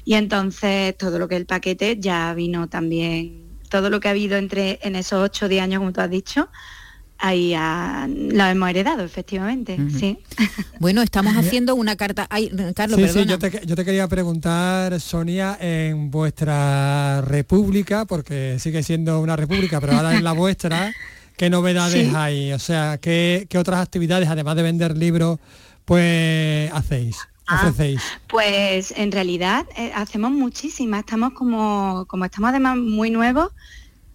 Y 0.03 0.15
entonces 0.15 0.97
todo 0.97 1.19
lo 1.19 1.27
que 1.27 1.35
es 1.35 1.41
el 1.41 1.47
paquete 1.47 1.97
ya 1.99 2.33
vino 2.33 2.67
también, 2.67 3.43
todo 3.69 3.89
lo 3.89 3.99
que 3.99 4.07
ha 4.07 4.11
habido 4.11 4.37
entre 4.37 4.79
en 4.81 4.95
esos 4.95 5.23
8 5.23 5.45
o 5.45 5.49
10 5.49 5.63
años, 5.63 5.79
como 5.79 5.93
tú 5.93 6.01
has 6.01 6.09
dicho, 6.09 6.49
ahí 7.19 7.55
lo 7.55 8.45
hemos 8.45 8.69
heredado, 8.69 9.03
efectivamente. 9.03 9.77
sí. 9.97 10.19
Bueno, 10.79 11.01
estamos 11.01 11.35
haciendo 11.35 11.73
una 11.73 11.95
carta. 11.95 12.27
Ay, 12.29 12.51
Carlos, 12.75 12.99
sí, 12.99 13.07
sí, 13.07 13.25
yo 13.25 13.39
te, 13.39 13.65
yo 13.65 13.75
te, 13.75 13.83
quería 13.83 14.07
preguntar, 14.07 14.99
Sonia, 14.99 15.57
en 15.59 16.11
vuestra 16.11 17.21
república, 17.21 18.05
porque 18.05 18.57
sigue 18.59 18.83
siendo 18.83 19.19
una 19.19 19.35
república, 19.35 19.81
pero 19.81 19.93
ahora 19.93 20.15
en 20.15 20.23
la 20.23 20.33
vuestra. 20.33 20.93
¿Qué 21.37 21.51
novedades 21.51 22.15
hay? 22.15 22.51
O 22.51 22.57
sea, 22.57 22.97
¿qué, 22.97 23.47
otras 23.57 23.79
actividades, 23.79 24.27
además 24.27 24.55
de 24.55 24.63
vender 24.63 24.97
libros, 24.97 25.37
pues 25.85 26.71
hacéis? 26.73 27.15
Ah, 27.45 27.71
pues 28.27 28.91
en 28.97 29.11
realidad 29.11 29.67
eh, 29.77 29.91
hacemos 29.93 30.31
muchísimas, 30.31 31.01
estamos 31.01 31.33
como, 31.33 32.05
como 32.07 32.25
estamos 32.25 32.49
además 32.49 32.77
muy 32.77 33.11
nuevos, 33.11 33.51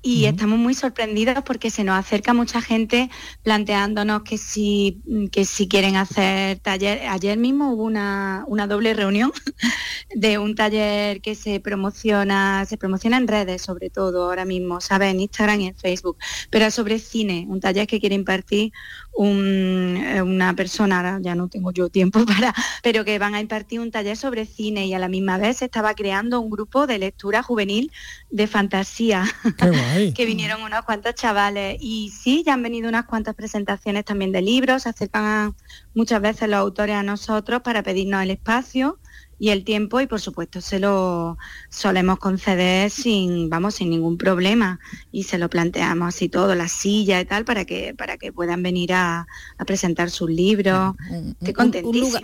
y 0.03 0.25
estamos 0.25 0.59
muy 0.59 0.75
sorprendidos 0.75 1.37
porque 1.45 1.71
se 1.71 1.85
nos 1.85 1.97
acerca 1.97 2.35
mucha 2.35 2.61
gente 2.61 3.09
planteándonos 3.45 4.23
que 4.23 4.37
si, 4.37 5.01
que 5.31 5.45
si 5.45 5.69
quieren 5.69 5.95
hacer 5.95 6.59
taller. 6.59 7.07
Ayer 7.09 7.39
mismo 7.39 7.73
hubo 7.73 7.85
una, 7.85 8.45
doble 8.69 8.95
reunión 8.95 9.33
de 10.15 10.39
un 10.39 10.57
taller 10.57 11.21
que 11.21 11.37
se 11.37 11.61
promociona, 11.61 12.65
se 12.67 12.77
promociona 12.77 13.17
en 13.17 13.29
redes 13.29 13.63
sobre 13.63 13.91
todo 13.91 14.25
ahora 14.25 14.45
mismo, 14.45 14.81
¿sabes? 14.81 15.13
En 15.13 15.21
Instagram 15.21 15.61
y 15.61 15.67
en 15.69 15.77
Facebook, 15.77 16.19
pero 16.51 16.69
sobre 16.73 16.99
cine, 16.99 17.47
un 17.49 17.61
taller 17.61 17.87
que 17.87 18.01
quiere 18.01 18.17
impartir 18.17 18.73
eh, 19.19 20.23
una 20.23 20.55
persona, 20.57 21.19
ya 21.21 21.35
no 21.35 21.49
tengo 21.49 21.71
yo 21.71 21.89
tiempo 21.91 22.25
para, 22.27 22.55
pero 22.83 23.05
que 23.05 23.19
van 23.19 23.35
a 23.35 23.41
impartir 23.41 23.81
un 23.81 23.91
taller 23.91 24.17
sobre 24.17 24.47
cine 24.47 24.87
y 24.87 24.95
a 24.95 24.99
la 24.99 25.09
misma 25.09 25.39
vez 25.39 25.59
se 25.59 25.67
estaba 25.67 25.95
creando 25.95 26.41
un 26.41 26.51
grupo 26.51 26.87
de 26.87 26.99
lectura 26.99 27.43
juvenil 27.43 27.93
de 28.31 28.47
fantasía, 28.47 29.25
que 30.15 30.25
vinieron 30.25 30.63
unos 30.63 30.83
cuantos 30.83 31.15
chavales. 31.15 31.77
Y 31.81 32.11
sí, 32.11 32.43
ya 32.45 32.55
han 32.55 32.63
venido 32.63 32.89
unas 32.89 33.05
cuantas 33.05 33.35
presentaciones 33.35 34.05
también 34.05 34.33
de 34.33 34.43
libros, 34.43 34.85
se 34.85 34.89
acercan 34.89 35.55
muchas 35.95 36.21
veces 36.21 36.49
los 36.49 36.61
autores 36.61 36.97
a 36.97 37.03
nosotros 37.03 37.63
para 37.63 37.83
pedirnos 37.83 38.23
el 38.23 38.31
espacio 38.31 38.99
y 39.43 39.51
el 39.51 39.65
tiempo 39.65 40.01
y 40.01 40.07
por 40.07 40.21
supuesto 40.21 40.61
se 40.61 40.79
lo 40.79 41.37
solemos 41.69 42.21
conceder 42.21 42.93
sin 42.93 43.51
vamos 43.51 43.75
sin 43.75 43.91
ningún 43.91 44.17
problema. 44.17 44.79
Y 45.11 45.25
se 45.25 45.37
lo 45.37 45.51
planteamos 45.51 46.15
así 46.15 46.29
todo 46.29 46.55
la 46.55 46.69
silla 46.69 47.21
y 47.21 47.25
tal 47.25 47.45
para 47.45 47.65
que 47.65 47.93
para 47.93 48.19
que 48.19 48.33
puedan 48.33 48.63
venir 48.63 48.93
a, 48.93 49.27
presentar 49.67 50.11
sus 50.11 50.31
libros. 50.31 50.95
Un, 51.11 51.37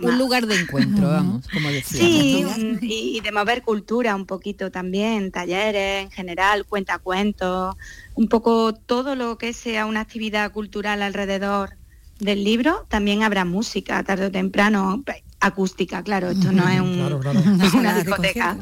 un, 0.01 0.17
lugar, 0.17 0.47
de 0.47 0.61
encuentro 0.61 1.09
vamos 1.09 1.45
como 1.51 1.67
decía 1.67 1.99
sí 1.99 2.45
y, 2.79 3.19
de 3.19 3.31
mover 3.33 3.63
cultura 3.63 4.15
un 4.15 4.25
poquito 4.25 4.71
también 4.71 5.31
talleres 5.31 6.05
en 6.05 6.11
general 6.11 6.65
cuentacuentos 6.65 7.75
un 8.15 8.29
poco 8.29 8.73
todo 8.73 9.15
lo 9.15 9.37
que 9.37 9.51
sea 9.51 9.85
una 9.85 9.99
actividad 9.99 10.53
cultural 10.53 11.01
alrededor 11.01 11.71
del 12.19 12.45
libro 12.45 12.85
también 12.87 13.23
habrá 13.23 13.43
música 13.43 14.01
tarde 14.03 14.27
o 14.27 14.31
temprano 14.31 15.03
acústica, 15.39 16.03
claro, 16.03 16.29
esto 16.29 16.51
no 16.51 16.67
es 17.63 17.73
una 17.73 17.95
discoteca. 17.95 18.57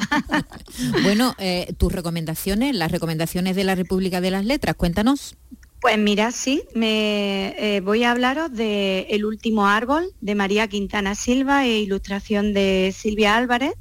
bueno, 1.03 1.33
eh, 1.37 1.73
tus 1.77 1.91
recomendaciones, 1.91 2.75
las 2.75 2.91
recomendaciones 2.91 3.55
de 3.55 3.63
la 3.63 3.75
República 3.75 4.21
de 4.21 4.31
las 4.31 4.45
Letras, 4.45 4.75
cuéntanos. 4.75 5.35
Pues 5.79 5.97
mira, 5.97 6.31
sí, 6.31 6.63
me 6.73 7.55
eh, 7.57 7.81
voy 7.81 8.03
a 8.03 8.11
hablaros 8.11 8.51
de 8.51 9.01
El 9.09 9.25
último 9.25 9.67
árbol 9.67 10.11
de 10.21 10.33
María 10.33 10.67
Quintana 10.67 11.13
Silva 11.13 11.65
e 11.65 11.79
ilustración 11.79 12.53
de 12.53 12.93
Silvia 12.95 13.37
Álvarez, 13.37 13.73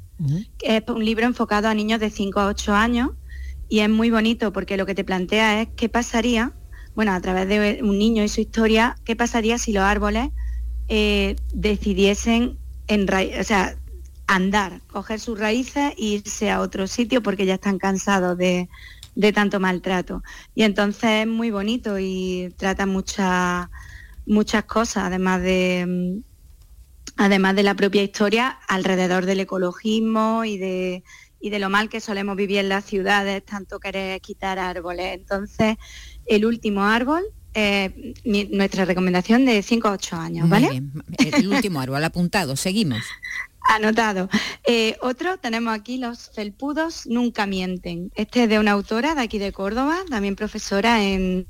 que 0.57 0.77
es 0.77 0.83
un 0.87 1.03
libro 1.03 1.25
enfocado 1.25 1.67
a 1.67 1.73
niños 1.73 1.99
de 1.99 2.09
5 2.09 2.39
a 2.39 2.47
8 2.47 2.73
años 2.73 3.11
y 3.69 3.79
es 3.79 3.89
muy 3.89 4.09
bonito 4.09 4.53
porque 4.53 4.77
lo 4.77 4.85
que 4.85 4.95
te 4.95 5.03
plantea 5.03 5.61
es 5.61 5.69
qué 5.75 5.89
pasaría, 5.89 6.53
bueno, 6.95 7.11
a 7.13 7.21
través 7.21 7.47
de 7.47 7.79
un 7.81 7.97
niño 7.97 8.23
y 8.23 8.29
su 8.29 8.41
historia, 8.41 8.95
qué 9.03 9.15
pasaría 9.15 9.57
si 9.57 9.73
los 9.73 9.83
árboles 9.83 10.29
eh, 10.87 11.35
decidiesen 11.53 12.57
en 12.87 13.07
o 13.39 13.43
sea, 13.43 13.77
andar, 14.27 14.81
coger 14.87 15.19
sus 15.19 15.39
raíces 15.39 15.93
e 15.97 16.03
irse 16.03 16.51
a 16.51 16.59
otro 16.59 16.87
sitio 16.87 17.23
porque 17.23 17.45
ya 17.45 17.55
están 17.55 17.77
cansados 17.79 18.37
de, 18.37 18.69
tanto 19.33 19.59
maltrato. 19.59 20.21
Y 20.53 20.63
entonces 20.63 21.21
es 21.21 21.27
muy 21.27 21.49
bonito 21.49 21.97
y 21.99 22.53
trata 22.57 22.85
muchas 22.85 23.67
muchas 24.25 24.65
cosas, 24.65 25.05
además 25.05 25.41
de 25.41 26.21
además 27.15 27.55
de 27.55 27.63
la 27.63 27.75
propia 27.75 28.03
historia 28.03 28.59
alrededor 28.67 29.25
del 29.25 29.39
ecologismo 29.39 30.45
y 30.45 30.57
de, 30.57 31.03
y 31.39 31.49
de 31.49 31.59
lo 31.59 31.69
mal 31.69 31.89
que 31.89 31.99
solemos 32.01 32.35
vivir 32.35 32.59
en 32.59 32.69
las 32.69 32.85
ciudades, 32.85 33.43
tanto 33.45 33.79
querer 33.79 34.21
quitar 34.21 34.59
árboles. 34.59 35.15
Entonces, 35.15 35.77
el 36.25 36.45
último 36.45 36.83
árbol 36.83 37.23
eh, 37.59 38.13
nuestra 38.51 38.85
recomendación 38.85 39.43
de 39.43 39.63
5 39.63 39.87
a 39.87 39.91
8 39.93 40.15
años, 40.15 40.47
¿vale? 40.47 40.83
El 41.17 41.47
último 41.47 41.79
árbol 41.79 42.03
apuntado, 42.03 42.55
seguimos. 42.55 43.01
Anotado. 43.67 44.29
Eh, 44.67 44.95
otro, 45.01 45.39
tenemos 45.39 45.73
aquí 45.73 45.97
los 45.97 46.29
felpudos 46.29 47.07
nunca 47.07 47.47
mienten. 47.47 48.11
Este 48.13 48.43
es 48.43 48.49
de 48.49 48.59
una 48.59 48.73
autora 48.73 49.15
de 49.15 49.21
aquí 49.21 49.39
de 49.39 49.51
Córdoba, 49.51 49.97
también 50.07 50.35
profesora 50.35 51.03
en... 51.03 51.47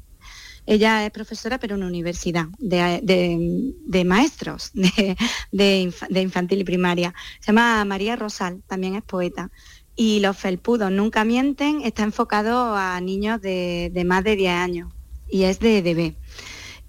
Ella 0.66 1.06
es 1.06 1.12
profesora 1.12 1.60
pero 1.60 1.76
en 1.76 1.82
una 1.82 1.90
universidad 1.90 2.46
de, 2.58 4.04
maestros 4.06 4.72
de, 5.52 5.92
infantil 6.10 6.62
y 6.62 6.64
primaria. 6.64 7.14
Se 7.42 7.48
llama 7.48 7.84
María 7.84 8.16
Rosal, 8.16 8.64
también 8.66 8.96
es 8.96 9.04
poeta. 9.04 9.52
Y 9.94 10.22
los 10.22 10.38
felpudos 10.38 10.90
nunca 10.90 11.26
mienten 11.26 11.82
está 11.82 12.04
enfocado 12.04 12.76
a 12.78 13.02
niños 13.02 13.42
de, 13.42 13.92
de 13.94 14.06
más 14.06 14.24
de 14.24 14.38
10 14.38 14.54
años 14.54 14.97
y 15.30 15.44
es 15.44 15.60
de 15.60 15.80
EDB. 15.80 16.16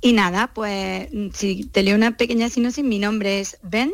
Y 0.01 0.13
nada, 0.13 0.53
pues 0.55 1.09
si 1.35 1.65
te 1.65 1.83
leo 1.83 1.97
una 1.97 2.17
pequeña 2.17 2.49
sinopsis, 2.49 2.85
mi 2.85 2.99
nombre 2.99 3.41
es 3.41 3.59
Ben 3.63 3.93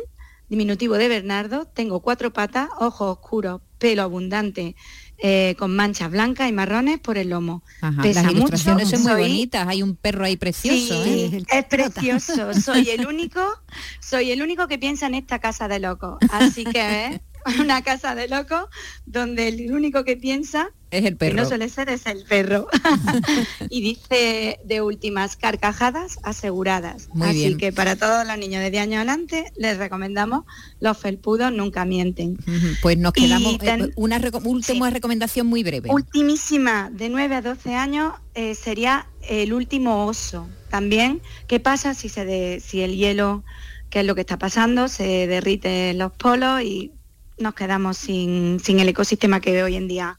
diminutivo 0.49 0.95
de 0.95 1.07
Bernardo, 1.07 1.65
tengo 1.65 2.01
cuatro 2.01 2.31
patas, 2.31 2.69
ojos 2.79 3.17
oscuros, 3.17 3.61
pelo 3.79 4.03
abundante, 4.03 4.75
eh, 5.17 5.55
con 5.57 5.75
manchas 5.75 6.11
blancas 6.11 6.49
y 6.49 6.51
marrones 6.51 6.99
por 6.99 7.17
el 7.17 7.29
lomo. 7.29 7.63
las 7.81 8.31
ilustraciones 8.31 8.89
son 8.89 9.03
muy 9.03 9.13
bonitas, 9.13 9.67
hay 9.67 9.81
un 9.81 9.95
perro 9.95 10.25
ahí 10.25 10.37
precioso. 10.37 11.03
¿eh? 11.05 11.43
Es 11.49 11.65
precioso, 11.65 12.53
soy 12.53 12.89
el 12.89 13.07
único, 13.07 13.41
soy 13.99 14.31
el 14.31 14.41
único 14.41 14.67
que 14.67 14.77
piensa 14.77 15.07
en 15.07 15.15
esta 15.15 15.39
casa 15.39 15.67
de 15.67 15.79
locos. 15.79 16.17
Así 16.31 16.63
que 16.63 17.21
una 17.59 17.81
casa 17.83 18.15
de 18.15 18.27
locos 18.27 18.65
donde 19.05 19.47
el 19.47 19.71
único 19.71 20.03
que 20.03 20.17
piensa 20.17 20.71
es 20.91 21.05
el 21.05 21.17
perro. 21.17 21.35
Que 21.35 21.41
no 21.41 21.47
suele 21.47 21.69
ser 21.69 21.89
es 21.89 22.05
el 22.05 22.23
perro. 22.23 22.67
y 23.69 23.81
dice 23.81 24.59
de 24.63 24.81
últimas 24.81 25.35
carcajadas 25.35 26.19
aseguradas. 26.23 27.09
Así 27.21 27.57
que 27.57 27.73
para 27.73 27.95
todos 27.95 28.25
los 28.25 28.37
niños 28.37 28.61
de 28.61 28.71
10 28.71 28.83
años 28.83 28.95
adelante 28.97 29.51
les 29.57 29.77
recomendamos 29.77 30.45
los 30.79 30.97
felpudos 30.97 31.51
nunca 31.51 31.85
mienten. 31.85 32.37
Pues 32.81 32.97
nos 32.97 33.13
quedamos 33.13 33.57
eh, 33.61 33.91
una 33.95 34.21
última 34.43 34.89
recomendación 34.89 35.47
muy 35.47 35.63
breve. 35.63 35.89
Ultimísima, 35.91 36.89
de 36.91 37.09
9 37.09 37.35
a 37.35 37.41
12 37.41 37.75
años 37.75 38.13
eh, 38.33 38.55
sería 38.55 39.07
el 39.27 39.53
último 39.53 40.05
oso. 40.05 40.47
También, 40.69 41.21
¿qué 41.47 41.59
pasa 41.59 41.93
si 41.93 42.09
se 42.09 42.25
de, 42.25 42.61
si 42.65 42.81
el 42.81 42.95
hielo, 42.95 43.43
que 43.89 44.01
es 44.01 44.05
lo 44.05 44.15
que 44.15 44.21
está 44.21 44.37
pasando, 44.37 44.87
se 44.87 45.27
derrite 45.27 45.91
en 45.91 45.99
los 45.99 46.11
polos 46.13 46.61
y 46.61 46.91
nos 47.37 47.53
quedamos 47.53 47.97
sin, 47.97 48.59
el 48.67 48.89
ecosistema 48.89 49.39
que 49.39 49.63
hoy 49.63 49.75
en 49.75 49.87
día 49.87 50.17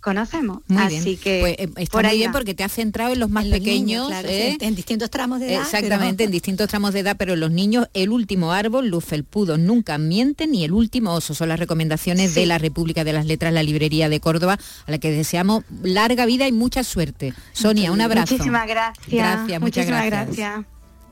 conocemos. 0.00 0.62
Así 0.76 1.16
que 1.16 1.40
pues, 1.40 1.54
eh, 1.58 1.68
está 1.76 1.92
por 1.92 2.06
muy 2.06 2.16
bien 2.16 2.32
porque 2.32 2.54
te 2.54 2.64
has 2.64 2.72
centrado 2.72 3.12
en 3.12 3.18
los 3.18 3.30
más 3.30 3.44
pequeños, 3.46 4.10
¿eh? 4.24 4.56
en 4.60 4.74
distintos 4.74 5.10
tramos 5.10 5.40
de 5.40 5.54
edad. 5.54 5.62
Exactamente, 5.62 6.24
en 6.24 6.30
distintos 6.30 6.68
tramos 6.68 6.92
de 6.92 7.00
edad, 7.00 7.16
pero 7.18 7.36
los 7.36 7.50
niños, 7.50 7.88
el 7.94 8.10
último 8.10 8.52
árbol, 8.52 8.88
luz 8.88 9.04
felpudo, 9.04 9.58
nunca 9.58 9.98
mienten 9.98 10.52
ni 10.52 10.64
el 10.64 10.72
último 10.72 11.14
oso. 11.14 11.34
Son 11.34 11.48
las 11.48 11.58
recomendaciones 11.58 12.34
de 12.34 12.46
la 12.46 12.58
República 12.58 13.04
de 13.04 13.12
las 13.12 13.26
Letras, 13.26 13.52
la 13.52 13.62
librería 13.62 14.08
de 14.08 14.20
Córdoba, 14.20 14.58
a 14.86 14.90
la 14.90 14.98
que 14.98 15.10
deseamos 15.10 15.64
larga 15.82 16.26
vida 16.26 16.46
y 16.46 16.52
mucha 16.52 16.84
suerte. 16.84 17.34
Sonia, 17.52 17.92
un 17.92 18.00
abrazo. 18.00 18.34
Muchísimas 18.34 18.68
gracias. 18.68 19.08
Gracias, 19.08 19.60
muchas 19.60 19.86
Muchísimas 19.86 20.06
gracias. 20.06 20.64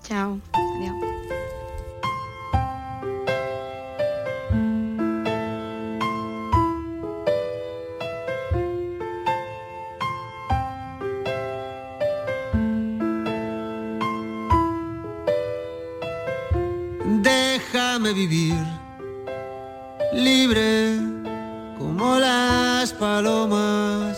Chao. 0.07 0.41
Adiós. 0.53 1.36
Déjame 17.27 18.13
vivir 18.13 18.55
libre 20.13 20.99
como 21.79 22.19
las 22.19 22.93
palomas. 22.93 24.17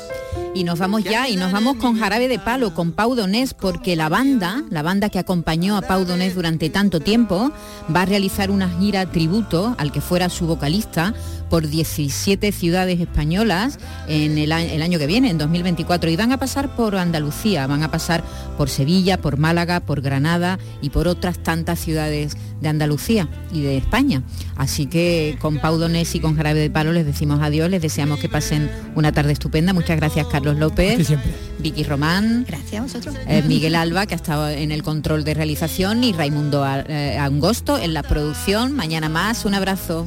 Y 0.54 0.64
nos 0.64 0.78
vamos 0.78 1.04
ya, 1.04 1.28
y 1.28 1.36
nos 1.36 1.52
vamos 1.52 1.76
con 1.76 1.98
Jarabe 1.98 2.28
de 2.28 2.38
Palo, 2.38 2.74
con 2.74 2.92
Pau 2.92 3.14
Donés, 3.14 3.54
porque 3.54 3.96
la 3.96 4.08
banda, 4.08 4.62
la 4.70 4.82
banda 4.82 5.08
que 5.08 5.18
acompañó 5.18 5.76
a 5.76 5.82
Pau 5.82 6.04
Donés 6.04 6.34
durante 6.34 6.68
tanto 6.68 7.00
tiempo, 7.00 7.50
va 7.94 8.02
a 8.02 8.06
realizar 8.06 8.50
una 8.50 8.68
gira 8.68 9.06
tributo 9.06 9.74
al 9.78 9.92
que 9.92 10.00
fuera 10.00 10.28
su 10.28 10.46
vocalista 10.46 11.14
por 11.48 11.68
17 11.68 12.52
ciudades 12.52 13.00
españolas 13.00 13.78
en 14.06 14.38
el, 14.38 14.52
año 14.52 14.98
que 14.98 15.06
viene, 15.06 15.30
en 15.30 15.38
2024, 15.38 16.10
y 16.10 16.16
van 16.16 16.32
a 16.32 16.38
pasar 16.38 16.74
por 16.74 16.96
Andalucía, 16.96 17.66
van 17.66 17.82
a 17.82 17.90
pasar 17.90 18.22
por 18.56 18.68
Sevilla, 18.68 19.20
por 19.20 19.36
Málaga, 19.36 19.80
por 19.80 20.00
Granada 20.00 20.58
y 20.82 20.90
por 20.90 21.08
otras 21.08 21.38
tantas 21.38 21.78
ciudades 21.78 22.36
de 22.60 22.68
Andalucía 22.68 23.28
y 23.52 23.62
de 23.62 23.76
España. 23.76 24.22
Así 24.56 24.86
que 24.86 25.38
con 25.40 25.58
Pau 25.58 25.78
Donés 25.78 26.14
y 26.14 26.20
con 26.20 26.36
Jarabe 26.36 26.60
de 26.60 26.70
Palo 26.70 26.92
les 26.92 27.06
decimos 27.06 27.40
adiós, 27.40 27.70
les 27.70 27.82
deseamos 27.82 28.18
que 28.18 28.28
pasen 28.28 28.70
una 28.94 29.12
tarde 29.12 29.32
estupenda. 29.32 29.72
Muchas 29.72 29.96
gracias 29.96 30.26
Carlos 30.26 30.56
López, 30.56 31.12
Vicky 31.60 31.84
Román, 31.84 32.44
gracias 32.46 32.80
a 32.80 32.82
vosotros. 32.82 33.14
Eh, 33.26 33.42
Miguel 33.46 33.74
Alba, 33.74 34.06
que 34.06 34.14
ha 34.14 34.16
estado 34.16 34.48
en 34.48 34.72
el 34.72 34.82
control 34.82 35.24
de 35.24 35.34
realización, 35.34 36.04
y 36.04 36.12
Raimundo 36.12 36.66
eh, 36.66 37.16
Angosto 37.18 37.78
en 37.78 37.94
la 37.94 38.02
producción. 38.02 38.72
Mañana 38.72 39.08
más, 39.08 39.44
un 39.44 39.54
abrazo 39.54 40.06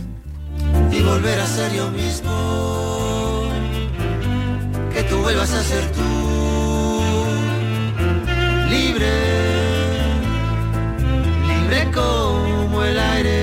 y 0.91 1.01
volver 1.01 1.39
a 1.39 1.47
ser 1.47 1.73
yo 1.73 1.89
mismo, 1.91 3.49
que 4.93 5.03
tú 5.03 5.17
vuelvas 5.17 5.51
a 5.53 5.63
ser 5.63 5.91
tú, 5.91 7.23
libre, 8.69 9.11
libre 11.47 11.91
como 11.91 12.83
el 12.83 12.99
aire. 12.99 13.40